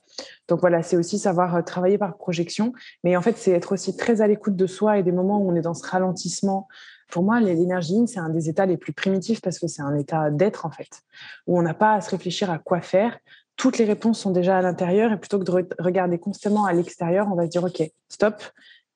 Donc 0.47 0.61
voilà, 0.61 0.83
c'est 0.83 0.95
aussi 0.95 1.17
savoir 1.17 1.55
euh, 1.55 1.61
travailler 1.61 1.97
par 1.97 2.15
projection, 2.15 2.71
mais 3.03 3.17
en 3.17 3.21
fait, 3.21 3.37
c'est 3.37 3.51
être 3.51 3.73
aussi 3.73 3.97
très 3.97 4.21
à 4.21 4.27
l'écoute 4.27 4.55
de 4.55 4.67
soi 4.67 4.99
et 4.99 5.03
des 5.03 5.11
moments 5.11 5.39
où 5.39 5.51
on 5.51 5.55
est 5.55 5.61
dans 5.61 5.73
ce 5.73 5.85
ralentissement. 5.85 6.67
Pour 7.07 7.23
moi, 7.23 7.39
l'énergie, 7.39 8.07
c'est 8.07 8.19
un 8.19 8.29
des 8.29 8.49
états 8.49 8.65
les 8.65 8.77
plus 8.77 8.93
primitifs 8.93 9.41
parce 9.41 9.59
que 9.59 9.67
c'est 9.67 9.81
un 9.81 9.95
état 9.95 10.31
d'être, 10.31 10.65
en 10.65 10.71
fait, 10.71 11.01
où 11.47 11.57
on 11.57 11.61
n'a 11.61 11.73
pas 11.73 11.93
à 11.93 12.01
se 12.01 12.09
réfléchir 12.09 12.49
à 12.49 12.57
quoi 12.57 12.81
faire. 12.81 13.17
Toutes 13.55 13.77
les 13.77 13.85
réponses 13.85 14.19
sont 14.19 14.31
déjà 14.31 14.57
à 14.57 14.61
l'intérieur 14.61 15.11
et 15.11 15.19
plutôt 15.19 15.39
que 15.39 15.45
de 15.45 15.67
regarder 15.79 16.19
constamment 16.19 16.65
à 16.65 16.73
l'extérieur, 16.73 17.27
on 17.31 17.35
va 17.35 17.45
se 17.45 17.51
dire, 17.51 17.63
OK, 17.63 17.81
stop, 18.09 18.43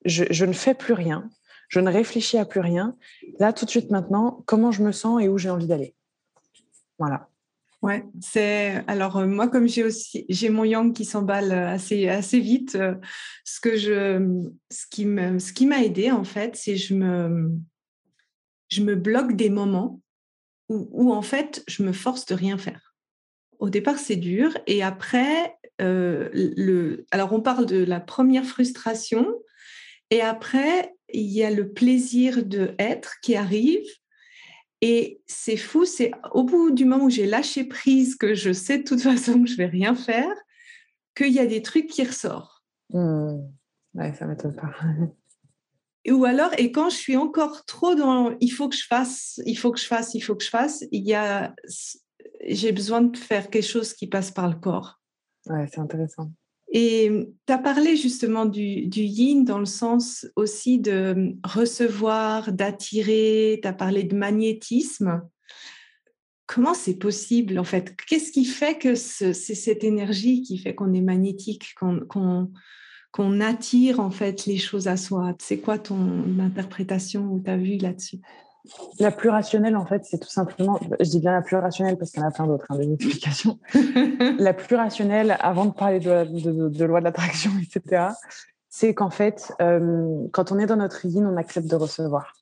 je 0.06 0.46
ne 0.46 0.54
fais 0.54 0.74
plus 0.74 0.94
rien, 0.94 1.30
je 1.70 1.80
ne 1.80 1.90
réfléchis 1.90 2.38
à 2.38 2.46
plus 2.46 2.60
rien. 2.60 2.96
Là, 3.40 3.54
tout 3.54 3.66
de 3.66 3.70
suite 3.70 3.92
maintenant, 3.92 4.44
comment 4.46 4.72
je 4.72 4.84
me 4.84 4.92
sens 4.92 5.22
et 5.22 5.30
où 5.30 5.38
j'ai 5.38 5.50
envie 5.50 5.68
d'aller. 5.68 5.96
Voilà. 6.98 7.30
Ouais, 7.82 8.04
c'est 8.20 8.84
alors 8.88 9.16
euh, 9.16 9.26
moi 9.26 9.48
comme 9.48 9.66
j'ai 9.66 9.86
aussi 9.86 10.26
j'ai 10.28 10.50
mon 10.50 10.66
yang 10.66 10.94
qui 10.94 11.06
s'emballe 11.06 11.54
assez 11.54 12.10
assez 12.10 12.42
vite. 12.42 12.76
Euh, 12.76 12.96
ce 13.46 13.62
que 13.62 13.78
je 13.78 14.44
ce 14.70 14.86
qui 14.92 15.06
me 15.06 15.40
ce 15.40 15.54
qui 15.54 15.66
m'a 15.66 15.82
aidé 15.82 16.12
en 16.12 16.26
fait, 16.26 16.58
c'est 16.58 16.76
je 16.76 16.94
me 16.94 17.54
je 18.70 18.82
me 18.82 18.96
bloque 18.96 19.34
des 19.34 19.50
moments 19.50 20.02
où, 20.70 21.12
en 21.12 21.24
fait 21.24 21.64
je 21.68 21.84
me 21.84 21.92
force 21.92 22.26
de 22.28 22.36
rien 22.36 22.58
faire. 22.58 22.96
Au 23.58 23.70
départ 23.70 23.98
c'est 23.98 24.16
dur 24.16 24.56
et 24.68 24.84
après 24.84 25.56
euh, 25.82 26.30
le 26.34 27.06
alors 27.12 27.34
on 27.34 27.42
parle 27.42 27.66
de 27.66 27.84
la 27.84 28.00
première 28.00 28.46
frustration 28.46 29.26
et 30.12 30.22
après 30.22 30.94
il 31.12 31.26
y 31.26 31.44
a 31.44 31.50
le 31.50 31.72
plaisir 31.72 32.46
de 32.46 32.76
être 32.78 33.16
qui 33.22 33.36
arrive. 33.36 33.86
Et 34.82 35.22
c'est 35.28 35.58
fou, 35.58 35.86
c'est 35.86 36.12
au 36.32 36.44
bout 36.44 36.72
du 36.72 36.86
moment 36.86 37.06
où 37.06 37.10
j'ai 37.10 37.26
lâché 37.26 37.66
prise, 37.66 38.16
que 38.16 38.34
je 38.34 38.54
sais 38.54 38.78
de 38.78 38.84
toute 38.84 39.02
façon 39.12 39.44
que 39.44 39.50
je 39.50 39.58
vais 39.58 39.66
rien 39.66 39.96
faire, 39.96 40.34
qu'il 41.16 41.34
y 41.34 41.40
a 41.40 41.46
des 41.46 41.62
trucs 41.62 41.88
qui 41.88 42.04
ressortent. 42.04 42.64
Mmh. 42.92 43.40
Ouais, 43.96 44.14
ça 44.14 44.26
m'étonne 44.26 44.56
pas. 44.56 44.72
Ou 46.08 46.26
alors, 46.26 46.52
et 46.58 46.72
quand 46.72 46.90
je 46.90 46.96
suis 46.96 47.18
encore 47.18 47.66
trop 47.66 47.94
dans 47.94 48.36
il 48.40 48.50
faut 48.50 48.70
que 48.70 48.76
je 48.76 48.86
fasse, 48.86 49.42
il 49.46 49.58
faut 49.58 49.72
que 49.72 49.80
je 49.80 49.86
fasse, 49.86 50.14
il 50.14 50.22
faut 50.22 50.36
que 50.36 50.44
je 50.44 50.50
fasse, 50.50 50.86
il 50.92 51.06
y 51.06 51.14
a, 51.14 51.54
j'ai 52.48 52.72
besoin 52.72 53.02
de 53.02 53.18
faire 53.18 53.50
quelque 53.50 53.68
chose 53.68 53.94
qui 53.94 54.08
passe 54.08 54.32
par 54.32 54.48
le 54.48 54.56
corps. 54.56 55.02
Ouais, 55.48 55.68
c'est 55.72 55.80
intéressant. 55.80 56.32
Et 56.72 57.28
tu 57.48 57.54
as 57.54 57.58
parlé 57.58 57.96
justement 57.96 58.46
du, 58.46 58.86
du, 58.88 59.02
yin 59.02 59.44
dans 59.44 59.58
le 59.58 59.66
sens 59.66 60.28
aussi 60.36 60.80
de 60.80 61.36
recevoir, 61.44 62.54
d'attirer, 62.54 63.60
tu 63.62 63.68
as 63.68 63.74
parlé 63.74 64.04
de 64.04 64.16
magnétisme. 64.16 65.28
Comment 66.46 66.76
c'est 66.76 66.98
possible 66.98 67.58
en 67.58 67.64
fait? 67.64 67.96
Qu'est-ce 68.08 68.32
qui 68.32 68.46
fait 68.46 68.78
que 68.78 68.96
c'est 68.96 69.34
cette 69.34 69.84
énergie 69.84 70.44
qui 70.44 70.60
fait 70.60 70.76
qu'on 70.76 70.94
est 70.94 71.02
magnétique, 71.02 71.74
qu'on 71.76 72.52
qu'on 73.12 73.42
attire 73.42 74.00
en 74.00 74.12
fait 74.12 74.46
les 74.46 74.58
choses 74.58 74.88
à 74.88 74.98
soi. 74.98 75.34
C'est 75.40 75.60
quoi 75.60 75.78
ton 75.78 76.40
interprétation 76.40 77.24
ou 77.32 77.40
ta 77.40 77.58
vue 77.58 77.78
là-dessus? 77.78 78.20
La 79.00 79.12
plus 79.12 79.30
rationnelle, 79.30 79.76
en 79.76 79.86
fait, 79.86 80.06
c'est 80.06 80.20
tout 80.20 80.30
simplement, 80.30 80.80
je 81.00 81.10
dis 81.10 81.20
bien 81.20 81.32
la 81.32 81.42
plus 81.42 81.56
rationnelle 81.56 81.98
parce 81.98 82.12
qu'il 82.12 82.22
y 82.22 82.24
en 82.24 82.28
a 82.28 82.32
plein 82.32 82.46
d'autres, 82.46 82.66
hein, 82.70 82.78
des 82.78 82.92
explications. 82.94 83.60
la 84.38 84.54
plus 84.54 84.76
rationnelle, 84.76 85.38
avant 85.40 85.66
de 85.66 85.72
parler 85.72 86.00
de, 86.00 86.70
de, 86.70 86.86
loi 86.86 87.00
de 87.00 87.06
l'attraction, 87.06 87.52
etc., 87.62 88.10
c'est 88.70 88.94
qu'en 88.94 89.10
fait, 89.10 89.52
euh, 89.62 90.28
quand 90.32 90.52
on 90.52 90.60
est 90.60 90.68
dans 90.68 90.76
notre 90.76 91.06
yin, 91.06 91.26
on 91.26 91.38
accepte 91.38 91.68
de 91.68 91.76
recevoir. 91.76 92.34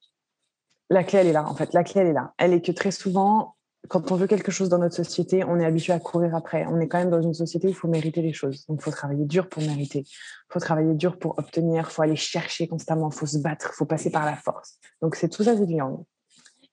La 0.89 1.03
clé, 1.03 1.19
elle 1.19 1.27
est 1.27 1.33
là, 1.33 1.47
en 1.47 1.55
fait. 1.55 1.73
La 1.73 1.83
clé, 1.83 2.01
elle 2.01 2.07
est 2.07 2.13
là. 2.13 2.33
Elle 2.37 2.53
est 2.53 2.61
que 2.61 2.71
très 2.71 2.91
souvent, 2.91 3.55
quand 3.87 4.11
on 4.11 4.15
veut 4.15 4.27
quelque 4.27 4.51
chose 4.51 4.69
dans 4.69 4.79
notre 4.79 4.95
société, 4.95 5.43
on 5.43 5.59
est 5.59 5.65
habitué 5.65 5.93
à 5.93 5.99
courir 5.99 6.35
après. 6.35 6.65
On 6.67 6.79
est 6.79 6.87
quand 6.87 6.97
même 6.97 7.09
dans 7.09 7.21
une 7.21 7.33
société 7.33 7.67
où 7.67 7.69
il 7.69 7.75
faut 7.75 7.87
mériter 7.87 8.21
les 8.21 8.33
choses. 8.33 8.65
Donc, 8.67 8.79
il 8.81 8.83
faut 8.83 8.91
travailler 8.91 9.25
dur 9.25 9.47
pour 9.47 9.63
mériter. 9.63 9.99
Il 9.99 10.53
faut 10.53 10.59
travailler 10.59 10.93
dur 10.93 11.17
pour 11.17 11.39
obtenir. 11.39 11.85
Il 11.87 11.91
faut 11.91 12.01
aller 12.01 12.15
chercher 12.15 12.67
constamment. 12.67 13.09
Il 13.09 13.15
faut 13.15 13.25
se 13.25 13.37
battre. 13.37 13.69
Il 13.73 13.75
faut 13.75 13.85
passer 13.85 14.11
par 14.11 14.25
la 14.25 14.35
force. 14.35 14.77
Donc, 15.01 15.15
c'est 15.15 15.29
tout 15.29 15.43
ça, 15.43 15.55
c'est 15.55 15.65
du 15.65 15.75
yang. 15.75 16.03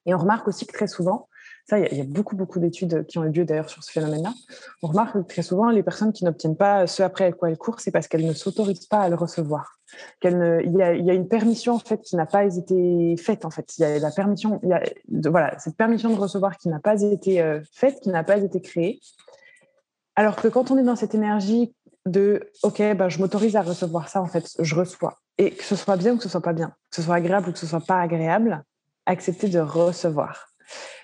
Et 0.06 0.14
on 0.14 0.18
remarque 0.18 0.48
aussi 0.48 0.66
que 0.66 0.72
très 0.72 0.88
souvent, 0.88 1.28
ça, 1.66 1.78
il 1.78 1.96
y, 1.96 2.00
a 2.00 2.04
beaucoup, 2.04 2.36
beaucoup 2.36 2.58
d'études 2.58 3.06
qui 3.06 3.18
ont 3.18 3.24
eu 3.24 3.30
lieu 3.30 3.44
d'ailleurs 3.46 3.70
sur 3.70 3.82
ce 3.82 3.90
phénomène-là. 3.90 4.34
On 4.82 4.88
remarque 4.88 5.14
que 5.14 5.20
très 5.20 5.40
souvent, 5.40 5.70
les 5.70 5.82
personnes 5.82 6.12
qui 6.12 6.24
n'obtiennent 6.24 6.56
pas 6.56 6.86
ce 6.86 7.02
après 7.02 7.32
quoi 7.32 7.48
elles 7.48 7.56
courent, 7.56 7.80
c'est 7.80 7.90
parce 7.90 8.06
qu'elles 8.06 8.26
ne 8.26 8.34
s'autorisent 8.34 8.86
pas 8.86 9.00
à 9.00 9.08
le 9.08 9.14
recevoir. 9.14 9.78
Ne, 10.24 10.60
il, 10.64 10.74
y 10.74 11.10
a, 11.10 11.14
une 11.14 11.28
permission 11.28 11.74
en 11.74 11.78
fait 11.78 12.00
qui 12.00 12.16
n'a 12.16 12.26
pas 12.26 12.44
été 12.44 13.14
faite 13.18 13.44
en 13.44 13.50
fait. 13.50 13.76
Il 13.76 13.82
y 13.82 13.84
a 13.84 13.98
la 13.98 14.10
permission, 14.10 14.58
il 14.62 14.70
y 14.70 14.72
a, 14.72 14.82
de, 15.08 15.28
voilà, 15.28 15.58
cette 15.58 15.76
permission 15.76 16.10
de 16.10 16.18
recevoir 16.18 16.56
qui 16.56 16.68
n'a 16.68 16.80
pas 16.80 17.02
été 17.02 17.42
euh, 17.42 17.60
faite, 17.72 18.00
qui 18.00 18.08
n'a 18.08 18.24
pas 18.24 18.38
été 18.38 18.60
créée. 18.60 19.00
Alors 20.16 20.36
que 20.36 20.48
quand 20.48 20.70
on 20.70 20.78
est 20.78 20.82
dans 20.82 20.96
cette 20.96 21.14
énergie 21.14 21.74
de 22.06 22.50
OK, 22.62 22.78
ben, 22.78 23.08
je 23.08 23.18
m'autorise 23.18 23.56
à 23.56 23.62
recevoir 23.62 24.08
ça 24.08 24.22
en 24.22 24.26
fait, 24.26 24.48
je 24.58 24.74
reçois. 24.74 25.18
Et 25.36 25.50
que 25.50 25.64
ce 25.64 25.76
soit 25.76 25.96
bien 25.96 26.14
ou 26.14 26.16
que 26.16 26.22
ce 26.22 26.28
soit 26.28 26.40
pas 26.40 26.52
bien, 26.52 26.68
que 26.90 26.96
ce 26.96 27.02
soit 27.02 27.16
agréable 27.16 27.48
ou 27.48 27.52
que 27.52 27.58
ce 27.58 27.66
soit 27.66 27.84
pas 27.84 28.00
agréable, 28.00 28.62
accepter 29.06 29.48
de 29.48 29.58
recevoir. 29.58 30.48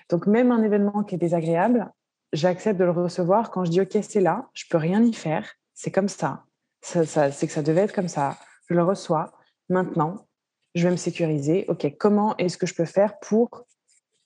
Donc 0.09 0.25
même 0.25 0.51
un 0.51 0.63
événement 0.63 1.03
qui 1.03 1.15
est 1.15 1.17
désagréable, 1.17 1.91
j'accepte 2.33 2.79
de 2.79 2.85
le 2.85 2.91
recevoir 2.91 3.51
quand 3.51 3.65
je 3.65 3.71
dis 3.71 3.81
ok 3.81 3.97
c'est 4.01 4.21
là, 4.21 4.49
je 4.53 4.65
peux 4.69 4.77
rien 4.77 5.03
y 5.03 5.13
faire, 5.13 5.47
c'est 5.73 5.91
comme 5.91 6.09
ça, 6.09 6.43
c'est 6.81 7.47
que 7.47 7.53
ça 7.53 7.61
devait 7.61 7.81
être 7.81 7.93
comme 7.93 8.07
ça, 8.07 8.37
je 8.71 8.77
le 8.77 8.83
reçois. 8.83 9.31
Maintenant, 9.69 10.27
je 10.75 10.83
vais 10.83 10.91
me 10.91 10.97
sécuriser. 10.97 11.65
Ok, 11.67 11.93
comment 11.99 12.35
est-ce 12.37 12.57
que 12.57 12.65
je 12.65 12.73
peux 12.73 12.85
faire 12.85 13.19
pour 13.19 13.65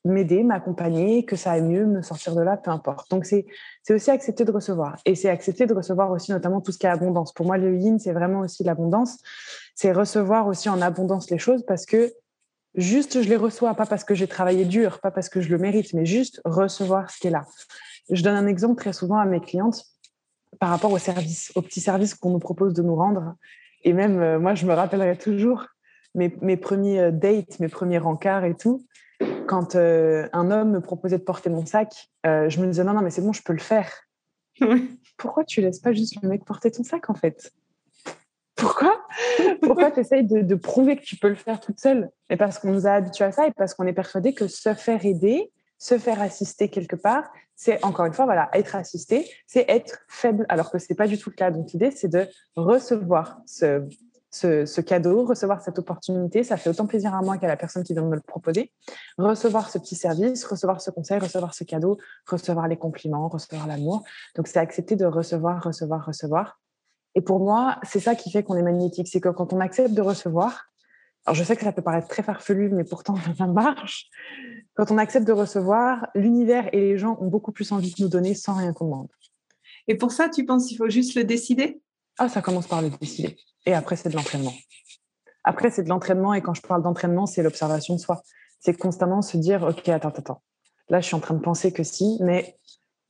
m'aider, 0.06 0.44
m'accompagner, 0.44 1.26
que 1.26 1.36
ça 1.36 1.54
aille 1.54 1.64
mieux, 1.64 1.86
me 1.86 2.04
sortir 2.04 2.36
de 2.36 2.42
là, 2.42 2.58
peu 2.58 2.70
importe. 2.70 3.10
Donc 3.10 3.26
c'est 3.26 3.48
aussi 3.90 4.12
accepter 4.12 4.46
de 4.46 4.52
recevoir 4.52 4.98
et 5.06 5.16
c'est 5.16 5.30
accepter 5.30 5.66
de 5.66 5.74
recevoir 5.74 6.12
aussi 6.12 6.32
notamment 6.32 6.62
tout 6.62 6.72
ce 6.72 6.78
qui 6.78 6.86
est 6.86 6.90
abondance. 6.90 7.34
Pour 7.34 7.48
moi 7.48 7.58
le 7.58 7.76
yin 7.76 7.98
c'est 7.98 8.14
vraiment 8.14 8.42
aussi 8.42 8.64
l'abondance, 8.64 9.18
c'est 9.74 9.92
recevoir 9.92 10.46
aussi 10.46 10.70
en 10.70 10.80
abondance 10.80 11.32
les 11.32 11.40
choses 11.40 11.66
parce 11.66 11.88
que 11.88 12.14
Juste, 12.76 13.22
je 13.22 13.30
les 13.30 13.38
reçois, 13.38 13.74
pas 13.74 13.86
parce 13.86 14.04
que 14.04 14.14
j'ai 14.16 14.28
travaillé 14.28 14.66
dur, 14.66 15.00
pas 15.00 15.12
parce 15.12 15.30
que 15.30 15.40
je 15.40 15.50
le 15.50 15.58
mérite, 15.58 15.94
mais 15.94 16.06
juste 16.06 16.42
recevoir 16.44 17.10
ce 17.10 17.20
qui 17.20 17.28
est 17.28 17.32
là. 17.32 17.46
Je 18.10 18.22
donne 18.22 18.36
un 18.36 18.48
exemple 18.48 18.76
très 18.76 18.92
souvent 18.92 19.18
à 19.18 19.26
mes 19.26 19.40
clientes 19.40 19.86
par 20.60 20.70
rapport 20.70 20.92
au 20.92 20.98
service, 20.98 21.54
aux 21.56 21.62
petits 21.62 21.80
services 21.80 22.16
qu'on 22.16 22.32
nous 22.32 22.40
propose 22.40 22.74
de 22.74 22.82
nous 22.82 22.96
rendre. 22.96 23.36
Et 23.86 23.94
même, 23.94 24.20
euh, 24.20 24.40
moi, 24.40 24.56
je 24.56 24.66
me 24.66 24.74
rappellerai 24.74 25.16
toujours 25.16 25.68
mes, 26.16 26.30
premiers 26.58 27.00
euh, 27.00 27.12
dates, 27.12 27.60
mes 27.60 27.70
premiers 27.70 28.00
rencarts 28.00 28.44
et 28.44 28.56
tout. 28.56 28.86
Quand 29.48 29.76
euh, 29.76 30.28
un 30.34 30.50
homme 30.50 30.72
me 30.72 30.82
proposait 30.82 31.20
de 31.20 31.24
porter 31.24 31.50
mon 31.52 31.66
sac, 31.66 32.10
je 32.26 32.60
me 32.60 32.66
disais 32.66 32.84
non, 32.84 32.94
non, 32.94 33.02
mais 33.02 33.12
c'est 33.12 33.22
bon, 33.22 33.32
je 33.32 33.44
peux 33.44 33.54
le 33.54 33.60
faire. 33.60 33.90
Pourquoi 35.18 35.46
tu 35.46 35.62
laisses 35.62 35.80
pas 35.80 35.94
juste 35.94 36.18
le 36.22 36.28
mec 36.28 36.44
porter 36.44 36.72
ton 36.72 36.84
sac 36.84 37.10
en 37.10 37.14
fait? 37.14 37.54
Pourquoi? 38.56 39.06
Pourquoi 39.62 39.92
tu 39.92 40.00
essayes 40.00 40.26
de, 40.26 40.56
prouver 40.56 40.98
que 40.98 41.04
tu 41.04 41.18
peux 41.18 41.30
le 41.30 41.36
faire 41.36 41.60
toute 41.60 41.80
seule? 41.80 42.10
Et 42.30 42.38
parce 42.38 42.58
qu'on 42.58 42.72
nous 42.72 42.88
a 42.88 42.92
habitués 42.92 43.26
à 43.26 43.32
ça 43.32 43.48
et 43.48 43.52
parce 43.52 43.76
qu'on 43.76 43.86
est 43.86 43.94
persuadé 43.94 44.34
que 44.34 44.48
se 44.48 44.74
faire 44.74 45.06
aider, 45.06 45.52
se 45.78 45.98
faire 45.98 46.22
assister 46.22 46.70
quelque 46.70 46.96
part, 46.96 47.32
c'est 47.56 47.84
encore 47.84 48.06
une 48.06 48.14
fois, 48.14 48.26
voilà, 48.26 48.50
être 48.54 48.76
assisté, 48.76 49.30
c'est 49.48 49.66
être 49.70 50.00
faible, 50.08 50.46
alors 50.50 50.72
que 50.72 50.78
ce 50.78 50.88
n'est 50.90 50.96
pas 50.96 51.08
du 51.08 51.18
tout 51.18 51.30
le 51.30 51.36
cas. 51.36 51.52
Donc 51.52 51.72
l'idée, 51.72 51.92
c'est 51.92 52.10
de 52.10 52.28
recevoir 52.56 53.40
ce, 53.46 53.88
ce, 54.30 54.82
cadeau, 54.82 55.26
recevoir 55.26 55.62
cette 55.62 55.80
opportunité. 55.80 56.44
Ça 56.44 56.58
fait 56.58 56.70
autant 56.70 56.86
plaisir 56.86 57.14
à 57.14 57.22
moi 57.22 57.38
qu'à 57.38 57.48
la 57.48 57.56
personne 57.56 57.84
qui 57.84 57.94
vient 57.94 58.04
de 58.04 58.10
me 58.10 58.16
le 58.16 58.22
proposer. 58.22 58.74
Recevoir 59.18 59.70
ce 59.70 59.78
petit 59.78 59.96
service, 59.96 60.44
recevoir 60.44 60.82
ce 60.82 60.92
conseil, 60.92 61.20
recevoir 61.20 61.54
ce 61.54 61.64
cadeau, 61.64 61.98
recevoir 62.28 62.68
les 62.68 62.78
compliments, 62.78 63.30
recevoir 63.30 63.68
l'amour. 63.68 64.04
Donc 64.36 64.48
c'est 64.48 64.60
accepter 64.60 64.98
de 64.98 65.06
recevoir, 65.06 65.64
recevoir, 65.64 66.06
recevoir 66.06 66.60
et 67.16 67.22
pour 67.22 67.40
moi, 67.40 67.80
c'est 67.84 68.02
ça 68.02 68.14
qui 68.14 68.30
fait 68.30 68.44
qu'on 68.44 68.58
est 68.58 68.62
magnétique. 68.62 69.08
C'est 69.08 69.22
que 69.22 69.30
quand 69.30 69.54
on 69.54 69.62
accepte 69.62 69.94
de 69.94 70.02
recevoir, 70.02 70.66
alors 71.26 71.36
je 71.36 71.44
sais 71.44 71.56
que 71.56 71.64
ça 71.64 71.72
peut 71.72 71.82
paraître 71.82 72.08
très 72.08 72.24
farfelu, 72.24 72.70
mais 72.70 72.84
pourtant 72.84 73.16
ça 73.38 73.48
marche. 73.48 74.10
Quand 74.76 74.92
on 74.92 74.98
accepte 74.98 75.26
de 75.26 75.32
recevoir, 75.32 76.08
l'univers 76.14 76.70
et 76.74 76.80
les 76.80 76.98
gens 76.98 77.18
ont 77.20 77.28
beaucoup 77.28 77.52
plus 77.52 77.72
envie 77.72 77.94
de 77.94 78.04
nous 78.04 78.10
donner 78.10 78.36
sans 78.36 78.54
rien 78.54 78.74
qu'on 78.74 78.86
demande. 78.86 79.08
Et 79.88 79.96
pour 79.96 80.12
ça, 80.12 80.30
tu 80.30 80.46
penses 80.46 80.68
qu'il 80.68 80.78
faut 80.78 80.90
juste 80.90 81.16
le 81.16 81.24
décider? 81.24 81.82
Ah, 82.18 82.30
ça 82.30 82.42
commence 82.42 82.68
par 82.68 82.82
le 82.82 82.90
décider. 82.90 83.38
Et 83.66 83.74
après, 83.74 83.96
c'est 83.96 84.10
de 84.10 84.16
l'entraînement. 84.16 84.54
Après, 85.44 85.70
c'est 85.70 85.84
de 85.84 85.90
l'entraînement. 85.90 86.34
Et 86.34 86.42
quand 86.42 86.54
je 86.54 86.62
parle 86.62 86.82
d'entraînement, 86.82 87.26
c'est 87.26 87.44
l'observation 87.44 87.96
de 87.96 88.00
soi. 88.00 88.22
C'est 88.60 88.78
constamment 88.78 89.22
se 89.22 89.38
dire, 89.38 89.64
OK, 89.64 89.88
attends, 89.90 90.10
attends. 90.10 90.42
Là, 90.90 91.02
je 91.02 91.06
suis 91.06 91.16
en 91.16 91.20
train 91.20 91.36
de 91.36 91.42
penser 91.42 91.72
que 91.72 91.84
si, 91.84 92.18
mais 92.22 92.58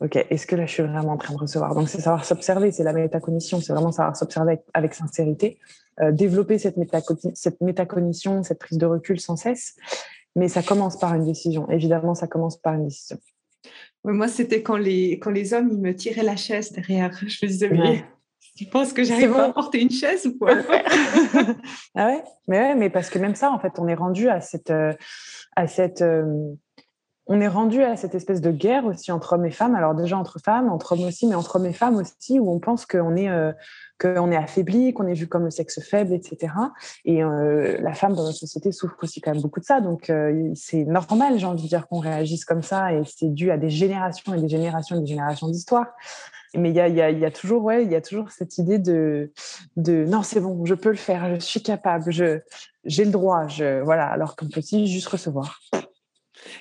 OK, 0.01 0.17
est-ce 0.29 0.45
que 0.45 0.55
là, 0.55 0.65
je 0.65 0.73
suis 0.73 0.84
vraiment 0.84 1.13
en 1.13 1.17
train 1.17 1.34
de 1.34 1.39
recevoir? 1.39 1.73
Donc, 1.73 1.88
c'est 1.88 2.01
savoir 2.01 2.25
s'observer, 2.25 2.71
c'est 2.71 2.84
la 2.84 2.91
métacognition, 2.91 3.62
c'est 3.62 3.71
vraiment 3.71 3.93
savoir 3.93 4.15
s'observer 4.17 4.60
avec, 4.73 4.93
sincérité, 4.93 5.58
euh, 6.01 6.12
développer 6.12 6.58
cette, 6.60 6.75
cette 7.34 7.62
métacognition, 7.62 8.43
cette 8.43 8.60
prise 8.60 8.77
de 8.77 8.86
recul 8.86 9.19
sans 9.19 9.38
cesse. 9.38 9.75
Mais 10.36 10.49
ça 10.49 10.62
commence 10.62 10.99
par 10.99 11.13
une 11.15 11.25
décision. 11.25 11.69
Évidemment, 11.69 12.13
ça 12.13 12.27
commence 12.27 12.58
par 12.58 12.73
une 12.73 12.86
décision. 12.86 13.17
moi, 14.03 14.27
c'était 14.27 14.62
quand 14.62 14.75
les, 14.75 15.17
quand 15.17 15.31
les 15.31 15.53
hommes, 15.53 15.69
ils 15.71 15.79
me 15.79 15.95
tiraient 15.95 16.23
la 16.23 16.36
chaise 16.36 16.73
derrière. 16.73 17.17
Je 17.27 17.45
me 17.45 17.49
disais, 17.49 17.69
mais 17.69 18.03
tu 18.58 18.65
penses 18.65 18.91
que 18.91 19.03
j'arrive 19.03 19.34
à 19.38 19.53
porter 19.53 19.81
une 19.81 19.91
chaise 19.91 20.25
ou 20.25 20.38
quoi? 20.38 20.55
Ah 21.95 22.08
ouais? 22.08 22.23
Mais, 22.49 22.60
ouais 22.60 22.75
mais 22.75 22.89
parce 22.89 23.10
que 23.10 23.17
même 23.17 23.36
ça, 23.36 23.49
en 23.49 23.60
fait, 23.60 23.79
on 23.79 23.88
est 23.88 23.95
rendu 23.95 24.27
à 24.27 24.41
cette... 24.41 24.71
Euh, 24.71 24.93
à 25.55 25.67
cette 25.67 26.01
euh, 26.01 26.53
on 27.28 27.42
est 27.42 27.48
rendu 27.48 27.82
à 27.84 27.96
cette 27.96 28.14
espèce 28.14 28.40
de 28.40 28.52
guerre 28.52 28.86
aussi 28.86 29.12
entre 29.12 29.34
hommes 29.34 29.46
et 29.46 29.52
femmes. 29.52 29.76
Alors 29.76 29.96
déjà 29.96 30.18
entre 30.18 30.40
femmes, 30.40 30.70
entre 30.70 30.94
hommes 30.94 31.06
aussi, 31.06 31.26
mais 31.28 31.36
entre 31.36 31.56
hommes 31.56 31.66
et 31.66 31.74
femmes 31.74 31.96
aussi, 31.96 32.40
où 32.40 32.52
on 32.52 32.60
pense 32.60 32.86
qu'on 32.86 33.16
est 33.16 33.30
euh, 33.30 33.52
qu'on 34.00 34.32
est 34.32 34.36
affaibli, 34.36 34.94
qu'on 34.94 35.08
est 35.08 35.14
vu 35.14 35.28
comme 35.28 35.46
le 35.46 35.52
sexe 35.52 35.82
faible, 35.82 36.14
etc. 36.14 36.54
Et 37.06 37.24
euh, 37.24 37.78
la 37.82 37.94
femme 37.94 38.14
dans 38.14 38.24
notre 38.24 38.38
société 38.38 38.72
souffre 38.72 38.98
aussi 39.02 39.22
quand 39.22 39.34
même 39.34 39.42
beaucoup 39.42 39.60
de 39.60 39.66
ça. 39.66 39.82
Donc 39.82 40.10
euh, 40.10 40.52
c'est 40.54 40.84
normal, 40.86 41.40
j'ai 41.40 41.46
envie 41.46 41.64
de 41.64 41.68
dire, 41.68 41.88
qu'on 41.88 42.00
réagisse 42.00 42.46
comme 42.46 42.62
ça, 42.62 42.94
et 42.94 43.02
c'est 43.06 43.34
dû 43.34 43.50
à 43.52 43.58
des 43.58 43.70
générations 43.70 44.34
et 44.34 44.42
des 44.42 44.50
générations 44.50 44.98
et 44.98 45.00
des 45.00 45.08
générations 45.08 45.48
d'histoire. 45.48 45.88
Mais 46.54 46.70
il 46.70 46.76
y 46.76 46.80
a, 46.80 46.88
y 46.88 47.26
a, 47.26 47.32
toujours, 47.32 47.64
ouais, 47.64 47.84
il 47.84 47.92
y 47.92 47.96
a 47.96 48.02
toujours 48.02 48.32
cette 48.32 48.58
idée 48.58 48.80
de, 48.80 49.34
de 49.76 50.06
non, 50.06 50.24
c'est 50.24 50.40
bon, 50.40 50.64
je 50.64 50.74
peux 50.74 50.90
le 50.90 50.96
faire, 50.96 51.36
je 51.36 51.40
suis 51.42 51.62
capable, 51.62 52.14
je, 52.14 52.40
j'ai 52.86 53.04
le 53.04 53.12
droit, 53.12 53.48
je, 53.48 53.82
voilà. 53.82 54.08
Alors 54.08 54.38
qu'on 54.38 54.48
peut 54.48 54.60
aussi 54.60 54.88
juste 54.88 55.08
recevoir. 55.08 55.60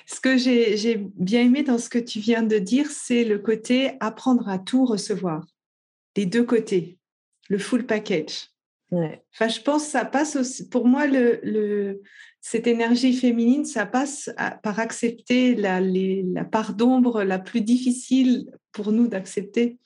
Ce 0.05 0.19
que 0.19 0.37
j'ai 0.37 0.97
bien 1.15 1.41
aimé 1.41 1.63
dans 1.63 1.77
ce 1.77 1.89
que 1.89 1.99
tu 1.99 2.19
viens 2.19 2.43
de 2.43 2.57
dire, 2.57 2.89
c'est 2.89 3.23
le 3.23 3.39
côté 3.39 3.91
apprendre 3.99 4.47
à 4.49 4.59
tout 4.59 4.85
recevoir, 4.85 5.45
les 6.15 6.25
deux 6.25 6.43
côtés, 6.43 6.97
le 7.49 7.57
full 7.57 7.85
package. 7.85 8.49
Enfin, 8.91 9.47
je 9.47 9.59
pense 9.61 9.85
que 9.85 9.91
ça 9.91 10.05
passe 10.05 10.35
aussi, 10.35 10.69
pour 10.69 10.87
moi, 10.87 11.05
le, 11.07 12.01
cette 12.39 12.67
énergie 12.67 13.13
féminine, 13.13 13.65
ça 13.65 13.85
passe 13.85 14.29
par 14.63 14.79
accepter 14.79 15.55
la, 15.55 15.81
la 15.81 16.45
part 16.45 16.73
d'ombre 16.73 17.23
la 17.23 17.39
plus 17.39 17.61
difficile 17.61 18.51
pour 18.71 18.91
nous 18.91 19.07
d'accepter. 19.07 19.77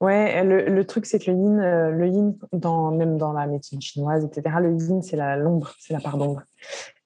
Ouais, 0.00 0.42
le, 0.44 0.86
truc, 0.86 1.04
c'est 1.04 1.18
que 1.18 1.30
le 1.30 1.36
yin, 1.36 1.60
euh, 1.60 1.90
le 1.90 2.08
yin 2.08 2.34
dans, 2.52 2.90
même 2.90 3.18
dans 3.18 3.34
la 3.34 3.46
médecine 3.46 3.82
chinoise, 3.82 4.24
etc., 4.24 4.56
le 4.58 4.74
yin, 4.74 5.02
c'est 5.02 5.16
l'ombre, 5.36 5.74
c'est 5.78 5.92
la 5.92 6.00
part 6.00 6.16
d'ombre. 6.16 6.42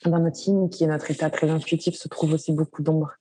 Dans 0.05 0.21
notre 0.21 0.47
yin, 0.47 0.71
qui 0.71 0.85
est 0.85 0.87
notre 0.87 1.11
état 1.11 1.29
très 1.29 1.51
intuitif, 1.51 1.97
se 1.97 2.07
trouve 2.07 2.35
aussi 2.35 2.53
beaucoup 2.53 2.85
d'ombre. 2.85 3.15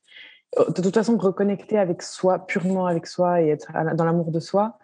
Euh, 0.59 0.69
de 0.69 0.81
toute 0.81 0.93
façon, 0.93 1.17
reconnecter 1.17 1.79
avec 1.79 2.03
soi, 2.03 2.45
purement 2.45 2.85
avec 2.85 3.07
soi 3.07 3.41
et 3.41 3.49
être 3.49 3.71
dans 3.95 4.05
l'amour 4.05 4.29
de 4.29 4.39
soi, 4.39 4.77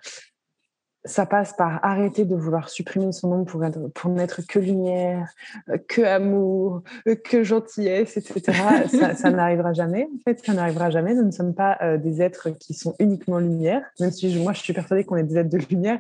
ça 1.05 1.25
passe 1.25 1.53
par 1.53 1.83
arrêter 1.83 2.25
de 2.25 2.35
vouloir 2.35 2.69
supprimer 2.69 3.11
son 3.11 3.29
nom 3.29 3.45
pour, 3.45 3.63
être, 3.63 3.87
pour 3.93 4.11
n'être 4.11 4.41
que 4.45 4.59
lumière, 4.59 5.33
euh, 5.69 5.77
que 5.87 6.01
amour, 6.01 6.83
euh, 7.07 7.15
que 7.15 7.43
gentillesse, 7.43 8.17
etc. 8.17 8.61
ça, 9.15 9.31
n'arrivera 9.31 9.73
jamais. 9.73 10.09
En 10.13 10.19
fait, 10.23 10.45
ça 10.45 10.53
n'arrivera 10.53 10.89
jamais. 10.89 11.13
Nous 11.13 11.25
ne 11.25 11.31
sommes 11.31 11.55
pas 11.55 11.77
euh, 11.81 11.97
des 11.97 12.21
êtres 12.21 12.49
qui 12.49 12.73
sont 12.73 12.95
uniquement 12.99 13.39
lumière. 13.39 13.83
Même 13.99 14.11
si 14.11 14.33
moi, 14.39 14.53
je 14.53 14.59
suis 14.59 14.73
persuadée 14.73 15.05
qu'on 15.05 15.15
est 15.15 15.23
des 15.23 15.37
êtres 15.37 15.49
de 15.49 15.57
lumière, 15.57 15.99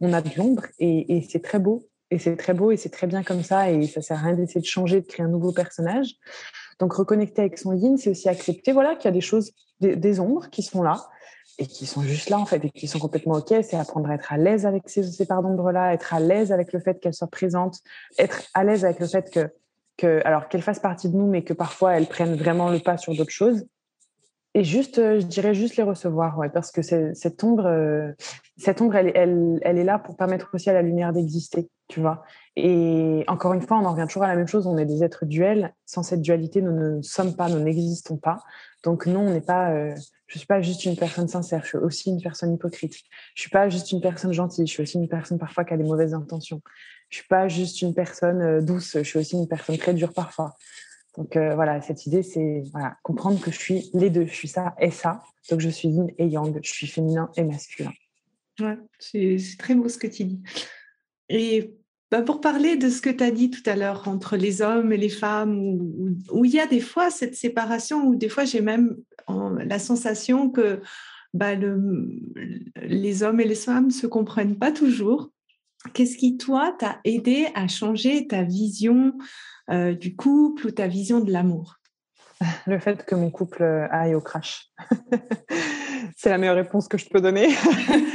on 0.00 0.12
a 0.12 0.20
de 0.20 0.30
l'ombre 0.36 0.66
et, 0.78 1.16
et 1.16 1.26
c'est 1.28 1.42
très 1.42 1.58
beau. 1.58 1.86
Et 2.12 2.18
c'est 2.18 2.36
très 2.36 2.54
beau 2.54 2.72
et 2.72 2.76
c'est 2.76 2.88
très 2.88 3.06
bien 3.06 3.22
comme 3.22 3.44
ça. 3.44 3.70
Et 3.70 3.86
ça 3.86 4.02
sert 4.02 4.18
à 4.18 4.22
rien 4.22 4.34
d'essayer 4.34 4.60
de 4.60 4.66
changer, 4.66 5.00
de 5.00 5.06
créer 5.06 5.24
un 5.24 5.28
nouveau 5.28 5.52
personnage. 5.52 6.16
Donc, 6.80 6.92
reconnecter 6.94 7.42
avec 7.42 7.56
son 7.56 7.72
yin, 7.72 7.96
c'est 7.98 8.10
aussi 8.10 8.28
accepter 8.28 8.72
voilà, 8.72 8.96
qu'il 8.96 9.04
y 9.04 9.08
a 9.08 9.12
des 9.12 9.20
choses, 9.20 9.52
des, 9.80 9.94
des 9.94 10.18
ombres 10.18 10.48
qui 10.50 10.62
sont 10.62 10.82
là 10.82 10.96
et 11.60 11.66
qui 11.66 11.86
sont 11.86 12.02
juste 12.02 12.30
là 12.30 12.38
en 12.38 12.46
fait 12.46 12.64
et 12.64 12.70
qui 12.70 12.88
sont 12.88 12.98
complètement 12.98 13.34
ok 13.34 13.54
c'est 13.62 13.76
apprendre 13.76 14.10
à 14.10 14.14
être 14.14 14.32
à 14.32 14.38
l'aise 14.38 14.66
avec 14.66 14.88
ces, 14.88 15.02
ces 15.04 15.26
parts 15.26 15.42
d'ombre 15.42 15.70
là 15.70 15.92
être 15.92 16.14
à 16.14 16.18
l'aise 16.18 16.50
avec 16.52 16.72
le 16.72 16.80
fait 16.80 16.98
qu'elles 16.98 17.14
soient 17.14 17.28
présentes 17.28 17.80
être 18.18 18.42
à 18.54 18.64
l'aise 18.64 18.84
avec 18.84 18.98
le 18.98 19.06
fait 19.06 19.30
que, 19.30 19.50
que 19.98 20.22
alors 20.24 20.48
qu'elles 20.48 20.62
fassent 20.62 20.80
partie 20.80 21.10
de 21.10 21.16
nous 21.16 21.28
mais 21.28 21.44
que 21.44 21.52
parfois 21.52 21.96
elles 21.96 22.06
prennent 22.06 22.34
vraiment 22.34 22.70
le 22.70 22.80
pas 22.80 22.96
sur 22.96 23.14
d'autres 23.14 23.30
choses. 23.30 23.66
Et 24.54 24.64
juste 24.64 24.98
euh, 24.98 25.20
je 25.20 25.26
dirais 25.26 25.54
juste 25.54 25.76
les 25.76 25.84
recevoir 25.84 26.40
parce 26.52 26.72
que 26.72 26.82
cette 26.82 27.44
ombre 27.44 27.66
euh, 27.66 28.10
cette 28.56 28.80
ombre 28.80 28.96
elle, 28.96 29.12
elle, 29.14 29.60
elle 29.62 29.78
est 29.78 29.84
là 29.84 29.98
pour 30.00 30.16
permettre 30.16 30.50
aussi 30.54 30.68
à 30.70 30.72
la 30.72 30.82
lumière 30.82 31.12
d'exister 31.12 31.68
tu 31.86 32.00
vois. 32.00 32.24
Et 32.56 33.24
encore 33.28 33.52
une 33.52 33.62
fois 33.62 33.78
on 33.78 33.84
en 33.84 33.92
revient 33.92 34.06
toujours 34.06 34.24
à 34.24 34.28
la 34.28 34.36
même 34.36 34.48
chose 34.48 34.66
on 34.66 34.78
est 34.78 34.86
des 34.86 35.04
êtres 35.04 35.24
duels. 35.24 35.74
Sans 35.86 36.02
cette 36.02 36.22
dualité 36.22 36.62
nous 36.62 36.72
ne 36.72 37.02
sommes 37.02 37.36
pas 37.36 37.48
nous 37.48 37.60
n'existons 37.60 38.16
pas. 38.16 38.38
Donc 38.82 39.06
non 39.06 39.20
on 39.20 39.30
n'est 39.30 39.40
pas 39.40 39.70
euh, 39.70 39.94
je 40.30 40.38
suis 40.38 40.46
pas 40.46 40.62
juste 40.62 40.84
une 40.84 40.96
personne 40.96 41.26
sincère, 41.26 41.62
je 41.64 41.68
suis 41.70 41.78
aussi 41.78 42.08
une 42.08 42.22
personne 42.22 42.54
hypocrite. 42.54 42.94
Je 43.34 43.40
suis 43.40 43.50
pas 43.50 43.68
juste 43.68 43.90
une 43.90 44.00
personne 44.00 44.32
gentille, 44.32 44.64
je 44.64 44.70
suis 44.70 44.82
aussi 44.82 44.96
une 44.96 45.08
personne 45.08 45.38
parfois 45.38 45.64
qui 45.64 45.74
a 45.74 45.76
des 45.76 45.82
mauvaises 45.82 46.14
intentions. 46.14 46.62
Je 47.08 47.16
suis 47.16 47.26
pas 47.26 47.48
juste 47.48 47.82
une 47.82 47.94
personne 47.94 48.40
euh, 48.40 48.60
douce, 48.60 48.92
je 48.96 49.02
suis 49.02 49.18
aussi 49.18 49.34
une 49.34 49.48
personne 49.48 49.76
très 49.76 49.92
dure 49.92 50.12
parfois. 50.12 50.54
Donc 51.16 51.36
euh, 51.36 51.56
voilà, 51.56 51.80
cette 51.80 52.06
idée, 52.06 52.22
c'est 52.22 52.62
comprendre 53.02 53.40
que 53.40 53.50
je 53.50 53.58
suis 53.58 53.90
les 53.92 54.08
deux, 54.08 54.24
je 54.24 54.32
suis 54.32 54.46
ça 54.46 54.76
et 54.78 54.92
ça. 54.92 55.20
Donc 55.50 55.58
je 55.58 55.68
suis 55.68 55.88
yin 55.88 56.06
et 56.16 56.26
yang, 56.26 56.60
je 56.62 56.72
suis 56.72 56.86
féminin 56.86 57.28
et 57.36 57.42
masculin. 57.42 57.90
Ouais, 58.60 58.78
c'est 59.00 59.36
très 59.58 59.74
beau 59.74 59.88
ce 59.88 59.98
que 59.98 60.06
tu 60.06 60.24
dis. 60.24 60.40
Et 61.28 61.74
bah, 62.10 62.22
pour 62.22 62.40
parler 62.40 62.76
de 62.76 62.88
ce 62.88 63.00
que 63.00 63.10
tu 63.10 63.22
as 63.22 63.30
dit 63.30 63.50
tout 63.50 63.62
à 63.66 63.76
l'heure 63.76 64.08
entre 64.08 64.36
les 64.36 64.62
hommes 64.62 64.92
et 64.92 64.96
les 64.96 65.08
femmes, 65.08 65.78
où, 66.30 66.44
il 66.44 66.50
y 66.50 66.60
a 66.60 66.66
des 66.66 66.80
fois 66.80 67.10
cette 67.10 67.36
séparation, 67.36 68.04
où 68.06 68.16
des 68.16 68.28
fois 68.28 68.44
j'ai 68.44 68.60
même 68.60 68.96
la 69.28 69.78
sensation 69.78 70.50
que 70.50 70.80
bah, 71.34 71.54
les 71.54 73.22
hommes 73.22 73.40
et 73.40 73.46
les 73.46 73.54
femmes 73.54 73.86
ne 73.86 73.92
se 73.92 74.06
comprennent 74.08 74.58
pas 74.58 74.72
toujours. 74.72 75.30
Qu'est-ce 75.94 76.16
qui, 76.16 76.36
toi, 76.36 76.74
t'a 76.78 76.98
aidé 77.04 77.48
à 77.54 77.68
changer 77.68 78.26
ta 78.26 78.42
vision 78.42 79.14
euh, 79.70 79.94
du 79.94 80.14
couple 80.14 80.66
ou 80.66 80.70
ta 80.72 80.88
vision 80.88 81.20
de 81.20 81.32
l'amour? 81.32 81.76
Le 82.66 82.78
fait 82.78 83.04
que 83.06 83.14
mon 83.14 83.30
couple 83.30 83.62
aille 83.90 84.14
au 84.14 84.20
crash. 84.20 84.70
C'est 86.16 86.30
la 86.30 86.38
meilleure 86.38 86.56
réponse 86.56 86.88
que 86.88 86.98
je 86.98 87.08
peux 87.08 87.20
donner. 87.20 87.48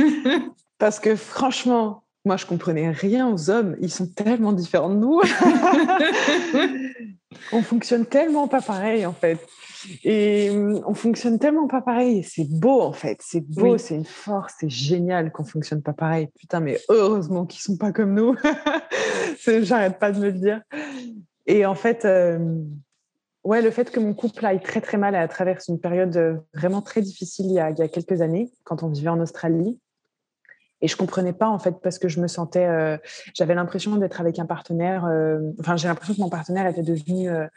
Parce 0.78 1.00
que 1.00 1.16
franchement, 1.16 2.05
moi, 2.26 2.38
je 2.38 2.48
comprenais 2.48 2.90
rien 2.90 3.32
aux 3.32 3.52
hommes. 3.52 3.76
Ils 3.80 3.92
sont 3.92 4.08
tellement 4.08 4.52
différents 4.52 4.90
de 4.90 4.96
nous. 4.96 5.22
on 7.52 7.62
fonctionne 7.62 8.06
tellement 8.06 8.48
pas 8.48 8.62
pareil, 8.62 9.06
en 9.06 9.14
fait. 9.14 9.38
Et 10.04 10.50
hum, 10.50 10.82
on 10.88 10.96
fonctionne 10.96 11.38
tellement 11.38 11.68
pas 11.68 11.82
pareil. 11.82 12.24
C'est 12.24 12.50
beau, 12.50 12.82
en 12.82 12.94
fait. 12.94 13.20
C'est 13.22 13.42
beau, 13.42 13.78
c'est 13.78 13.94
une 13.94 14.06
force. 14.06 14.56
C'est 14.60 14.70
génial 14.70 15.32
qu'on 15.32 15.44
fonctionne 15.44 15.84
pas 15.84 15.94
pareil. 15.94 16.30
Putain, 16.40 16.62
mais 16.62 16.80
heureusement 16.90 17.46
qu'ils 17.46 17.62
sont 17.62 17.78
pas 17.78 17.92
comme 17.92 18.16
nous. 18.16 18.36
J'arrête 19.62 20.00
pas 20.00 20.12
de 20.12 20.20
me 20.20 20.26
le 20.26 20.34
dire. 20.34 20.62
Et 21.46 21.68
en 21.68 21.76
fait, 21.76 22.06
euh, 22.06 22.40
ouais, 23.44 23.62
le 23.62 23.70
fait 23.70 23.92
que 23.92 24.00
mon 24.00 24.16
couple 24.16 24.44
aille 24.48 24.62
très 24.62 24.82
très 24.82 24.98
mal 24.98 25.14
à 25.14 25.28
travers 25.28 25.60
une 25.70 25.80
période 25.80 26.42
vraiment 26.56 26.82
très 26.82 27.02
difficile 27.02 27.46
il 27.46 27.54
y 27.54 27.60
a, 27.60 27.70
il 27.70 27.78
y 27.78 27.84
a 27.84 27.88
quelques 27.88 28.22
années, 28.22 28.52
quand 28.64 28.82
on 28.82 28.90
vivait 28.90 29.10
en 29.10 29.20
Australie, 29.20 29.78
et 30.82 30.88
je 30.88 30.98
comprenais 30.98 31.34
pas 31.34 31.50
en 31.50 31.60
fait 31.60 31.76
parce 31.82 32.00
que 32.00 32.08
je 32.08 32.20
me 32.20 32.28
sentais, 32.28 32.66
euh, 32.66 32.98
j'avais 33.34 33.56
l'impression 33.56 33.96
d'être 33.96 34.20
avec 34.22 34.40
un 34.40 34.46
partenaire. 34.46 35.06
Euh, 35.06 35.40
enfin, 35.60 35.76
j'ai 35.78 35.88
l'impression 35.88 36.14
que 36.14 36.22
mon 36.22 36.30
partenaire 36.30 36.68
était 36.68 36.84
devenu 36.84 37.30
euh, 37.30 37.48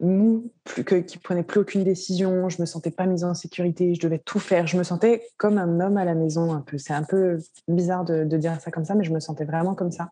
mou, 0.00 0.50
plus 0.64 0.84
que 0.84 0.96
qui 0.96 1.18
prenait 1.18 1.44
plus 1.44 1.60
aucune 1.60 1.84
décision. 1.84 2.48
Je 2.48 2.60
me 2.60 2.66
sentais 2.66 2.90
pas 2.90 3.06
mise 3.06 3.24
en 3.24 3.34
sécurité. 3.34 3.94
Je 3.94 4.00
devais 4.00 4.18
tout 4.18 4.40
faire. 4.40 4.66
Je 4.66 4.76
me 4.76 4.82
sentais 4.82 5.22
comme 5.36 5.58
un 5.58 5.80
homme 5.80 5.96
à 5.96 6.04
la 6.04 6.14
maison 6.14 6.52
un 6.52 6.60
peu. 6.60 6.76
C'est 6.76 6.92
un 6.92 7.04
peu 7.04 7.38
bizarre 7.68 8.04
de, 8.04 8.24
de, 8.24 8.36
dire 8.36 8.60
ça 8.60 8.70
comme 8.70 8.84
ça, 8.84 8.94
mais 8.94 9.04
je 9.04 9.12
me 9.12 9.20
sentais 9.20 9.44
vraiment 9.44 9.74
comme 9.74 9.92
ça, 9.92 10.10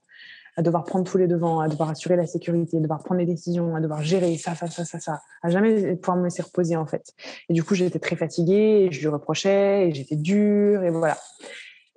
à 0.57 0.63
devoir 0.63 0.85
prendre 0.85 1.05
tous 1.05 1.19
les 1.19 1.27
devants, 1.27 1.59
à 1.59 1.69
devoir 1.69 1.91
assurer 1.91 2.15
la 2.15 2.27
sécurité, 2.27 2.77
à 2.77 2.81
devoir 2.81 3.03
prendre 3.03 3.19
les 3.19 3.27
décisions, 3.27 3.75
à 3.75 3.81
devoir 3.81 4.03
gérer 4.03 4.37
ça, 4.37 4.55
ça, 4.55 4.69
ça, 4.69 4.85
ça, 4.85 5.01
ça, 5.01 5.21
à 5.43 5.51
jamais 5.51 5.97
pouvoir 5.97 6.17
me 6.19 6.25
laisser 6.25 6.43
reposer 6.43 6.77
en 6.77 6.87
fait. 6.87 7.13
Et 7.49 7.53
du 7.53 7.65
coup, 7.65 7.75
j'étais 7.75 7.99
très 7.99 8.15
fatiguée. 8.15 8.87
Et 8.87 8.93
je 8.93 9.01
lui 9.01 9.09
reprochais 9.09 9.89
et 9.89 9.93
j'étais 9.93 10.17
dure 10.17 10.85
et 10.85 10.91
voilà. 10.91 11.19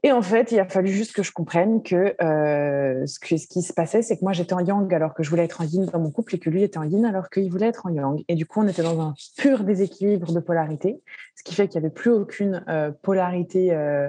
Et 0.08 0.13
en 0.13 0.22
fait, 0.22 0.54
il 0.54 0.60
a 0.62 0.65
fallu 0.65 0.88
juste 0.88 1.12
que 1.12 1.22
je 1.22 1.34
comprenne 1.34 1.84
que, 1.84 2.15
euh, 2.24 3.06
ce, 3.06 3.20
que 3.20 3.36
ce 3.36 3.46
qui 3.46 3.62
se 3.62 3.74
passait, 3.74 4.02
c'est 4.02 4.15
que 4.15 4.24
moi 4.24 4.32
j'étais 4.32 4.54
en 4.54 4.62
yang 4.62 4.93
alors 4.93 5.13
que 5.13 5.22
je 5.22 5.30
voulais 5.30 5.43
être 5.43 5.60
en 5.60 5.65
yin 5.65 5.84
dans 5.84 6.00
mon 6.00 6.12
couple 6.12 6.36
et 6.36 6.39
que 6.39 6.50
lui 6.50 6.63
était 6.63 6.78
en 6.78 6.86
yin 6.86 7.04
alors 7.04 7.30
qu'il 7.30 7.52
voulait 7.52 7.67
être 7.67 7.86
en 7.88 7.89
yang. 7.89 8.24
Et 8.30 8.36
du 8.36 8.46
coup, 8.46 8.62
on 8.62 8.67
était 8.70 8.84
dans 8.84 9.02
un 9.02 9.15
pur 9.38 9.65
déséquilibre 9.65 10.32
de 10.32 10.39
polarité, 10.39 11.02
ce 11.36 11.43
qui 11.43 11.54
fait 11.54 11.67
qu'il 11.67 11.82
n'y 11.82 11.88
avait 11.88 11.93
plus 11.93 12.10
aucune 12.10 12.63
euh, 12.70 12.89
polarité 13.02 13.74
euh, 13.74 14.08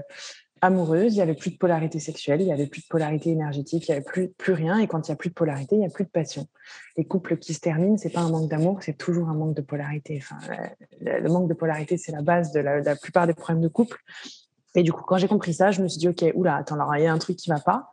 amoureuse, 0.60 1.14
il 1.14 1.16
n'y 1.16 1.22
avait 1.22 1.34
plus 1.34 1.50
de 1.50 1.56
polarité 1.56 1.98
sexuelle, 1.98 2.42
il 2.42 2.46
n'y 2.46 2.52
avait 2.52 2.68
plus 2.68 2.82
de 2.82 2.88
polarité 2.88 3.30
énergétique, 3.30 3.88
il 3.88 3.90
n'y 3.90 3.96
avait 3.96 4.30
plus, 4.38 4.52
rien. 4.52 4.78
Et 4.78 4.86
quand 4.86 5.08
il 5.08 5.10
n'y 5.10 5.14
a 5.14 5.16
plus 5.16 5.30
de 5.30 5.34
polarité, 5.34 5.74
il 5.74 5.80
n'y 5.80 5.86
a 5.86 5.90
plus 5.90 6.04
de 6.04 6.10
passion. 6.10 6.46
Les 6.96 7.06
couples 7.06 7.38
qui 7.38 7.54
se 7.54 7.60
terminent, 7.60 7.96
c'est 7.96 8.10
pas 8.10 8.20
un 8.20 8.30
manque 8.30 8.48
d'amour, 8.48 8.78
c'est 8.82 8.96
toujours 8.96 9.30
un 9.30 9.34
manque 9.34 9.56
de 9.56 9.62
polarité. 9.62 10.22
Le, 11.00 11.28
manque 11.28 11.48
de 11.48 11.54
polarité, 11.54 11.96
c'est 11.96 12.12
la 12.12 12.22
base 12.22 12.52
de 12.52 12.60
la 12.60 12.94
plupart 12.94 13.26
des 13.26 13.34
problèmes 13.34 13.62
de 13.62 13.68
couple. 13.68 13.98
Et 14.74 14.82
du 14.82 14.92
coup, 14.92 15.02
quand 15.04 15.18
j'ai 15.18 15.28
compris 15.28 15.54
ça, 15.54 15.70
je 15.70 15.82
me 15.82 15.88
suis 15.88 15.98
dit, 15.98 16.08
OK, 16.08 16.24
oula, 16.34 16.56
attends, 16.56 16.74
alors 16.74 16.94
il 16.96 17.02
y 17.02 17.06
a 17.06 17.12
un 17.12 17.18
truc 17.18 17.36
qui 17.36 17.50
va 17.50 17.60
pas. 17.60 17.90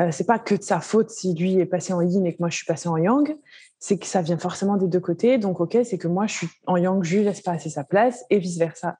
Euh, 0.00 0.08
c'est 0.10 0.24
pas 0.24 0.38
que 0.38 0.54
de 0.54 0.62
sa 0.62 0.80
faute 0.80 1.10
si 1.10 1.34
lui 1.34 1.58
est 1.58 1.66
passé 1.66 1.92
en 1.92 2.00
yin 2.00 2.26
et 2.26 2.34
que 2.34 2.38
moi 2.40 2.50
je 2.50 2.56
suis 2.56 2.66
passée 2.66 2.88
en 2.88 2.96
yang, 2.96 3.36
c'est 3.78 3.98
que 3.98 4.06
ça 4.06 4.22
vient 4.22 4.38
forcément 4.38 4.76
des 4.76 4.88
deux 4.88 5.00
côtés. 5.00 5.38
Donc, 5.38 5.60
OK, 5.60 5.76
c'est 5.84 5.98
que 5.98 6.08
moi 6.08 6.26
je 6.26 6.34
suis 6.34 6.48
en 6.66 6.76
yang, 6.76 7.02
je 7.04 7.16
lui 7.16 7.24
laisse 7.24 7.40
pas 7.42 7.52
assez 7.52 7.70
sa 7.70 7.84
place 7.84 8.24
et 8.30 8.38
vice 8.38 8.58
versa. 8.58 8.98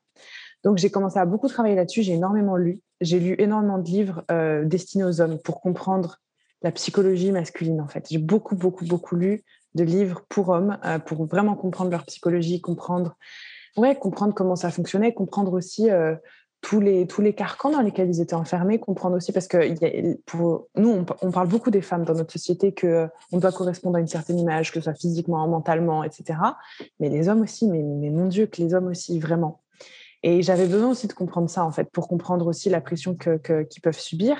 Donc, 0.64 0.78
j'ai 0.78 0.90
commencé 0.90 1.18
à 1.18 1.26
beaucoup 1.26 1.48
travailler 1.48 1.74
là-dessus. 1.74 2.02
J'ai 2.02 2.14
énormément 2.14 2.56
lu. 2.56 2.80
J'ai 3.00 3.20
lu 3.20 3.34
énormément 3.38 3.78
de 3.78 3.84
livres 3.84 4.24
euh, 4.30 4.64
destinés 4.64 5.04
aux 5.04 5.20
hommes 5.20 5.38
pour 5.38 5.60
comprendre 5.60 6.20
la 6.62 6.72
psychologie 6.72 7.30
masculine, 7.30 7.80
en 7.82 7.88
fait. 7.88 8.06
J'ai 8.10 8.18
beaucoup, 8.18 8.56
beaucoup, 8.56 8.86
beaucoup 8.86 9.14
lu 9.14 9.44
de 9.74 9.84
livres 9.84 10.22
pour 10.28 10.48
hommes 10.48 10.78
euh, 10.84 10.98
pour 10.98 11.26
vraiment 11.26 11.54
comprendre 11.54 11.90
leur 11.90 12.06
psychologie, 12.06 12.62
comprendre, 12.62 13.16
ouais, 13.76 13.94
comprendre 13.94 14.32
comment 14.32 14.56
ça 14.56 14.70
fonctionnait, 14.70 15.12
comprendre 15.12 15.52
aussi 15.52 15.90
euh, 15.90 16.14
tous 16.64 16.80
les, 16.80 17.06
tous 17.06 17.20
les 17.20 17.34
carcans 17.34 17.70
dans 17.70 17.82
lesquels 17.82 18.08
ils 18.08 18.22
étaient 18.22 18.34
enfermés, 18.34 18.78
comprendre 18.78 19.16
aussi, 19.16 19.32
parce 19.32 19.48
que 19.48 19.58
nous, 20.80 21.04
on, 21.20 21.30
parle 21.30 21.48
beaucoup 21.48 21.70
des 21.70 21.82
femmes 21.82 22.04
dans 22.04 22.14
notre 22.14 22.32
société, 22.32 22.74
qu'on 22.74 23.10
on 23.32 23.38
doit 23.38 23.52
correspondre 23.52 23.96
à 23.98 24.00
une 24.00 24.08
certaine 24.08 24.38
image, 24.38 24.72
que 24.72 24.80
ce 24.80 24.84
soit 24.84 24.94
physiquement, 24.94 25.46
mentalement, 25.46 26.04
etc. 26.04 26.38
Mais 27.00 27.10
les 27.10 27.28
hommes 27.28 27.42
aussi, 27.42 27.68
mais, 27.68 27.82
mais 27.82 28.08
mon 28.08 28.28
Dieu, 28.28 28.46
que 28.46 28.62
les 28.62 28.72
hommes 28.72 28.86
aussi, 28.86 29.20
vraiment. 29.20 29.60
Et 30.22 30.40
j'avais 30.40 30.66
besoin 30.66 30.90
aussi 30.90 31.06
de 31.06 31.12
comprendre 31.12 31.50
ça, 31.50 31.66
en 31.66 31.70
fait, 31.70 31.90
pour 31.90 32.08
comprendre 32.08 32.46
aussi 32.46 32.70
la 32.70 32.80
pression 32.80 33.14
qu'ils 33.14 33.40
que, 33.40 33.80
peuvent 33.82 33.98
subir. 33.98 34.38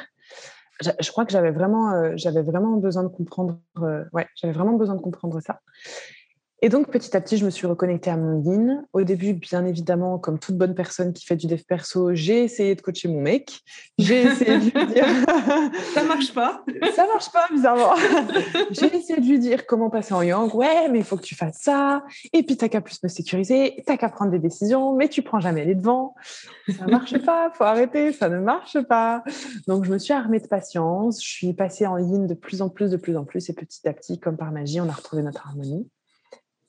Je, 0.81 1.11
crois 1.11 1.27
que 1.27 1.31
j'avais 1.31 1.51
vraiment, 1.51 1.93
euh, 1.93 2.17
vraiment 2.17 2.79
besoin 2.79 3.03
de 3.03 3.09
comprendre, 3.09 3.59
euh, 3.83 4.03
ouais, 4.15 4.27
j'avais 4.35 4.55
vraiment 4.55 4.73
besoin 4.73 4.95
de 4.95 5.03
comprendre 5.03 5.41
ça. 5.41 5.61
Et 6.65 6.71
donc, 6.71 6.91
petit 6.91 7.15
à 7.15 7.21
petit, 7.21 7.37
je 7.37 7.45
me 7.45 7.51
suis 7.51 7.67
reconnectée 7.67 8.09
à 8.09 8.17
mon 8.17 8.41
yin. 8.41 8.87
Au 8.95 9.03
début, 9.03 9.35
bien 9.35 9.67
évidemment, 9.67 10.19
comme 10.19 10.39
toute 10.39 10.57
bonne 10.57 10.75
personne 10.75 11.13
qui 11.13 11.27
fait 11.27 11.37
du 11.37 11.47
dev 11.47 11.61
perso, 11.69 12.15
j'ai 12.15 12.43
essayé 12.43 12.75
de 12.75 12.81
coacher 12.81 13.07
mon 13.09 13.21
mec. 13.21 13.61
J'ai 13.99 14.23
essayé 14.23 14.57
de 14.57 14.65
lui 14.65 14.87
dire... 14.95 15.05
ça 15.93 16.05
marche 16.05 16.33
pas. 16.33 16.65
ça 16.97 17.07
marche 17.07 17.31
pas, 17.31 17.49
bizarrement. 17.53 17.95
j'ai 18.71 18.97
essayé 18.97 19.21
de 19.21 19.27
lui 19.27 19.39
dire 19.39 19.67
comment 19.67 19.91
passer 19.91 20.15
en 20.15 20.23
yang. 20.23 20.55
Ouais, 20.55 20.89
mais 20.89 21.01
il 21.01 21.05
faut 21.05 21.19
que 21.19 21.23
tu 21.23 21.35
fasses 21.35 21.59
ça. 21.61 22.03
Et 22.33 22.43
puis, 22.43 22.57
t'as 22.57 22.71
qu'à 22.71 22.81
plus 22.81 23.03
me 23.03 23.09
sécuriser. 23.11 23.83
T'as 23.87 23.99
qu'à 23.99 24.09
prendre 24.09 24.31
des 24.31 24.39
décisions, 24.39 24.97
mais 24.97 25.11
tu 25.11 25.21
prends 25.21 25.41
jamais 25.41 25.67
les 25.67 25.75
devants. 25.75 26.15
Ça 26.79 26.87
marche 26.87 27.19
pas. 27.19 27.51
Faut 27.53 27.65
arrêter. 27.65 28.11
Ça 28.13 28.31
ne 28.31 28.39
marche 28.39 28.81
pas. 28.89 29.23
Donc, 29.69 29.85
je 29.85 29.93
me 29.93 29.99
suis 29.99 30.15
armée 30.15 30.41
de 30.41 30.49
patience. 30.49 31.23
Je 31.23 31.29
suis 31.29 31.53
passée 31.53 31.87
en 31.87 31.99
yin 31.99 32.27
de 32.27 32.33
plus 32.33 32.63
en 32.63 32.71
plus, 32.71 32.91
de 32.91 32.97
plus 32.97 33.19
en 33.19 33.25
plus. 33.25 33.51
Et 33.51 33.53
petit 33.53 33.87
à 33.87 33.93
petit, 33.93 34.19
comme 34.19 34.39
par 34.39 34.51
magie, 34.51 34.81
on 34.81 34.89
a 34.89 34.93
retrouvé 34.93 35.23
notre 35.23 35.47
harmonie. 35.47 35.87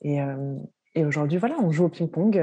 Et, 0.06 0.20
euh, 0.20 0.56
Et 0.94 1.04
aujourd'hui, 1.04 1.38
voilà, 1.38 1.56
on 1.60 1.70
joue 1.70 1.84
au 1.84 1.88
ping-pong. 1.88 2.42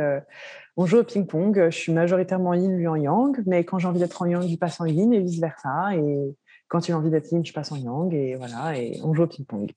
on 0.78 0.86
joue 0.86 0.98
au 0.98 1.04
ping-pong. 1.04 1.70
Je 1.72 1.78
suis 1.78 1.92
majoritairement 1.92 2.54
yin, 2.54 2.76
lui 2.76 2.88
en 2.88 2.96
yang. 2.96 3.42
Mais 3.46 3.64
quand 3.64 3.80
j'ai 3.80 3.88
envie 3.88 4.00
d'être 4.00 4.22
en 4.22 4.26
yang, 4.26 4.48
je 4.48 4.56
passe 4.58 4.80
en 4.80 4.86
yin 4.86 5.12
et 5.14 5.22
vice-versa. 5.22 5.96
Et 5.96 6.36
quand 6.68 6.88
il 6.88 6.92
a 6.92 6.98
envie 6.98 7.10
d'être 7.10 7.32
yin, 7.32 7.44
je 7.44 7.54
passe 7.54 7.72
en 7.72 7.78
yang. 7.78 8.14
Et 8.14 8.36
voilà, 8.36 8.78
et 8.78 9.00
on 9.04 9.14
joue 9.14 9.24
au 9.24 9.28
ping-pong. 9.28 9.72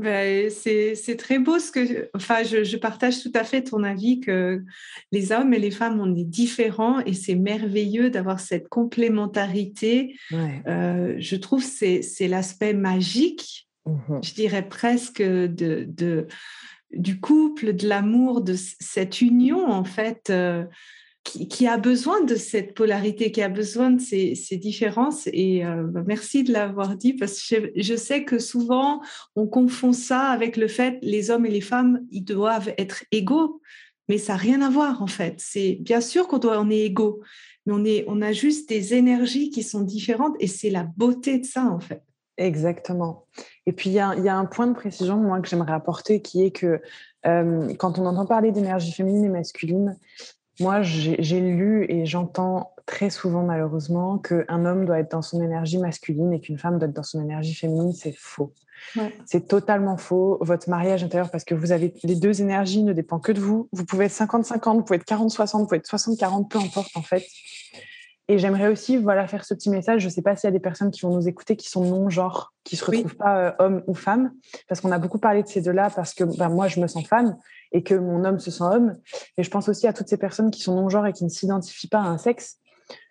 Ben, 0.00 0.48
c'est 0.48 1.16
très 1.18 1.38
beau 1.38 1.58
ce 1.58 1.70
que. 1.70 2.08
Enfin, 2.14 2.42
je, 2.42 2.76
partage 2.78 3.22
tout 3.22 3.32
à 3.34 3.44
fait 3.44 3.64
ton 3.64 3.84
avis 3.84 4.20
que 4.20 4.64
les 5.12 5.30
hommes 5.30 5.52
et 5.52 5.58
les 5.58 5.70
femmes, 5.70 6.00
on 6.00 6.16
est 6.16 6.24
différents 6.24 7.00
et 7.00 7.12
c'est 7.12 7.34
merveilleux 7.34 8.08
d'avoir 8.08 8.40
cette 8.40 8.68
complémentarité. 8.68 10.16
Euh, 10.32 11.16
je 11.18 11.36
trouve 11.36 11.62
que 11.62 12.00
c'est 12.00 12.28
l'aspect 12.28 12.72
magique, 12.72 13.68
mmh 13.84 14.20
je 14.22 14.32
dirais 14.32 14.66
presque, 14.66 15.20
de, 15.20 15.84
de, 15.86 16.26
du 16.92 17.20
couple, 17.20 17.72
de 17.72 17.88
l'amour, 17.88 18.40
de 18.40 18.54
cette 18.56 19.20
union, 19.20 19.70
en 19.70 19.84
fait. 19.84 20.30
Euh, 20.30 20.64
qui, 21.24 21.66
a 21.66 21.76
besoin 21.76 22.22
de 22.22 22.34
cette 22.34 22.74
polarité, 22.74 23.30
qui 23.30 23.42
a 23.42 23.48
besoin 23.48 23.90
de 23.90 24.00
ces, 24.00 24.34
différences. 24.56 25.28
Et 25.32 25.64
euh, 25.64 25.84
bah, 25.84 26.02
merci 26.06 26.42
de 26.44 26.52
l'avoir 26.52 26.96
dit 26.96 27.12
parce 27.12 27.46
que 27.46 27.70
je, 27.76 27.94
sais 27.94 28.24
que 28.24 28.38
souvent 28.38 29.00
on 29.36 29.46
confond 29.46 29.92
ça 29.92 30.28
avec 30.28 30.56
le 30.56 30.68
fait 30.68 30.98
les 31.02 31.30
hommes 31.30 31.46
et 31.46 31.50
les 31.50 31.60
femmes, 31.60 32.00
ils 32.10 32.24
doivent 32.24 32.72
être 32.78 33.04
égaux, 33.12 33.60
mais 34.08 34.18
ça 34.18 34.32
n'a 34.32 34.38
rien 34.38 34.62
à 34.62 34.70
voir 34.70 35.02
en 35.02 35.06
fait. 35.06 35.34
C'est 35.38 35.78
bien 35.80 36.00
sûr 36.00 36.26
qu'on 36.26 36.38
doit, 36.38 36.60
on 36.60 36.70
est 36.70 36.80
égaux, 36.80 37.20
mais 37.66 37.72
on 37.74 37.84
est, 37.84 38.04
on 38.08 38.22
a 38.22 38.32
juste 38.32 38.68
des 38.68 38.94
énergies 38.94 39.50
qui 39.50 39.62
sont 39.62 39.82
différentes 39.82 40.36
et 40.40 40.46
c'est 40.46 40.70
la 40.70 40.84
beauté 40.84 41.38
de 41.38 41.44
ça 41.44 41.66
en 41.66 41.80
fait. 41.80 42.02
Exactement. 42.38 43.26
Et 43.70 43.72
puis, 43.72 43.90
il 43.90 43.92
y, 43.92 44.00
a, 44.00 44.36
un 44.36 44.46
point 44.46 44.66
de 44.66 44.74
précision, 44.74 45.16
moi, 45.16 45.40
que 45.40 45.46
j'aimerais 45.46 45.74
apporter, 45.74 46.20
qui 46.20 46.44
est 46.44 46.50
que 46.50 46.82
euh, 47.24 47.72
quand 47.74 48.00
on 48.00 48.06
entend 48.06 48.26
parler 48.26 48.50
d'énergie 48.50 48.90
féminine 48.90 49.26
et 49.26 49.28
masculine, 49.28 49.96
moi, 50.58 50.82
j'ai 50.82 51.40
lu 51.40 51.86
et 51.88 52.04
j'entends 52.04 52.72
très 52.84 53.10
souvent, 53.10 53.44
malheureusement, 53.44 54.18
qu'un 54.18 54.64
homme 54.64 54.86
doit 54.86 54.98
être 54.98 55.12
dans 55.12 55.22
son 55.22 55.40
énergie 55.40 55.78
masculine 55.78 56.32
et 56.32 56.40
qu'une 56.40 56.58
femme 56.58 56.80
doit 56.80 56.88
être 56.88 56.96
dans 56.96 57.04
son 57.04 57.22
énergie 57.22 57.54
féminine. 57.54 57.92
C'est 57.92 58.10
faux. 58.18 58.52
C'est 59.24 59.46
totalement 59.46 59.96
faux. 59.96 60.38
Votre 60.40 60.68
mariage 60.68 61.04
intérieur, 61.04 61.30
parce 61.30 61.44
que 61.44 61.54
vous 61.54 61.70
avez 61.70 61.94
les 62.02 62.16
deux 62.16 62.42
énergies, 62.42 62.82
ne 62.82 62.92
dépend 62.92 63.20
que 63.20 63.30
de 63.30 63.38
vous. 63.38 63.68
Vous 63.70 63.84
pouvez 63.84 64.06
être 64.06 64.12
50-50, 64.12 64.78
vous 64.78 64.82
pouvez 64.82 64.96
être 64.96 65.06
40-60, 65.06 65.58
vous 65.58 65.66
pouvez 65.66 65.76
être 65.76 65.88
60-40, 65.88 66.48
peu 66.48 66.58
importe 66.58 66.96
en 66.96 67.02
fait. 67.02 67.24
Et 68.30 68.38
j'aimerais 68.38 68.68
aussi 68.68 68.96
voilà, 68.96 69.26
faire 69.26 69.44
ce 69.44 69.54
petit 69.54 69.70
message. 69.70 70.02
Je 70.02 70.06
ne 70.06 70.12
sais 70.12 70.22
pas 70.22 70.36
s'il 70.36 70.46
y 70.46 70.52
a 70.52 70.52
des 70.52 70.60
personnes 70.60 70.92
qui 70.92 71.00
vont 71.00 71.12
nous 71.12 71.26
écouter 71.26 71.56
qui 71.56 71.68
sont 71.68 71.84
non-genre, 71.84 72.54
qui 72.62 72.76
ne 72.76 72.78
se 72.78 72.84
retrouvent 72.84 73.16
pas 73.16 73.38
euh, 73.38 73.52
homme 73.58 73.82
ou 73.88 73.94
femme, 73.94 74.30
parce 74.68 74.80
qu'on 74.80 74.92
a 74.92 75.00
beaucoup 75.00 75.18
parlé 75.18 75.42
de 75.42 75.48
ces 75.48 75.60
deux-là, 75.60 75.90
parce 75.90 76.14
que 76.14 76.22
ben, 76.22 76.48
moi, 76.48 76.68
je 76.68 76.78
me 76.78 76.86
sens 76.86 77.04
femme 77.08 77.36
et 77.72 77.82
que 77.82 77.96
mon 77.96 78.24
homme 78.24 78.38
se 78.38 78.52
sent 78.52 78.62
homme. 78.62 78.96
Et 79.36 79.42
je 79.42 79.50
pense 79.50 79.68
aussi 79.68 79.88
à 79.88 79.92
toutes 79.92 80.06
ces 80.06 80.16
personnes 80.16 80.52
qui 80.52 80.62
sont 80.62 80.76
non-genre 80.76 81.08
et 81.08 81.12
qui 81.12 81.24
ne 81.24 81.28
s'identifient 81.28 81.88
pas 81.88 81.98
à 81.98 82.06
un 82.06 82.18
sexe. 82.18 82.58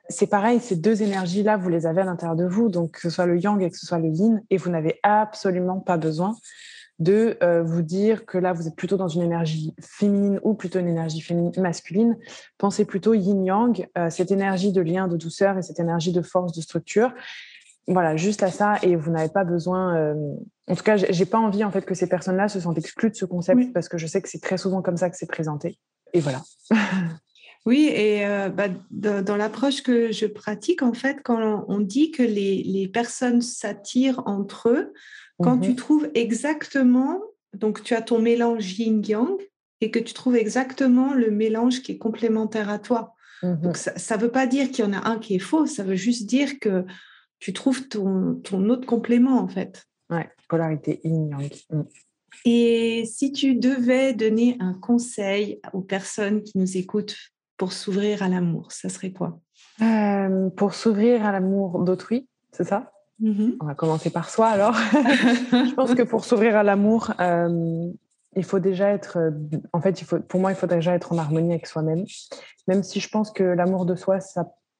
C'est 0.08 0.28
pareil, 0.28 0.62
ces 0.62 0.78
deux 0.78 1.04
énergies-là, 1.04 1.58
vous 1.58 1.68
les 1.68 1.86
avez 1.86 2.00
à 2.00 2.06
l'intérieur 2.06 2.38
de 2.38 2.46
vous, 2.46 2.70
donc 2.70 2.92
que 2.92 3.02
ce 3.02 3.10
soit 3.10 3.26
le 3.26 3.38
yang 3.38 3.62
et 3.62 3.70
que 3.70 3.78
ce 3.78 3.86
soit 3.86 4.00
le 4.00 4.08
yin, 4.08 4.42
et 4.50 4.56
vous 4.56 4.70
n'avez 4.70 5.02
absolument 5.04 5.82
pas 5.82 5.98
besoin 5.98 6.34
de 7.00 7.38
euh, 7.42 7.64
vous 7.64 7.82
dire 7.82 8.26
que 8.26 8.38
là, 8.38 8.52
vous 8.52 8.68
êtes 8.68 8.76
plutôt 8.76 8.98
dans 8.98 9.08
une 9.08 9.22
énergie 9.22 9.74
féminine 9.80 10.40
ou 10.44 10.54
plutôt 10.54 10.80
une 10.80 10.88
énergie 10.88 11.22
féminine, 11.22 11.52
masculine. 11.58 12.18
Pensez 12.58 12.86
plutôt 12.86 13.14
yin-yang, 13.14 13.88
euh, 13.98 14.10
cette 14.10 14.32
énergie 14.32 14.74
de 14.74 14.82
lien, 14.82 15.08
de 15.08 15.16
douceur 15.16 15.58
et 15.58 15.62
cette 15.62 15.80
énergie 15.80 16.12
de 16.12 16.22
force, 16.22 16.52
de 16.54 16.62
structure. 16.62 17.14
Voilà, 17.88 18.18
juste 18.18 18.44
à 18.44 18.52
ça, 18.52 18.76
et 18.84 18.96
vous 18.96 19.12
n'avez 19.12 19.30
pas 19.30 19.46
besoin. 19.46 19.98
Euh, 19.98 20.14
en 20.68 20.76
tout 20.76 20.84
cas, 20.84 20.98
j'ai 20.98 21.26
pas 21.26 21.40
envie 21.40 21.64
en 21.64 21.72
fait 21.72 21.86
que 21.86 21.96
ces 21.96 22.08
personnes-là 22.08 22.50
se 22.50 22.60
sentent 22.60 22.78
exclues 22.78 23.10
de 23.10 23.16
ce 23.16 23.26
concept 23.26 23.74
parce 23.74 23.90
que 23.90 23.98
je 23.98 24.06
sais 24.06 24.22
que 24.22 24.30
c'est 24.30 24.42
très 24.42 24.58
souvent 24.58 24.82
comme 24.82 24.98
ça 24.98 25.10
que 25.10 25.18
c'est 25.18 25.30
présenté. 25.30 25.80
Et 26.14 26.20
voilà. 26.20 26.42
Oui, 27.66 27.92
et 27.94 28.24
bah, 28.56 28.70
dans, 28.90 29.36
l'approche 29.36 29.84
que 29.84 30.14
je 30.14 30.26
pratique, 30.26 30.82
en 30.82 30.94
fait, 30.94 31.18
quand 31.24 31.66
on, 31.68 31.80
dit 31.82 32.10
que 32.10 32.24
les, 32.24 32.64
les 32.64 32.88
personnes 32.88 33.42
s'attirent 33.42 34.24
entre 34.26 34.70
eux, 34.70 34.94
quand 35.42 35.60
tu 35.60 35.70
mhm. 35.70 35.76
trouves 35.76 36.10
exactement, 36.14 37.22
donc 37.54 37.84
tu 37.84 37.94
as 37.94 38.02
ton 38.02 38.20
mélange 38.20 38.78
yin-yang 38.78 39.38
et 39.82 39.92
que 39.92 40.00
tu 40.00 40.14
trouves 40.14 40.36
exactement 40.36 41.14
le 41.14 41.32
mélange 41.32 41.82
qui 41.82 41.94
est 41.94 41.98
complémentaire 41.98 42.70
à 42.70 42.80
toi. 42.80 43.14
Donc 43.42 43.78
mhm. 43.78 43.94
ça 43.96 44.18
ne 44.18 44.22
veut 44.22 44.32
pas 44.32 44.48
dire 44.48 44.70
qu'il 44.70 44.84
y 44.84 44.88
en 44.88 44.94
a 44.94 45.08
un 45.08 45.18
qui 45.18 45.36
est 45.36 45.40
faux, 45.40 45.66
ça 45.66 45.84
veut 45.84 45.96
juste 45.96 46.26
dire 46.26 46.60
que 46.60 46.86
tu 47.40 47.54
trouves 47.54 47.88
ton, 47.88 48.36
ton 48.44 48.70
autre 48.70 48.86
complément 48.86 49.40
en 49.40 49.48
fait. 49.48 49.86
Ouais, 50.10 50.30
polarité 50.50 51.00
yin-yang. 51.04 51.50
Mm. 51.70 51.84
Et 52.46 53.06
si 53.06 53.32
tu 53.32 53.56
devais 53.56 54.14
donner 54.14 54.58
un 54.60 54.74
conseil 54.74 55.60
aux 55.74 55.82
personnes 55.82 56.44
qui 56.44 56.58
nous 56.58 56.78
écoutent 56.78 57.16
pour 57.58 57.74
s'ouvrir 57.74 58.24
à 58.24 58.30
l'amour, 58.30 58.72
ça 58.72 58.90
serait 58.90 59.12
quoi? 59.12 59.40
Euh, 59.82 60.50
Pour 60.52 60.74
s'ouvrir 60.74 61.26
à 61.26 61.32
l'amour 61.32 61.84
d'autrui, 61.84 62.28
c'est 62.52 62.66
ça? 62.66 62.92
Mm-hmm. 63.22 63.58
On 63.60 63.66
va 63.66 63.76
commencer 63.76 64.10
par 64.10 64.30
soi 64.30 64.48
alors. 64.48 64.74
je 64.94 65.74
pense 65.76 65.94
que 65.94 66.04
pour 66.04 66.24
s'ouvrir 66.24 66.56
à 66.56 66.64
l'amour, 66.64 67.12
euh, 67.20 67.92
il 68.36 68.44
faut 68.44 68.60
déjà 68.60 68.90
être, 68.90 69.18
euh, 69.18 69.32
en 69.74 69.82
fait, 69.82 70.02
il 70.02 70.06
faut, 70.06 70.20
pour 70.20 70.40
moi, 70.40 70.52
il 70.52 70.56
faut 70.56 70.68
déjà 70.68 70.96
être 70.96 71.12
en 71.12 71.18
harmonie 71.18 71.52
avec 71.52 71.68
soi-même. 71.68 72.06
Même 72.68 72.84
si 72.84 73.00
je 73.00 73.10
pense 73.10 73.32
que 73.32 73.44
l'amour 73.44 73.86
de 73.86 73.96
soi, 73.96 74.20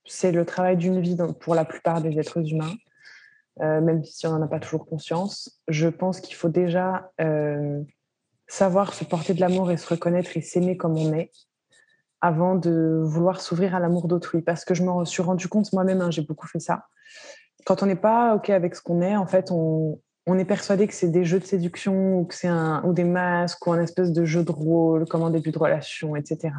c'est 0.06 0.32
le 0.32 0.46
travail 0.46 0.78
d'une 0.78 1.02
vie 1.02 1.18
pour 1.40 1.56
la 1.56 1.66
plupart 1.66 2.02
des 2.02 2.18
êtres 2.18 2.40
humains, 2.40 2.74
euh, 3.62 3.82
même 3.82 4.04
si 4.06 4.26
on 4.28 4.32
n'en 4.32 4.42
a 4.42 4.48
pas 4.48 4.60
toujours 4.60 4.86
conscience. 4.86 5.62
Je 5.68 5.90
pense 5.90 6.22
qu'il 6.22 6.36
faut 6.36 6.50
déjà 6.50 7.12
savoir 8.48 8.94
se 8.94 9.04
porter 9.04 9.34
de 9.34 9.42
l'amour 9.42 9.70
et 9.70 9.78
se 9.78 9.88
reconnaître 9.88 10.36
et 10.36 10.42
s'aimer 10.42 10.78
comme 10.78 10.98
on 10.98 11.14
est 11.14 11.32
avant 12.22 12.56
de 12.56 13.02
vouloir 13.04 13.42
s'ouvrir 13.42 13.76
à 13.76 13.80
l'amour 13.80 14.08
d'autrui. 14.08 14.42
Parce 14.42 14.66
que 14.66 14.74
je 14.74 14.84
me 14.84 15.06
suis 15.06 15.22
rendu 15.22 15.48
compte 15.48 15.72
moi-même, 15.74 16.02
hein, 16.02 16.12
j'ai 16.12 16.22
beaucoup 16.22 16.48
fait 16.48 16.60
ça 16.60 16.86
quand 17.66 17.84
on 17.84 17.86
n'est 17.86 17.96
pas 17.96 18.36
OK 18.36 18.50
avec 18.50 18.76
ce 18.76 18.82
qu'on 18.82 19.02
est, 19.02 19.16
en 19.16 19.26
fait, 19.26 19.52
on, 19.52 20.00
est 20.38 20.46
persuadé 20.46 20.86
que 20.86 20.94
c'est 20.94 21.08
des 21.08 21.24
jeux 21.24 21.40
de 21.40 21.46
séduction 21.46 22.20
ou 22.20 22.26
que 22.26 22.48
un 22.48 22.84
ou 22.84 22.94
des 22.94 23.04
masques 23.04 23.66
ou 23.66 23.72
un 23.72 23.82
espèce 23.82 24.12
de 24.12 24.26
jeu 24.26 24.44
de 24.44 24.52
rôle 24.52 25.08
comme 25.08 25.24
un 25.24 25.32
début 25.32 25.50
de 25.52 25.58
relation, 25.58 26.16
etc. 26.16 26.54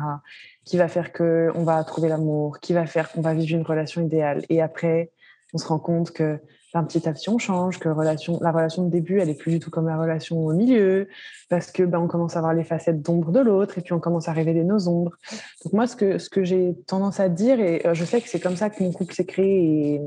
qui 0.64 0.76
va 0.76 0.88
faire 0.88 1.12
que 1.12 1.50
on 1.54 1.62
va 1.62 1.82
trouver 1.84 2.08
l'amour, 2.08 2.58
qui 2.58 2.72
va 2.72 2.84
faire 2.86 3.12
qu'on 3.12 3.20
va 3.20 3.32
vivre 3.32 3.56
une 3.56 3.62
relation 3.62 4.02
idéale. 4.02 4.42
Et 4.48 4.60
après, 4.60 5.12
on 5.54 5.58
se 5.58 5.68
rend 5.68 5.78
compte 5.78 6.10
que 6.10 6.40
ben, 6.72 6.84
petit 6.84 7.08
à 7.08 7.12
petit 7.12 7.28
on 7.28 7.38
change, 7.38 7.78
que 7.80 7.88
la 7.88 8.52
relation 8.52 8.84
de 8.84 8.90
début 8.90 9.18
elle 9.18 9.28
est 9.28 9.34
plus 9.34 9.52
du 9.52 9.58
tout 9.58 9.70
comme 9.70 9.88
la 9.88 9.96
relation 9.96 10.44
au 10.44 10.52
milieu, 10.52 11.08
parce 11.48 11.72
que 11.72 11.82
ben, 11.82 11.98
on 11.98 12.06
commence 12.06 12.36
à 12.36 12.40
voir 12.40 12.54
les 12.54 12.64
facettes 12.64 13.02
d'ombre 13.02 13.32
de 13.32 13.40
l'autre 13.40 13.78
et 13.78 13.80
puis 13.80 13.92
on 13.92 14.00
commence 14.00 14.28
à 14.28 14.32
révéler 14.32 14.62
nos 14.62 14.88
ombres. 14.88 15.16
Donc 15.64 15.72
moi 15.72 15.86
ce 15.86 15.96
que 15.96 16.18
ce 16.18 16.30
que 16.30 16.44
j'ai 16.44 16.76
tendance 16.86 17.18
à 17.18 17.28
dire 17.28 17.58
et 17.60 17.86
euh, 17.86 17.94
je 17.94 18.04
sais 18.04 18.20
que 18.20 18.28
c'est 18.28 18.40
comme 18.40 18.56
ça 18.56 18.70
que 18.70 18.82
mon 18.82 18.92
couple 18.92 19.14
s'est 19.14 19.26
créé 19.26 19.94
et 19.94 20.00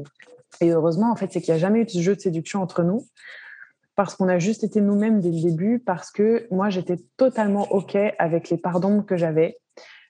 et 0.62 0.72
heureusement, 0.72 1.12
en 1.12 1.16
fait, 1.16 1.32
c'est 1.32 1.42
qu'il 1.42 1.54
n'y 1.54 1.60
a 1.60 1.62
jamais 1.62 1.82
eu 1.82 1.86
de 1.86 1.90
jeu 1.90 2.16
de 2.16 2.22
séduction 2.22 2.62
entre 2.62 2.84
nous 2.84 3.08
parce 3.96 4.16
qu'on 4.16 4.28
a 4.28 4.40
juste 4.40 4.64
été 4.64 4.82
nous-mêmes 4.82 5.20
dès 5.20 5.30
le 5.30 5.42
début, 5.42 5.80
parce 5.80 6.12
que 6.12 6.48
moi, 6.52 6.70
j'étais 6.70 6.98
totalement 7.18 7.72
OK 7.72 7.96
avec 8.18 8.50
les 8.50 8.58
pardons 8.58 9.04
que 9.04 9.18
j'avais. 9.18 9.60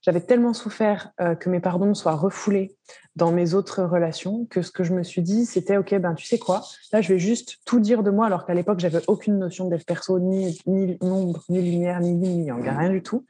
J'avais 0.01 0.21
tellement 0.21 0.53
souffert 0.53 1.11
euh, 1.21 1.35
que 1.35 1.49
mes 1.49 1.61
pardons 1.61 1.93
soient 1.93 2.15
refoulés 2.15 2.75
dans 3.15 3.31
mes 3.31 3.53
autres 3.53 3.83
relations 3.83 4.45
que 4.49 4.61
ce 4.61 4.71
que 4.71 4.83
je 4.83 4.93
me 4.93 5.03
suis 5.03 5.21
dit, 5.21 5.45
c'était 5.45 5.77
OK, 5.77 5.93
ben 5.95 6.13
tu 6.13 6.25
sais 6.25 6.39
quoi, 6.39 6.63
là, 6.91 7.01
je 7.01 7.13
vais 7.13 7.19
juste 7.19 7.59
tout 7.65 7.79
dire 7.79 8.03
de 8.03 8.11
moi, 8.11 8.25
alors 8.25 8.45
qu'à 8.45 8.53
l'époque, 8.53 8.79
j'avais 8.79 9.01
aucune 9.07 9.37
notion 9.37 9.69
d'être 9.69 9.85
perso, 9.85 10.19
ni, 10.19 10.59
ni 10.65 10.97
nombre, 11.01 11.43
ni 11.47 11.61
lumière, 11.61 12.01
ni 12.01 12.11
yin, 12.11 12.39
ni 12.39 12.45
yang, 12.47 12.63
rien 12.63 12.89
du 12.89 13.01
tout. 13.01 13.25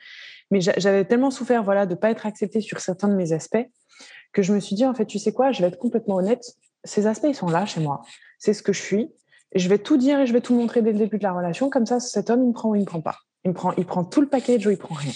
Mais 0.51 0.61
j'avais 0.61 1.05
tellement 1.05 1.31
souffert 1.31 1.63
voilà, 1.63 1.85
de 1.85 1.91
ne 1.91 1.99
pas 1.99 2.09
être 2.09 2.25
acceptée 2.25 2.61
sur 2.61 2.79
certains 2.79 3.07
de 3.07 3.15
mes 3.15 3.33
aspects 3.33 3.67
que 4.31 4.41
je 4.41 4.53
me 4.53 4.59
suis 4.59 4.75
dit, 4.75 4.85
en 4.85 4.93
fait, 4.95 5.05
tu 5.05 5.19
sais 5.19 5.31
quoi, 5.31 5.51
je 5.51 5.61
vais 5.61 5.67
être 5.67 5.77
complètement 5.77 6.15
honnête, 6.15 6.43
ces 6.83 7.07
aspects, 7.07 7.27
ils 7.27 7.35
sont 7.35 7.49
là 7.49 7.65
chez 7.65 7.81
moi. 7.81 8.01
C'est 8.39 8.53
ce 8.53 8.63
que 8.63 8.73
je 8.73 8.81
suis. 8.81 9.11
je 9.55 9.69
vais 9.69 9.79
tout 9.79 9.97
dire 9.97 10.19
et 10.19 10.25
je 10.25 10.33
vais 10.33 10.41
tout 10.41 10.55
montrer 10.55 10.81
dès 10.81 10.91
le 10.91 10.99
début 10.99 11.17
de 11.17 11.23
la 11.23 11.33
relation. 11.33 11.69
Comme 11.69 11.85
ça, 11.85 11.99
cet 11.99 12.29
homme, 12.29 12.43
il 12.43 12.49
me 12.49 12.53
prend 12.53 12.69
ou 12.69 12.75
il 12.75 12.81
me 12.81 12.85
prend 12.85 13.01
pas. 13.01 13.17
Il 13.45 13.49
me 13.49 13.53
prend, 13.53 13.73
il 13.77 13.85
prend 13.85 14.03
tout 14.03 14.21
le 14.21 14.27
package 14.27 14.67
ou 14.67 14.71
il 14.71 14.77
prend 14.77 14.95
rien. 14.95 15.11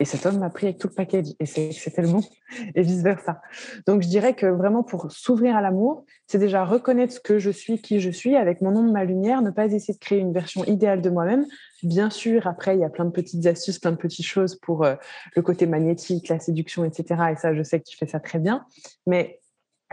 Et 0.00 0.04
cet 0.04 0.26
homme 0.26 0.38
m'a 0.38 0.48
pris 0.48 0.66
avec 0.66 0.78
tout 0.78 0.86
le 0.86 0.94
package. 0.94 1.26
Et 1.40 1.46
c'était 1.46 2.02
le 2.02 2.08
bon. 2.08 2.20
Et 2.74 2.82
vice 2.82 3.02
versa. 3.02 3.40
Donc, 3.86 4.02
je 4.02 4.08
dirais 4.08 4.34
que 4.34 4.46
vraiment, 4.46 4.84
pour 4.84 5.10
s'ouvrir 5.10 5.56
à 5.56 5.60
l'amour, 5.60 6.04
c'est 6.28 6.38
déjà 6.38 6.64
reconnaître 6.64 7.14
ce 7.14 7.20
que 7.20 7.38
je 7.38 7.50
suis, 7.50 7.80
qui 7.80 7.98
je 7.98 8.10
suis, 8.10 8.36
avec 8.36 8.60
mon 8.60 8.70
nom 8.70 8.82
ma 8.82 9.04
lumière, 9.04 9.42
ne 9.42 9.50
pas 9.50 9.66
essayer 9.66 9.94
de 9.94 9.98
créer 9.98 10.18
une 10.18 10.32
version 10.32 10.64
idéale 10.64 11.02
de 11.02 11.10
moi-même. 11.10 11.46
Bien 11.82 12.10
sûr, 12.10 12.46
après, 12.46 12.76
il 12.76 12.80
y 12.80 12.84
a 12.84 12.90
plein 12.90 13.06
de 13.06 13.10
petites 13.10 13.46
astuces, 13.46 13.80
plein 13.80 13.90
de 13.90 13.96
petites 13.96 14.26
choses 14.26 14.54
pour 14.54 14.84
euh, 14.84 14.94
le 15.34 15.42
côté 15.42 15.66
magnétique, 15.66 16.28
la 16.28 16.38
séduction, 16.38 16.84
etc. 16.84 17.32
Et 17.32 17.36
ça, 17.36 17.54
je 17.54 17.62
sais 17.64 17.80
que 17.80 17.84
tu 17.88 17.96
fais 17.96 18.06
ça 18.06 18.20
très 18.20 18.38
bien. 18.38 18.64
Mais 19.06 19.40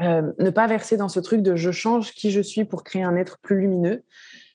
euh, 0.01 0.33
ne 0.39 0.49
pas 0.49 0.67
verser 0.67 0.97
dans 0.97 1.09
ce 1.09 1.19
truc 1.19 1.41
de 1.41 1.55
je 1.55 1.71
change 1.71 2.13
qui 2.13 2.31
je 2.31 2.41
suis 2.41 2.65
pour 2.65 2.83
créer 2.83 3.03
un 3.03 3.15
être 3.15 3.37
plus 3.39 3.61
lumineux, 3.61 4.03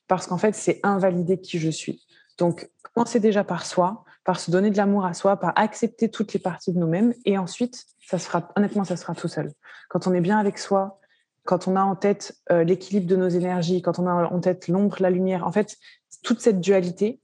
parce 0.07 0.27
qu'en 0.27 0.39
fait, 0.39 0.55
c'est 0.55 0.81
invalider 0.83 1.41
qui 1.41 1.59
je 1.59 1.71
suis. 1.71 2.05
Donc, 2.39 2.71
commencer 2.83 3.21
déjà 3.21 3.45
par 3.45 3.65
soi, 3.65 4.05
par 4.25 4.39
se 4.39 4.51
donner 4.51 4.71
de 4.71 4.77
l'amour 4.77 5.05
à 5.05 5.15
soi, 5.15 5.37
par 5.37 5.53
accepter 5.57 6.11
toutes 6.11 6.33
les 6.33 6.41
parties 6.41 6.73
de 6.73 6.79
nous-mêmes, 6.79 7.15
et 7.25 7.39
ensuite, 7.39 7.85
ça 8.07 8.19
se 8.19 8.27
fera, 8.27 8.51
honnêtement, 8.57 8.85
ça 8.85 8.97
se 8.97 9.03
fera 9.03 9.15
tout 9.15 9.29
seul. 9.29 9.53
Quand 9.89 10.07
on 10.07 10.15
est 10.15 10.21
bien 10.21 10.39
avec 10.39 10.59
soi, 10.59 11.01
quand 11.45 11.69
on 11.69 11.77
a 11.77 11.83
en 11.83 11.97
tête 11.97 12.37
euh, 12.51 12.65
l'équilibre 12.65 13.07
de 13.07 13.17
nos 13.17 13.29
énergies, 13.29 13.83
quand 13.83 13.99
on 13.99 14.07
a 14.07 14.13
en 14.13 14.41
tête 14.41 14.69
l'ombre, 14.69 14.97
la 15.01 15.11
lumière, 15.11 15.47
en 15.47 15.53
fait, 15.53 15.77
toute 16.23 16.41
cette 16.41 16.61
dualité, 16.61 17.21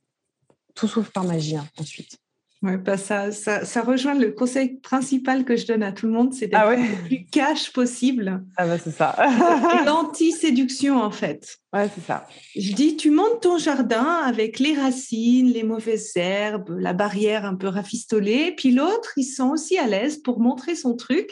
tout 0.74 0.88
s'ouvre 0.88 1.10
par 1.10 1.24
magie 1.24 1.56
hein, 1.56 1.66
ensuite. 1.78 2.18
Ouais, 2.62 2.78
bah 2.78 2.96
ça, 2.96 3.32
ça, 3.32 3.66
ça, 3.66 3.82
rejoint 3.82 4.14
le 4.14 4.32
conseil 4.32 4.78
principal 4.80 5.44
que 5.44 5.56
je 5.56 5.66
donne 5.66 5.82
à 5.82 5.92
tout 5.92 6.06
le 6.06 6.12
monde, 6.12 6.32
c'est 6.32 6.46
d'être 6.46 6.58
ah 6.58 6.74
le 6.74 7.06
plus 7.06 7.26
cash 7.26 7.70
possible. 7.70 8.42
Ah 8.56 8.66
bah 8.66 8.78
c'est 8.78 8.92
ça. 8.92 9.14
L'anti-séduction 9.86 10.96
en 10.96 11.10
fait. 11.10 11.58
Ouais, 11.74 11.88
c'est 11.94 12.04
ça. 12.04 12.26
Je 12.56 12.72
dis, 12.72 12.96
tu 12.96 13.10
montes 13.10 13.42
ton 13.42 13.58
jardin 13.58 14.22
avec 14.24 14.58
les 14.58 14.72
racines, 14.72 15.52
les 15.52 15.64
mauvaises 15.64 16.16
herbes, 16.16 16.74
la 16.78 16.94
barrière 16.94 17.44
un 17.44 17.56
peu 17.56 17.68
rafistolée, 17.68 18.54
puis 18.56 18.70
l'autre, 18.70 19.12
il 19.18 19.24
se 19.24 19.36
sent 19.36 19.50
aussi 19.50 19.76
à 19.76 19.86
l'aise 19.86 20.16
pour 20.16 20.40
montrer 20.40 20.74
son 20.74 20.96
truc, 20.96 21.30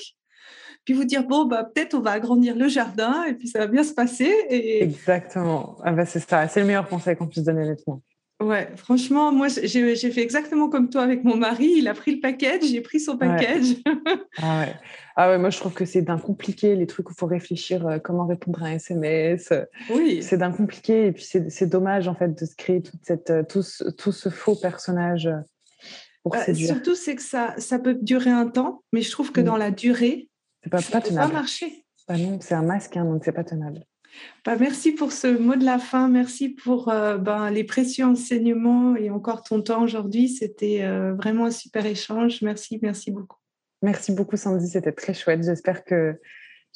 puis 0.84 0.92
vous 0.92 1.04
dire, 1.04 1.26
bon, 1.26 1.46
bah, 1.46 1.64
peut-être 1.64 1.94
on 1.94 2.00
va 2.00 2.10
agrandir 2.10 2.54
le 2.54 2.68
jardin 2.68 3.24
et 3.24 3.32
puis 3.32 3.48
ça 3.48 3.60
va 3.60 3.66
bien 3.66 3.82
se 3.82 3.94
passer. 3.94 4.30
Et... 4.50 4.82
Exactement. 4.82 5.78
Ah 5.82 5.92
bah 5.92 6.04
c'est 6.04 6.20
ça, 6.20 6.46
c'est 6.48 6.60
le 6.60 6.66
meilleur 6.66 6.86
conseil 6.86 7.16
qu'on 7.16 7.28
puisse 7.28 7.44
donner 7.44 7.62
honnêtement. 7.62 8.02
Ouais, 8.40 8.68
franchement, 8.76 9.32
moi, 9.32 9.46
j'ai 9.48 10.10
fait 10.10 10.22
exactement 10.22 10.68
comme 10.68 10.90
toi 10.90 11.02
avec 11.02 11.22
mon 11.24 11.36
mari. 11.36 11.72
Il 11.76 11.88
a 11.88 11.94
pris 11.94 12.16
le 12.16 12.20
package, 12.20 12.64
j'ai 12.64 12.80
pris 12.80 12.98
son 12.98 13.16
package. 13.16 13.76
ah, 14.42 14.60
ouais. 14.60 14.74
ah 15.16 15.30
ouais, 15.30 15.38
moi, 15.38 15.50
je 15.50 15.58
trouve 15.58 15.72
que 15.72 15.84
c'est 15.84 16.02
d'un 16.02 16.18
compliqué, 16.18 16.74
les 16.74 16.86
trucs 16.86 17.08
où 17.08 17.12
il 17.12 17.18
faut 17.18 17.26
réfléchir 17.26 17.86
euh, 17.86 17.98
comment 17.98 18.26
répondre 18.26 18.62
à 18.62 18.66
un 18.66 18.72
SMS. 18.72 19.52
Oui. 19.90 20.22
C'est 20.22 20.38
d'un 20.38 20.50
compliqué. 20.50 21.06
Et 21.06 21.12
puis, 21.12 21.24
c'est 21.24 21.66
dommage, 21.66 22.08
en 22.08 22.14
fait, 22.14 22.38
de 22.38 22.44
se 22.44 22.56
créer 22.56 22.82
toute 22.82 23.00
cette, 23.04 23.30
euh, 23.30 23.44
tout, 23.44 23.62
ce, 23.62 23.84
tout 23.84 24.12
ce 24.12 24.28
faux 24.28 24.56
personnage 24.56 25.30
pour 26.24 26.32
bah, 26.32 26.52
Surtout, 26.54 26.96
c'est 26.96 27.14
que 27.14 27.22
ça, 27.22 27.54
ça 27.58 27.78
peut 27.78 27.94
durer 27.94 28.30
un 28.30 28.48
temps, 28.48 28.82
mais 28.92 29.02
je 29.02 29.10
trouve 29.12 29.30
que 29.30 29.40
mm. 29.40 29.44
dans 29.44 29.56
la 29.56 29.70
durée, 29.70 30.28
pas, 30.70 30.80
ça 30.80 30.98
ne 30.98 31.04
peut 31.04 31.14
pas 31.14 31.28
marcher. 31.28 31.84
Bah 32.08 32.18
non, 32.18 32.38
c'est 32.40 32.54
un 32.54 32.62
masque, 32.62 32.96
hein, 32.96 33.04
donc 33.04 33.22
c'est 33.24 33.32
pas 33.32 33.44
tenable. 33.44 33.84
Bah, 34.44 34.56
merci 34.58 34.92
pour 34.92 35.12
ce 35.12 35.26
mot 35.26 35.56
de 35.56 35.64
la 35.64 35.78
fin. 35.78 36.08
Merci 36.08 36.50
pour 36.50 36.88
euh, 36.88 37.16
ben, 37.16 37.50
les 37.50 37.64
précieux 37.64 38.04
enseignements 38.04 38.96
et 38.96 39.10
encore 39.10 39.42
ton 39.42 39.62
temps 39.62 39.82
aujourd'hui. 39.82 40.28
C'était 40.28 40.82
euh, 40.82 41.14
vraiment 41.14 41.46
un 41.46 41.50
super 41.50 41.86
échange. 41.86 42.42
Merci, 42.42 42.78
merci 42.82 43.10
beaucoup. 43.10 43.38
Merci 43.82 44.12
beaucoup, 44.12 44.36
Sandy. 44.36 44.68
C'était 44.68 44.92
très 44.92 45.14
chouette. 45.14 45.42
J'espère 45.42 45.84
que, 45.84 46.18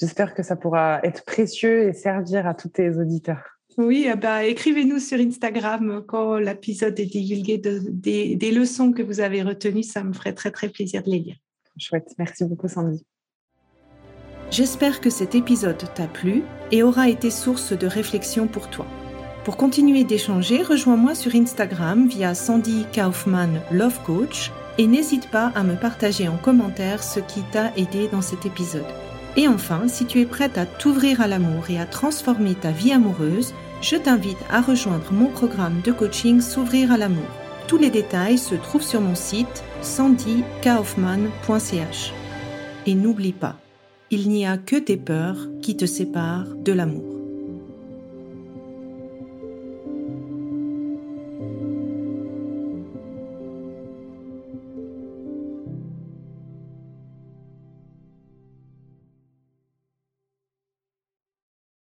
j'espère 0.01 0.35
que 0.35 0.43
ça 0.43 0.57
pourra 0.57 1.01
être 1.03 1.25
précieux 1.25 1.89
et 1.89 1.93
servir 1.93 2.47
à 2.47 2.55
tous 2.55 2.69
tes 2.69 2.91
auditeurs. 2.97 3.45
Oui, 3.77 4.09
bah, 4.21 4.45
écrivez-nous 4.45 4.99
sur 4.99 5.19
Instagram 5.19 6.03
quand 6.09 6.39
l'épisode 6.39 6.99
est 6.99 7.07
divulgué 7.07 7.59
des, 7.59 8.35
des 8.35 8.51
leçons 8.51 8.93
que 8.93 9.03
vous 9.03 9.21
avez 9.21 9.43
retenues. 9.43 9.85
Ça 9.85 10.03
me 10.03 10.13
ferait 10.13 10.35
très, 10.35 10.51
très 10.51 10.69
plaisir 10.69 11.03
de 11.03 11.11
les 11.11 11.19
lire. 11.21 11.37
Chouette. 11.79 12.13
Merci 12.19 12.45
beaucoup, 12.45 12.69
Sandy. 12.69 13.05
J'espère 14.51 15.01
que 15.01 15.11
cet 15.11 15.35
épisode 15.35 15.83
t'a 15.95 16.07
plu 16.07 16.43
et 16.73 16.83
aura 16.83 17.09
été 17.09 17.31
source 17.31 17.73
de 17.73 17.87
réflexion 17.87 18.47
pour 18.47 18.69
toi. 18.69 18.87
Pour 19.45 19.57
continuer 19.57 20.05
d'échanger, 20.05 20.63
rejoins-moi 20.63 21.15
sur 21.15 21.35
Instagram 21.35 22.09
via 22.09 22.35
Sandy 22.35 22.87
Kaufman 22.95 23.61
Love 23.71 24.01
Coach 24.05 24.51
et 24.79 24.87
n'hésite 24.87 25.31
pas 25.31 25.53
à 25.55 25.63
me 25.63 25.75
partager 25.75 26.29
en 26.29 26.37
commentaire 26.37 27.03
ce 27.03 27.21
qui 27.21 27.43
t'a 27.53 27.73
aidé 27.77 28.09
dans 28.09 28.23
cet 28.23 28.47
épisode. 28.47 28.85
Et 29.37 29.49
enfin, 29.49 29.83
si 29.87 30.07
tu 30.07 30.21
es 30.21 30.27
prête 30.27 30.57
à 30.57 30.67
t'ouvrir 30.67 31.21
à 31.21 31.27
l'amour 31.27 31.71
et 31.71 31.79
à 31.79 31.87
transformer 31.87 32.55
ta 32.55 32.71
vie 32.71 32.93
amoureuse, 32.93 33.55
je 33.81 33.97
t'invite 33.97 34.39
à 34.51 34.61
rejoindre 34.61 35.13
mon 35.13 35.27
programme 35.27 35.81
de 35.85 35.93
coaching 35.93 36.41
S'ouvrir 36.41 36.91
à 36.91 36.97
l'amour. 36.97 37.29
Tous 37.67 37.79
les 37.79 37.91
détails 37.91 38.39
se 38.39 38.55
trouvent 38.55 38.83
sur 38.83 39.01
mon 39.01 39.15
site 39.15 39.63
sandykaufman.ch. 39.83 42.13
Et 42.87 42.95
n'oublie 42.95 43.33
pas, 43.33 43.57
il 44.11 44.29
n'y 44.29 44.47
a 44.47 44.57
que 44.57 44.77
tes 44.77 44.97
peurs 44.97 45.49
qui 45.61 45.77
te 45.77 45.85
séparent 45.85 46.55
de 46.57 46.73
l'amour. 46.73 47.18